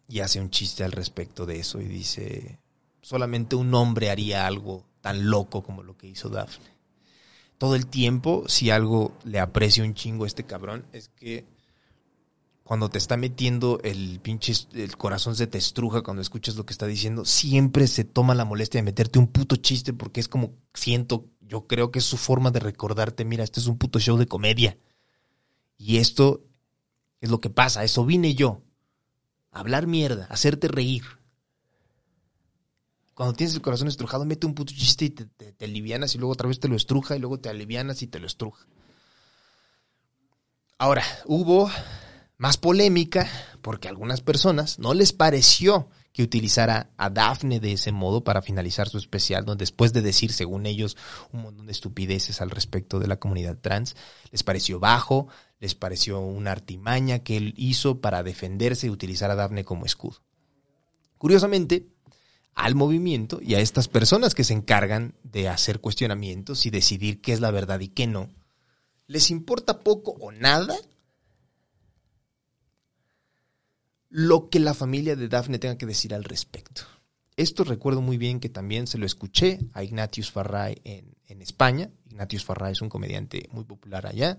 Y 0.09 0.19
hace 0.19 0.41
un 0.41 0.49
chiste 0.49 0.83
al 0.83 0.91
respecto 0.91 1.45
de 1.45 1.59
eso 1.59 1.79
y 1.79 1.85
dice, 1.85 2.59
solamente 3.01 3.55
un 3.55 3.73
hombre 3.75 4.09
haría 4.09 4.47
algo 4.47 4.83
tan 5.01 5.29
loco 5.29 5.61
como 5.63 5.83
lo 5.83 5.95
que 5.95 6.07
hizo 6.07 6.29
Daphne. 6.29 6.65
Todo 7.59 7.75
el 7.75 7.85
tiempo, 7.85 8.43
si 8.47 8.71
algo 8.71 9.15
le 9.23 9.39
aprecia 9.39 9.83
un 9.83 9.93
chingo 9.93 10.23
a 10.23 10.27
este 10.27 10.45
cabrón, 10.45 10.83
es 10.93 11.09
que 11.09 11.45
cuando 12.71 12.87
te 12.87 12.99
está 12.99 13.17
metiendo 13.17 13.81
el 13.83 14.21
pinche, 14.21 14.53
el 14.71 14.95
corazón 14.95 15.35
se 15.35 15.45
te 15.45 15.57
estruja 15.57 16.03
cuando 16.03 16.21
escuchas 16.21 16.55
lo 16.55 16.65
que 16.65 16.71
está 16.71 16.87
diciendo, 16.87 17.25
siempre 17.25 17.85
se 17.85 18.05
toma 18.05 18.33
la 18.33 18.45
molestia 18.45 18.77
de 18.77 18.83
meterte 18.83 19.19
un 19.19 19.27
puto 19.27 19.57
chiste 19.57 19.91
porque 19.91 20.21
es 20.21 20.29
como 20.29 20.53
siento, 20.73 21.25
yo 21.41 21.67
creo 21.67 21.91
que 21.91 21.99
es 21.99 22.05
su 22.05 22.15
forma 22.15 22.49
de 22.49 22.61
recordarte, 22.61 23.25
mira, 23.25 23.43
este 23.43 23.59
es 23.59 23.67
un 23.67 23.77
puto 23.77 23.99
show 23.99 24.15
de 24.15 24.25
comedia. 24.25 24.77
Y 25.77 25.97
esto 25.97 26.45
es 27.19 27.29
lo 27.29 27.41
que 27.41 27.49
pasa, 27.49 27.83
eso 27.83 28.05
vine 28.05 28.35
yo. 28.35 28.61
hablar 29.51 29.85
mierda, 29.85 30.27
hacerte 30.29 30.69
reír. 30.69 31.03
Cuando 33.13 33.33
tienes 33.33 33.53
el 33.53 33.61
corazón 33.61 33.89
estrujado, 33.89 34.23
mete 34.23 34.47
un 34.47 34.55
puto 34.55 34.71
chiste 34.73 35.03
y 35.03 35.09
te, 35.09 35.25
te 35.25 35.65
alivianas 35.65 36.15
y 36.15 36.19
luego 36.19 36.31
otra 36.31 36.47
vez 36.47 36.61
te 36.61 36.69
lo 36.69 36.77
estruja 36.77 37.17
y 37.17 37.19
luego 37.19 37.37
te 37.37 37.49
alivianas 37.49 38.01
y 38.01 38.07
te 38.07 38.19
lo 38.19 38.27
estruja. 38.27 38.65
Ahora, 40.77 41.03
hubo 41.25 41.69
más 42.41 42.57
polémica 42.57 43.29
porque 43.61 43.87
a 43.87 43.91
algunas 43.91 44.21
personas 44.21 44.79
no 44.79 44.95
les 44.95 45.13
pareció 45.13 45.89
que 46.11 46.23
utilizara 46.23 46.89
a 46.97 47.11
Daphne 47.11 47.59
de 47.59 47.73
ese 47.73 47.91
modo 47.91 48.23
para 48.23 48.41
finalizar 48.41 48.89
su 48.89 48.97
especial, 48.97 49.45
donde 49.45 49.61
después 49.61 49.93
de 49.93 50.01
decir, 50.01 50.33
según 50.33 50.65
ellos, 50.65 50.97
un 51.31 51.43
montón 51.43 51.67
de 51.67 51.71
estupideces 51.71 52.41
al 52.41 52.49
respecto 52.49 52.97
de 52.97 53.05
la 53.05 53.17
comunidad 53.17 53.59
trans, 53.59 53.95
les 54.31 54.41
pareció 54.41 54.79
bajo, 54.79 55.27
les 55.59 55.75
pareció 55.75 56.19
una 56.19 56.51
artimaña 56.51 57.19
que 57.19 57.37
él 57.37 57.53
hizo 57.57 58.01
para 58.01 58.23
defenderse 58.23 58.87
y 58.87 58.89
utilizar 58.89 59.29
a 59.29 59.35
Daphne 59.35 59.63
como 59.63 59.85
escudo. 59.85 60.23
Curiosamente, 61.19 61.89
al 62.55 62.73
movimiento 62.73 63.39
y 63.39 63.53
a 63.53 63.59
estas 63.59 63.87
personas 63.87 64.33
que 64.33 64.45
se 64.45 64.53
encargan 64.53 65.13
de 65.21 65.47
hacer 65.47 65.79
cuestionamientos 65.79 66.65
y 66.65 66.71
decidir 66.71 67.21
qué 67.21 67.33
es 67.33 67.39
la 67.39 67.51
verdad 67.51 67.81
y 67.81 67.89
qué 67.89 68.07
no, 68.07 68.31
les 69.05 69.29
importa 69.29 69.81
poco 69.81 70.15
o 70.19 70.31
nada 70.31 70.75
lo 74.11 74.49
que 74.49 74.59
la 74.59 74.73
familia 74.73 75.15
de 75.15 75.29
Daphne 75.29 75.57
tenga 75.57 75.77
que 75.77 75.85
decir 75.85 76.13
al 76.13 76.25
respecto. 76.25 76.83
Esto 77.37 77.63
recuerdo 77.63 78.01
muy 78.01 78.17
bien 78.17 78.41
que 78.41 78.49
también 78.49 78.85
se 78.85 78.97
lo 78.97 79.05
escuché 79.05 79.59
a 79.73 79.83
Ignatius 79.83 80.31
Farray 80.31 80.79
en, 80.83 81.15
España. 81.41 81.89
Ignatius 82.07 82.45
Farray 82.45 82.73
es 82.73 82.81
un 82.81 82.89
comediante 82.89 83.47
muy 83.51 83.63
popular 83.63 84.05
allá. 84.05 84.37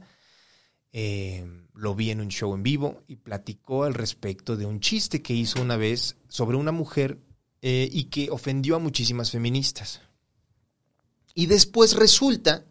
Eh, 0.92 1.44
lo 1.74 1.94
vi 1.94 2.10
en 2.10 2.20
un 2.20 2.28
show 2.28 2.54
en 2.54 2.62
vivo 2.62 3.02
y 3.08 3.16
platicó 3.16 3.84
al 3.84 3.94
respecto 3.94 4.56
de 4.56 4.66
un 4.66 4.78
chiste 4.78 5.22
que 5.22 5.32
hizo 5.32 5.60
una 5.60 5.76
vez 5.76 6.16
sobre 6.28 6.58
una 6.58 6.70
mujer 6.70 7.18
eh, 7.62 7.88
y 7.90 8.04
que 8.04 8.30
ofendió 8.30 8.76
a 8.76 8.78
muchísimas 8.78 9.30
feministas. 9.30 10.02
Y 11.34 11.46
después 11.46 11.96
resulta 11.96 12.66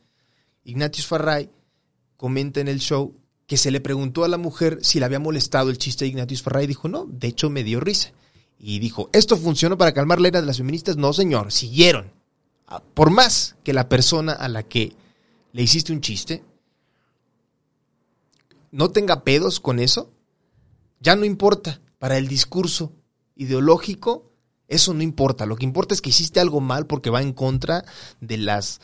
Ignatius 0.63 1.07
Farray 1.07 1.49
comenta 2.15 2.61
en 2.61 2.67
el 2.67 2.79
show 2.79 3.20
que 3.51 3.57
se 3.57 3.69
le 3.69 3.81
preguntó 3.81 4.23
a 4.23 4.29
la 4.29 4.37
mujer 4.37 4.79
si 4.81 4.97
le 4.97 5.05
había 5.05 5.19
molestado 5.19 5.69
el 5.71 5.77
chiste 5.77 6.05
de 6.05 6.09
Ignatius 6.11 6.41
Farray 6.41 6.63
y 6.63 6.67
dijo, 6.67 6.87
no, 6.87 7.05
de 7.09 7.27
hecho 7.27 7.49
me 7.49 7.65
dio 7.65 7.81
risa. 7.81 8.13
Y 8.57 8.79
dijo, 8.79 9.09
¿esto 9.11 9.35
funcionó 9.35 9.77
para 9.77 9.91
calmar 9.91 10.21
la 10.21 10.29
ira 10.29 10.39
de 10.39 10.47
las 10.47 10.59
feministas? 10.59 10.95
No, 10.95 11.11
señor, 11.11 11.51
siguieron. 11.51 12.13
Ah, 12.65 12.81
por 12.93 13.09
más 13.09 13.57
que 13.65 13.73
la 13.73 13.89
persona 13.89 14.31
a 14.31 14.47
la 14.47 14.63
que 14.63 14.93
le 15.51 15.63
hiciste 15.63 15.91
un 15.91 15.99
chiste 15.99 16.45
no 18.71 18.89
tenga 18.91 19.25
pedos 19.25 19.59
con 19.59 19.79
eso, 19.79 20.13
ya 21.01 21.17
no 21.17 21.25
importa. 21.25 21.81
Para 21.99 22.17
el 22.17 22.29
discurso 22.29 22.93
ideológico, 23.35 24.31
eso 24.69 24.93
no 24.93 25.03
importa. 25.03 25.45
Lo 25.45 25.57
que 25.57 25.65
importa 25.65 25.93
es 25.93 26.01
que 26.01 26.11
hiciste 26.11 26.39
algo 26.39 26.61
mal 26.61 26.87
porque 26.87 27.09
va 27.09 27.21
en 27.21 27.33
contra 27.33 27.83
de 28.21 28.37
las 28.37 28.79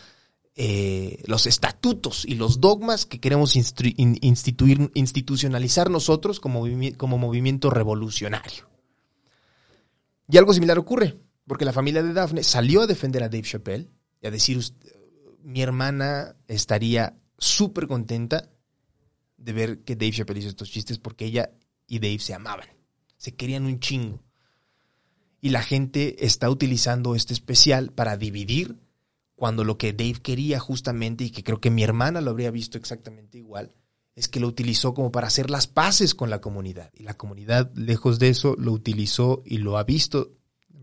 eh, 0.59 1.21
los 1.27 1.45
estatutos 1.45 2.25
y 2.25 2.33
los 2.33 2.59
dogmas 2.59 3.05
que 3.05 3.19
queremos 3.19 3.55
instituir, 3.55 4.91
institucionalizar 4.95 5.91
nosotros 5.91 6.39
como, 6.39 6.65
como 6.97 7.19
movimiento 7.19 7.69
revolucionario. 7.69 8.67
Y 10.27 10.35
algo 10.37 10.55
similar 10.55 10.79
ocurre, 10.79 11.15
porque 11.45 11.63
la 11.63 11.73
familia 11.73 12.01
de 12.01 12.11
Daphne 12.11 12.41
salió 12.41 12.81
a 12.81 12.87
defender 12.87 13.21
a 13.21 13.29
Dave 13.29 13.43
Chappelle 13.43 13.91
y 14.19 14.25
a 14.25 14.31
decir, 14.31 14.59
mi 15.43 15.61
hermana 15.61 16.35
estaría 16.47 17.15
súper 17.37 17.85
contenta 17.85 18.49
de 19.37 19.53
ver 19.53 19.83
que 19.83 19.95
Dave 19.95 20.11
Chappelle 20.11 20.39
hizo 20.39 20.49
estos 20.49 20.71
chistes 20.71 20.97
porque 20.97 21.25
ella 21.25 21.51
y 21.85 21.99
Dave 21.99 22.17
se 22.17 22.33
amaban, 22.33 22.67
se 23.17 23.35
querían 23.35 23.67
un 23.67 23.79
chingo. 23.79 24.23
Y 25.39 25.49
la 25.49 25.61
gente 25.61 26.25
está 26.25 26.49
utilizando 26.49 27.13
este 27.13 27.33
especial 27.33 27.91
para 27.91 28.17
dividir 28.17 28.86
cuando 29.37 29.63
lo 29.63 29.77
que 29.77 29.93
Dave 29.93 30.19
quería 30.21 30.59
justamente, 30.59 31.23
y 31.23 31.29
que 31.29 31.43
creo 31.43 31.61
que 31.61 31.69
mi 31.69 31.83
hermana 31.83 32.21
lo 32.21 32.31
habría 32.31 32.49
visto 32.49 32.79
exactamente 32.79 33.37
igual, 33.37 33.71
es 34.15 34.27
que 34.27 34.39
lo 34.39 34.47
utilizó 34.47 34.95
como 34.95 35.11
para 35.11 35.27
hacer 35.27 35.51
las 35.51 35.67
paces 35.67 36.15
con 36.15 36.31
la 36.31 36.41
comunidad. 36.41 36.89
Y 36.95 37.03
la 37.03 37.13
comunidad, 37.13 37.71
lejos 37.75 38.17
de 38.17 38.29
eso, 38.29 38.55
lo 38.57 38.71
utilizó 38.71 39.43
y 39.45 39.59
lo 39.59 39.77
ha 39.77 39.83
visto. 39.83 40.31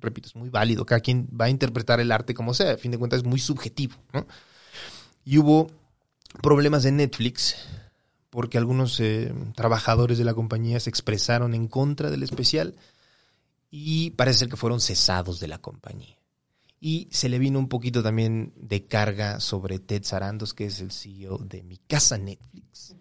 Repito, 0.01 0.29
es 0.29 0.37
muy 0.37 0.51
válido. 0.51 0.87
Cada 0.87 1.01
quien 1.01 1.29
va 1.29 1.47
a 1.47 1.51
interpretar 1.51 1.99
el 1.99 2.13
arte 2.13 2.33
como 2.33 2.55
sea. 2.55 2.75
A 2.75 2.77
fin 2.77 2.93
de 2.93 2.99
cuentas, 2.99 3.19
es 3.19 3.25
muy 3.25 3.41
subjetivo. 3.41 3.97
Y 5.25 5.39
hubo 5.39 5.69
problemas 6.41 6.85
de 6.85 6.93
Netflix 6.93 7.57
porque 8.31 8.57
algunos 8.57 9.01
eh, 9.01 9.35
trabajadores 9.57 10.17
de 10.17 10.25
la 10.25 10.35
compañía 10.35 10.79
se 10.79 10.91
expresaron 10.91 11.55
en 11.55 11.67
contra 11.67 12.11
del 12.11 12.23
especial 12.23 12.77
y 13.69 14.11
parece 14.11 14.41
ser 14.41 14.49
que 14.49 14.57
fueron 14.57 14.81
cesados 14.81 15.41
de 15.41 15.49
la 15.49 15.59
compañía. 15.59 16.17
Y 16.87 17.09
se 17.11 17.31
le 17.31 17.39
vino 17.39 17.59
un 17.59 17.71
poquito 17.71 18.03
también 18.03 18.53
de 18.57 18.85
carga 18.85 19.41
sobre 19.41 19.79
Ted 19.79 20.03
Sarandos, 20.05 20.53
que 20.53 20.67
es 20.67 20.81
el 20.81 20.93
CEO 20.93 21.39
de 21.39 21.63
mi 21.63 21.79
casa 21.79 22.19
Netflix. 22.19 22.95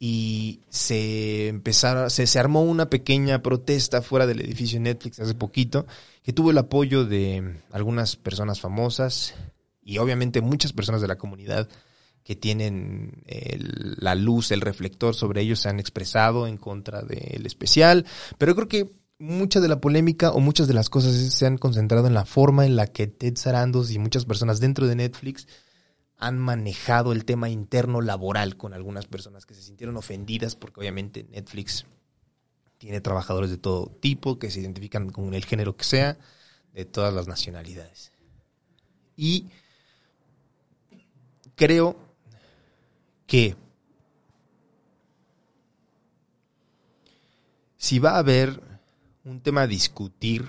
Y 0.00 0.62
se 0.68 1.46
empezaron, 1.46 2.10
se, 2.10 2.26
se, 2.26 2.40
armó 2.40 2.64
una 2.64 2.90
pequeña 2.90 3.40
protesta 3.40 4.02
fuera 4.02 4.26
del 4.26 4.40
edificio 4.40 4.80
Netflix 4.80 5.20
hace 5.20 5.36
poquito, 5.36 5.86
que 6.24 6.32
tuvo 6.32 6.50
el 6.50 6.58
apoyo 6.58 7.04
de 7.04 7.62
algunas 7.70 8.16
personas 8.16 8.58
famosas 8.58 9.32
y 9.80 9.98
obviamente 9.98 10.40
muchas 10.40 10.72
personas 10.72 11.00
de 11.00 11.06
la 11.06 11.18
comunidad 11.18 11.68
que 12.24 12.34
tienen 12.34 13.22
la 14.00 14.16
luz, 14.16 14.50
el 14.50 14.60
reflector 14.60 15.14
sobre 15.14 15.42
ellos 15.42 15.60
se 15.60 15.68
han 15.68 15.78
expresado 15.78 16.48
en 16.48 16.56
contra 16.56 17.02
del 17.02 17.46
especial, 17.46 18.06
pero 18.38 18.56
creo 18.56 18.66
que 18.66 18.90
mucha 19.18 19.60
de 19.60 19.68
la 19.68 19.80
polémica 19.80 20.30
o 20.30 20.40
muchas 20.40 20.68
de 20.68 20.74
las 20.74 20.90
cosas 20.90 21.14
se 21.14 21.46
han 21.46 21.58
concentrado 21.58 22.06
en 22.06 22.14
la 22.14 22.24
forma 22.24 22.66
en 22.66 22.76
la 22.76 22.86
que 22.86 23.06
Ted 23.06 23.36
Sarandos 23.36 23.90
y 23.90 23.98
muchas 23.98 24.24
personas 24.24 24.60
dentro 24.60 24.86
de 24.86 24.94
Netflix 24.94 25.48
han 26.16 26.38
manejado 26.38 27.12
el 27.12 27.24
tema 27.24 27.48
interno 27.48 28.00
laboral 28.00 28.56
con 28.56 28.74
algunas 28.74 29.06
personas 29.06 29.46
que 29.46 29.54
se 29.54 29.62
sintieron 29.62 29.96
ofendidas 29.96 30.56
porque 30.56 30.80
obviamente 30.80 31.26
Netflix 31.30 31.84
tiene 32.78 33.00
trabajadores 33.00 33.50
de 33.50 33.58
todo 33.58 33.88
tipo 34.00 34.38
que 34.38 34.50
se 34.50 34.60
identifican 34.60 35.10
con 35.10 35.34
el 35.34 35.44
género 35.44 35.76
que 35.76 35.84
sea, 35.84 36.16
de 36.72 36.84
todas 36.84 37.12
las 37.12 37.26
nacionalidades. 37.26 38.12
Y 39.16 39.48
creo 41.56 41.96
que 43.26 43.56
si 47.76 47.98
va 47.98 48.12
a 48.12 48.18
haber 48.18 48.60
un 49.28 49.40
tema 49.40 49.62
a 49.62 49.66
discutir, 49.66 50.48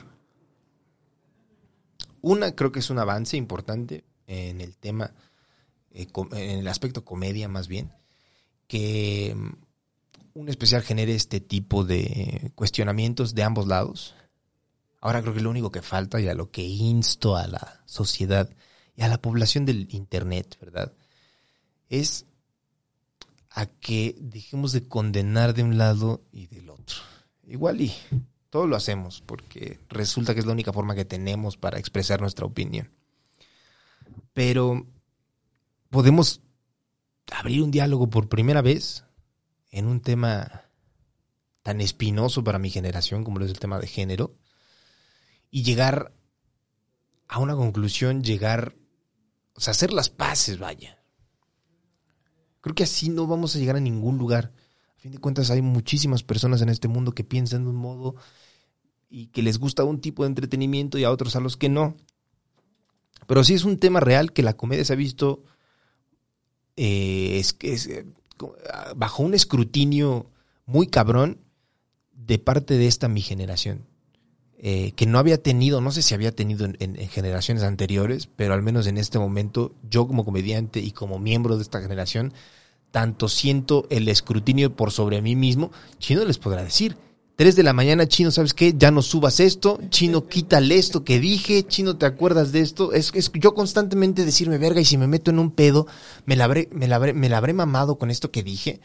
una 2.21 2.55
creo 2.55 2.71
que 2.71 2.79
es 2.79 2.89
un 2.89 2.99
avance 2.99 3.35
importante 3.35 4.05
en 4.25 4.61
el 4.61 4.77
tema 4.77 5.11
eh, 5.91 6.07
en 6.15 6.59
el 6.59 6.67
aspecto 6.67 7.03
comedia 7.03 7.49
más 7.49 7.67
bien, 7.67 7.91
que 8.67 9.35
mm, 9.35 10.39
un 10.39 10.49
especial 10.49 10.81
genere 10.81 11.13
este 11.13 11.41
tipo 11.41 11.83
de 11.83 12.51
cuestionamientos 12.55 13.35
de 13.35 13.43
ambos 13.43 13.67
lados. 13.67 14.15
Ahora 15.01 15.21
creo 15.21 15.33
que 15.33 15.41
lo 15.41 15.49
único 15.49 15.71
que 15.71 15.81
falta 15.81 16.21
y 16.21 16.27
a 16.27 16.33
lo 16.33 16.51
que 16.51 16.63
insto 16.63 17.35
a 17.35 17.47
la 17.47 17.81
sociedad 17.85 18.49
y 18.95 19.01
a 19.01 19.07
la 19.07 19.21
población 19.21 19.65
del 19.65 19.87
Internet, 19.91 20.57
¿verdad? 20.61 20.93
Es 21.89 22.25
a 23.49 23.65
que 23.65 24.15
dejemos 24.19 24.71
de 24.71 24.87
condenar 24.87 25.53
de 25.53 25.63
un 25.63 25.77
lado 25.77 26.21
y 26.31 26.47
del 26.47 26.69
otro. 26.69 26.97
Igual 27.47 27.81
y 27.81 27.93
todo 28.49 28.67
lo 28.67 28.75
hacemos 28.75 29.21
porque 29.21 29.79
resulta 29.89 30.33
que 30.33 30.39
es 30.39 30.45
la 30.45 30.53
única 30.53 30.73
forma 30.73 30.95
que 30.95 31.05
tenemos 31.05 31.57
para 31.57 31.79
expresar 31.79 32.21
nuestra 32.21 32.45
opinión. 32.45 32.91
Pero 34.33 34.87
podemos 35.89 36.41
abrir 37.31 37.61
un 37.61 37.71
diálogo 37.71 38.09
por 38.09 38.29
primera 38.29 38.61
vez 38.61 39.05
en 39.71 39.85
un 39.85 40.01
tema 40.01 40.69
tan 41.61 41.81
espinoso 41.81 42.43
para 42.43 42.59
mi 42.59 42.69
generación 42.69 43.23
como 43.23 43.39
lo 43.39 43.45
es 43.45 43.51
el 43.51 43.59
tema 43.59 43.79
de 43.79 43.87
género 43.87 44.35
y 45.51 45.63
llegar 45.63 46.13
a 47.27 47.39
una 47.39 47.55
conclusión, 47.55 48.23
llegar, 48.23 48.75
o 49.53 49.61
sea, 49.61 49.71
hacer 49.71 49.93
las 49.93 50.09
paces, 50.09 50.57
vaya. 50.57 51.03
Creo 52.61 52.75
que 52.75 52.83
así 52.83 53.09
no 53.09 53.27
vamos 53.27 53.55
a 53.55 53.59
llegar 53.59 53.75
a 53.75 53.81
ningún 53.81 54.17
lugar. 54.17 54.51
A 54.99 55.01
fin 55.01 55.13
de 55.13 55.17
cuentas 55.17 55.49
hay 55.49 55.61
muchísimas 55.61 56.23
personas 56.23 56.61
en 56.61 56.67
este 56.67 56.89
mundo 56.89 57.13
que 57.13 57.23
piensan 57.23 57.63
de 57.63 57.69
un 57.69 57.77
modo 57.77 58.15
y 59.09 59.27
que 59.27 59.41
les 59.41 59.57
gusta 59.57 59.85
un 59.85 60.01
tipo 60.01 60.23
de 60.23 60.27
entretenimiento 60.27 60.97
y 60.97 61.05
a 61.05 61.11
otros 61.11 61.37
a 61.37 61.39
los 61.39 61.55
que 61.55 61.69
no. 61.69 61.95
Pero 63.25 63.45
sí 63.45 63.53
es 63.53 63.63
un 63.63 63.79
tema 63.79 64.01
real 64.01 64.33
que 64.33 64.43
la 64.43 64.57
comedia 64.57 64.83
se 64.83 64.91
ha 64.91 64.97
visto 64.97 65.45
eh, 66.75 67.39
es, 67.39 67.87
eh, 67.87 68.07
bajo 68.93 69.23
un 69.23 69.33
escrutinio 69.35 70.31
muy 70.65 70.87
cabrón 70.87 71.39
de 72.11 72.37
parte 72.37 72.77
de 72.77 72.87
esta 72.87 73.07
mi 73.07 73.21
generación. 73.21 73.85
Eh, 74.57 74.91
que 74.97 75.05
no 75.05 75.17
había 75.17 75.41
tenido, 75.41 75.79
no 75.79 75.93
sé 75.93 76.01
si 76.01 76.13
había 76.13 76.35
tenido 76.35 76.65
en, 76.65 76.95
generaciones 77.07 77.63
anteriores, 77.63 78.27
pero 78.27 78.53
al 78.53 78.63
menos 78.63 78.85
en 78.85 78.97
este 78.97 79.17
momento, 79.17 79.77
yo 79.89 80.05
como 80.07 80.25
comediante 80.25 80.81
y 80.81 80.91
como 80.91 81.19
miembro 81.19 81.55
de 81.55 81.61
esta 81.61 81.81
generación, 81.81 82.33
tanto 82.91 83.27
siento 83.27 83.85
el 83.89 84.07
escrutinio 84.07 84.75
por 84.75 84.91
sobre 84.91 85.21
mí 85.21 85.35
mismo, 85.35 85.71
chino 85.99 86.25
les 86.25 86.37
podrá 86.37 86.63
decir, 86.63 86.97
3 87.35 87.55
de 87.55 87.63
la 87.63 87.71
mañana, 87.71 88.05
chino, 88.05 88.31
¿sabes 88.31 88.53
qué? 88.53 88.73
Ya 88.77 88.91
no 88.91 89.01
subas 89.01 89.39
esto, 89.39 89.79
chino, 89.89 90.27
quítale 90.27 90.77
esto 90.77 91.05
que 91.05 91.19
dije, 91.19 91.63
chino, 91.63 91.95
¿te 91.95 92.05
acuerdas 92.05 92.51
de 92.51 92.59
esto? 92.59 92.91
Es, 92.91 93.11
es 93.13 93.31
yo 93.33 93.53
constantemente 93.53 94.25
decirme, 94.25 94.57
verga, 94.57 94.81
y 94.81 94.85
si 94.85 94.97
me 94.97 95.07
meto 95.07 95.31
en 95.31 95.39
un 95.39 95.51
pedo, 95.51 95.87
me 96.25 96.35
la 96.35 96.43
habré, 96.45 96.67
me 96.73 96.87
la 96.87 96.99
me 96.99 97.29
la 97.29 97.37
habré 97.37 97.53
mamado 97.53 97.97
con 97.97 98.11
esto 98.11 98.29
que 98.29 98.43
dije. 98.43 98.81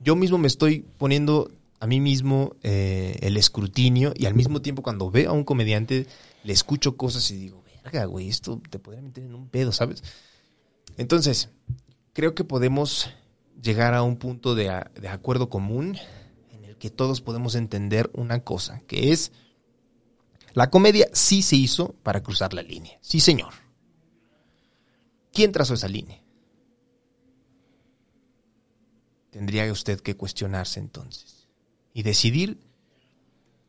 Yo 0.00 0.16
mismo 0.16 0.36
me 0.36 0.48
estoy 0.48 0.84
poniendo 0.98 1.50
a 1.80 1.86
mí 1.86 2.00
mismo 2.00 2.56
eh, 2.62 3.18
el 3.22 3.36
escrutinio 3.36 4.12
y 4.16 4.26
al 4.26 4.34
mismo 4.34 4.60
tiempo 4.60 4.82
cuando 4.82 5.10
veo 5.10 5.30
a 5.30 5.32
un 5.32 5.44
comediante 5.44 6.06
le 6.42 6.52
escucho 6.52 6.96
cosas 6.96 7.30
y 7.30 7.36
digo, 7.36 7.62
verga, 7.82 8.04
güey, 8.04 8.28
esto 8.28 8.60
te 8.68 8.78
podría 8.78 9.02
meter 9.02 9.24
en 9.24 9.34
un 9.34 9.48
pedo, 9.48 9.72
¿sabes? 9.72 10.02
Entonces, 10.98 11.48
creo 12.12 12.34
que 12.34 12.44
podemos 12.44 13.10
llegar 13.62 13.94
a 13.94 14.02
un 14.02 14.16
punto 14.16 14.54
de, 14.54 14.70
acuerdo 14.70 15.48
común 15.48 15.96
que 16.78 16.90
todos 16.90 17.20
podemos 17.20 17.54
entender 17.54 18.10
una 18.12 18.40
cosa, 18.40 18.82
que 18.86 19.12
es, 19.12 19.32
la 20.52 20.68
comedia 20.68 21.08
sí 21.12 21.40
se 21.40 21.56
hizo 21.56 21.94
para 22.02 22.22
cruzar 22.22 22.52
la 22.52 22.62
línea. 22.62 22.98
Sí, 23.00 23.20
señor. 23.20 23.54
¿Quién 25.32 25.50
trazó 25.50 25.74
esa 25.74 25.88
línea? 25.88 26.22
Tendría 29.30 29.70
usted 29.72 30.00
que 30.00 30.16
cuestionarse 30.16 30.78
entonces 30.78 31.48
y 31.94 32.02
decidir 32.02 32.60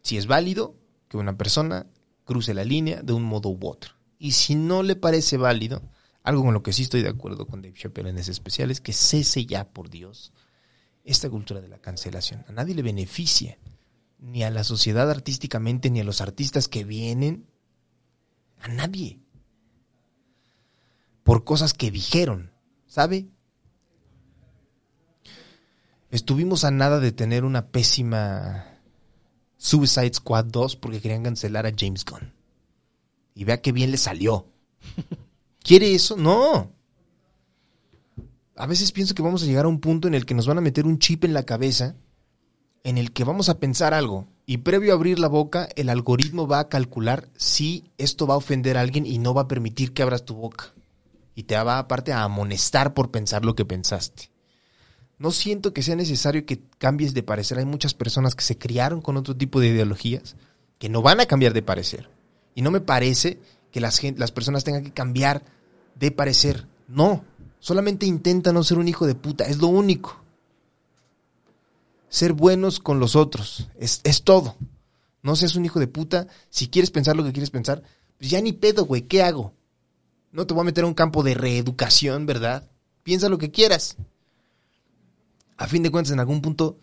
si 0.02 0.18
es 0.18 0.28
válido 0.28 0.76
que 1.08 1.18
una 1.18 1.38
persona 1.38 1.88
cruce 2.26 2.54
la 2.54 2.66
línea 2.66 3.02
de 3.02 3.14
un 3.14 3.24
modo 3.24 3.50
u 3.50 3.68
otro. 3.68 3.94
Y 4.20 4.34
si 4.34 4.56
no 4.56 4.84
le 4.84 4.96
parece 4.96 5.38
válido, 5.38 5.82
algo 6.26 6.44
con 6.44 6.56
lo 6.56 6.64
que 6.64 6.74
sí 6.74 6.82
estoy 6.82 7.04
de 7.04 7.10
acuerdo 7.10 7.46
con 7.46 7.62
Dave 7.62 7.76
Chappelle 7.76 8.10
en 8.10 8.18
ese 8.18 8.32
especial 8.32 8.72
es 8.72 8.82
que 8.82 8.94
cese 8.94 9.46
ya, 9.46 9.70
por 9.70 9.92
Dios, 9.92 10.34
esta 11.04 11.30
cultura 11.30 11.62
de 11.62 11.68
la 11.68 11.78
cancelación. 11.78 12.44
A 12.48 12.52
nadie 12.52 12.74
le 12.74 12.82
beneficia, 12.82 13.60
ni 14.18 14.44
a 14.44 14.50
la 14.50 14.64
sociedad 14.64 15.10
artísticamente, 15.12 15.92
ni 15.92 16.00
a 16.00 16.04
los 16.04 16.22
artistas 16.22 16.68
que 16.68 16.84
vienen, 16.84 17.46
a 18.60 18.70
nadie. 18.70 19.20
Por 21.24 21.44
cosas 21.44 21.76
que 21.76 21.92
dijeron, 21.92 22.52
¿sabe? 22.88 23.28
Estuvimos 26.10 26.64
a 26.64 26.72
nada 26.72 27.00
de 27.00 27.12
tener 27.12 27.46
una 27.46 27.68
pésima 27.68 28.80
Suicide 29.58 30.16
Squad 30.16 30.46
2 30.46 30.76
porque 30.76 31.02
querían 31.02 31.22
cancelar 31.22 31.68
a 31.68 31.74
James 31.78 32.04
Gunn. 32.04 32.34
Y 33.36 33.44
vea 33.44 33.62
qué 33.62 33.72
bien 33.72 33.92
le 33.92 33.98
salió. 33.98 34.48
¿Quiere 35.66 35.96
eso? 35.96 36.16
No. 36.16 36.72
A 38.56 38.68
veces 38.68 38.92
pienso 38.92 39.16
que 39.16 39.24
vamos 39.24 39.42
a 39.42 39.48
llegar 39.48 39.66
a 39.66 39.68
un 39.68 39.80
punto 39.80 40.08
en 40.08 40.14
el 40.14 40.28
que 40.28 40.36
nos 40.36 40.46
van 40.46 40.60
a 40.60 40.62
meter 40.62 40.86
un 40.86 41.00
chip 41.00 41.24
en 41.26 41.34
la 41.34 41.44
cabeza 41.44 41.96
en 42.84 43.00
el 43.00 43.12
que 43.12 43.24
vamos 43.24 43.50
a 43.50 43.58
pensar 43.58 43.96
algo 43.96 44.28
y 44.46 44.58
previo 44.58 44.92
a 44.92 44.96
abrir 44.96 45.18
la 45.18 45.28
boca 45.28 45.68
el 45.76 45.90
algoritmo 45.90 46.48
va 46.48 46.60
a 46.60 46.70
calcular 46.70 47.30
si 47.36 47.90
esto 47.98 48.28
va 48.28 48.36
a 48.36 48.38
ofender 48.38 48.78
a 48.78 48.82
alguien 48.82 49.08
y 49.08 49.18
no 49.18 49.34
va 49.34 49.42
a 49.42 49.48
permitir 49.48 49.92
que 49.92 50.04
abras 50.04 50.24
tu 50.24 50.36
boca. 50.36 50.76
Y 51.34 51.44
te 51.44 51.56
va 51.56 51.80
aparte 51.80 52.14
a 52.14 52.22
amonestar 52.22 52.94
por 52.94 53.10
pensar 53.10 53.44
lo 53.44 53.56
que 53.56 53.66
pensaste. 53.66 54.30
No 55.18 55.32
siento 55.32 55.74
que 55.74 55.82
sea 55.82 55.96
necesario 55.96 56.46
que 56.46 56.62
cambies 56.78 57.16
de 57.16 57.24
parecer. 57.24 57.58
Hay 57.58 57.66
muchas 57.66 57.96
personas 57.96 58.36
que 58.36 58.44
se 58.44 58.60
criaron 58.60 59.02
con 59.02 59.18
otro 59.18 59.36
tipo 59.36 59.60
de 59.60 59.70
ideologías 59.70 60.36
que 60.78 60.90
no 60.90 61.02
van 61.02 61.22
a 61.22 61.26
cambiar 61.26 61.54
de 61.54 61.64
parecer. 61.64 62.08
Y 62.54 62.62
no 62.62 62.70
me 62.70 62.82
parece 62.82 63.40
que 63.76 63.82
las, 63.82 64.02
las 64.16 64.32
personas 64.32 64.64
tengan 64.64 64.86
que 64.86 64.94
cambiar 64.94 65.44
de 65.96 66.10
parecer. 66.10 66.66
No, 66.88 67.26
solamente 67.60 68.06
intenta 68.06 68.54
no 68.54 68.64
ser 68.64 68.78
un 68.78 68.88
hijo 68.88 69.06
de 69.06 69.16
puta, 69.16 69.44
es 69.44 69.58
lo 69.58 69.68
único. 69.68 70.24
Ser 72.08 72.32
buenos 72.32 72.80
con 72.80 73.02
los 73.02 73.18
otros, 73.18 73.68
es, 73.78 74.00
es 74.06 74.24
todo. 74.24 74.56
No 75.24 75.36
seas 75.36 75.58
un 75.58 75.66
hijo 75.66 75.82
de 75.82 75.88
puta, 75.88 76.28
si 76.50 76.70
quieres 76.70 76.90
pensar 76.90 77.18
lo 77.18 77.26
que 77.26 77.34
quieres 77.34 77.50
pensar, 77.50 77.84
pues 78.18 78.32
ya 78.32 78.40
ni 78.40 78.54
pedo, 78.54 78.86
güey, 78.86 79.02
¿qué 79.02 79.22
hago? 79.22 79.52
No 80.32 80.48
te 80.48 80.54
voy 80.54 80.62
a 80.62 80.66
meter 80.66 80.86
a 80.86 80.88
un 80.88 80.94
campo 80.94 81.22
de 81.22 81.34
reeducación, 81.34 82.26
¿verdad? 82.26 82.72
Piensa 83.04 83.28
lo 83.28 83.38
que 83.38 83.52
quieras 83.52 83.98
a 85.58 85.68
fin 85.68 85.84
de 85.84 85.92
cuentas 85.92 86.14
en 86.14 86.22
algún 86.22 86.42
punto 86.42 86.80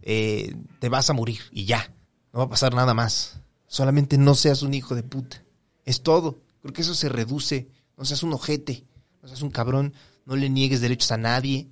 eh, 0.00 0.56
te 0.78 0.88
vas 0.88 1.10
a 1.10 1.12
morir 1.12 1.40
y 1.52 1.66
ya. 1.66 1.92
No 2.32 2.38
va 2.38 2.44
a 2.46 2.50
pasar 2.50 2.74
nada 2.74 2.94
más. 2.94 3.40
Solamente 3.66 4.18
no 4.18 4.34
seas 4.34 4.62
un 4.62 4.74
hijo 4.74 4.94
de 4.94 5.02
puta. 5.02 5.42
Es 5.90 6.04
todo. 6.04 6.40
Creo 6.62 6.72
que 6.72 6.82
eso 6.82 6.94
se 6.94 7.08
reduce. 7.08 7.68
No 7.96 8.04
seas 8.04 8.22
un 8.22 8.32
ojete. 8.32 8.84
No 9.20 9.26
seas 9.28 9.42
un 9.42 9.50
cabrón. 9.50 9.92
No 10.24 10.36
le 10.36 10.48
niegues 10.48 10.80
derechos 10.80 11.10
a 11.10 11.16
nadie. 11.16 11.68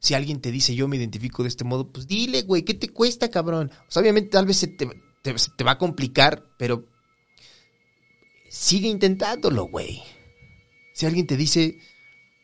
Si 0.00 0.14
alguien 0.14 0.40
te 0.40 0.50
dice 0.50 0.74
yo 0.74 0.88
me 0.88 0.96
identifico 0.96 1.44
de 1.44 1.48
este 1.48 1.62
modo, 1.62 1.92
pues 1.92 2.08
dile, 2.08 2.42
güey, 2.42 2.64
¿qué 2.64 2.74
te 2.74 2.88
cuesta, 2.88 3.30
cabrón? 3.30 3.70
obviamente 3.94 4.30
tal 4.30 4.46
vez 4.46 4.56
se 4.56 4.66
te, 4.66 4.88
te 5.22 5.64
va 5.64 5.72
a 5.72 5.78
complicar, 5.78 6.44
pero 6.58 6.88
sigue 8.50 8.88
intentándolo, 8.88 9.68
güey. 9.68 10.02
Si 10.92 11.06
alguien 11.06 11.28
te 11.28 11.36
dice 11.36 11.78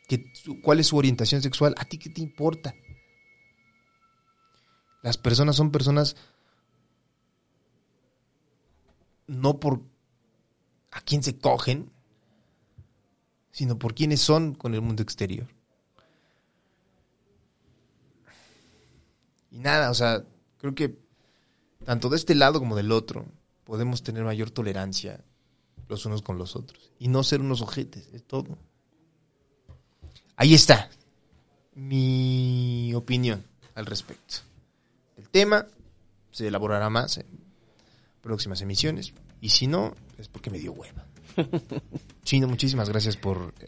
que 0.07 0.31
cuál 0.61 0.79
es 0.79 0.87
su 0.87 0.95
orientación 0.95 1.41
sexual, 1.41 1.75
¿a 1.77 1.83
ti 1.83 1.97
qué 1.97 2.09
te 2.09 2.21
importa? 2.21 2.73
Las 5.01 5.17
personas 5.17 5.57
son 5.57 5.69
personas 5.69 6.15
no 9.27 9.59
por 9.59 9.92
a 10.93 11.01
quién 11.01 11.23
se 11.23 11.37
cogen, 11.37 11.91
sino 13.51 13.77
por 13.77 13.93
quiénes 13.93 14.21
son 14.21 14.53
con 14.53 14.73
el 14.73 14.81
mundo 14.81 15.03
exterior. 15.03 15.47
Y 19.51 19.59
nada, 19.59 19.91
o 19.91 19.93
sea, 19.93 20.23
creo 20.57 20.73
que 20.73 20.97
tanto 21.85 22.09
de 22.09 22.17
este 22.17 22.35
lado 22.35 22.59
como 22.59 22.75
del 22.75 22.91
otro 22.91 23.25
podemos 23.65 24.03
tener 24.03 24.23
mayor 24.23 24.49
tolerancia 24.49 25.23
los 25.89 26.05
unos 26.05 26.21
con 26.21 26.37
los 26.37 26.55
otros 26.55 26.91
y 26.97 27.07
no 27.07 27.23
ser 27.23 27.41
unos 27.41 27.61
ojetes, 27.61 28.09
es 28.13 28.23
todo. 28.23 28.57
Ahí 30.35 30.53
está 30.53 30.89
mi 31.75 32.93
opinión 32.95 33.45
al 33.75 33.85
respecto. 33.85 34.37
El 35.17 35.29
tema 35.29 35.67
se 36.31 36.47
elaborará 36.47 36.89
más 36.89 37.17
en 37.17 37.25
próximas 38.21 38.61
emisiones. 38.61 39.13
Y 39.41 39.49
si 39.49 39.67
no, 39.67 39.93
es 40.23 40.29
porque 40.29 40.49
me 40.49 40.59
dio 40.59 40.73
hueva. 40.73 41.05
Chino, 42.23 42.47
muchísimas 42.47 42.89
gracias 42.89 43.17
por 43.17 43.53
eh, 43.59 43.67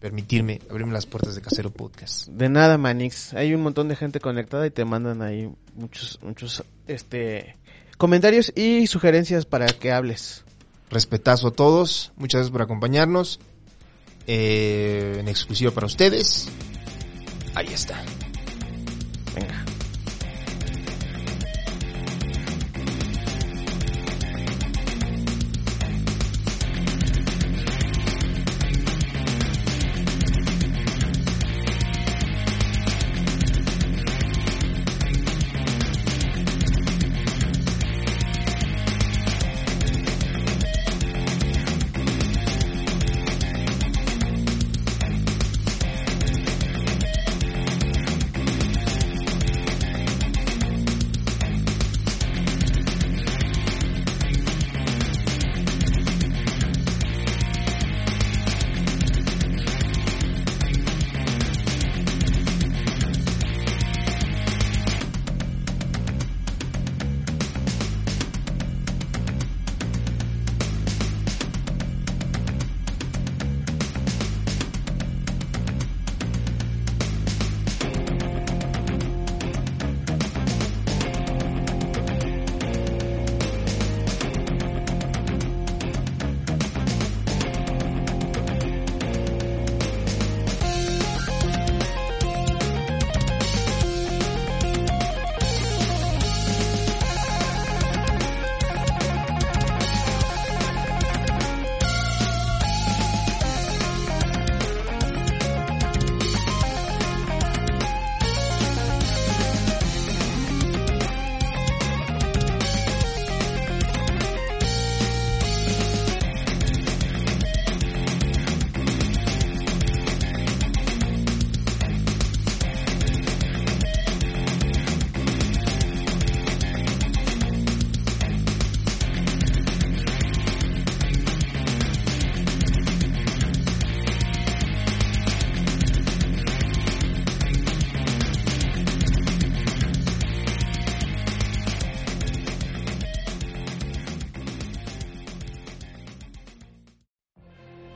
permitirme 0.00 0.60
abrirme 0.70 0.92
las 0.92 1.06
puertas 1.06 1.34
de 1.34 1.40
Casero 1.40 1.70
Podcast. 1.70 2.28
De 2.28 2.48
nada, 2.48 2.76
Manix. 2.76 3.32
Hay 3.34 3.54
un 3.54 3.62
montón 3.62 3.88
de 3.88 3.96
gente 3.96 4.20
conectada 4.20 4.66
y 4.66 4.70
te 4.70 4.84
mandan 4.84 5.22
ahí 5.22 5.50
muchos, 5.74 6.18
muchos, 6.22 6.64
este, 6.86 7.56
comentarios 7.96 8.52
y 8.54 8.86
sugerencias 8.86 9.46
para 9.46 9.66
que 9.66 9.92
hables. 9.92 10.44
Respetazo 10.90 11.48
a 11.48 11.52
todos. 11.52 12.12
Muchas 12.16 12.40
gracias 12.40 12.52
por 12.52 12.62
acompañarnos. 12.62 13.40
Eh, 14.26 15.18
en 15.20 15.28
exclusiva 15.28 15.70
para 15.70 15.86
ustedes. 15.86 16.48
Ahí 17.54 17.68
está. 17.72 18.02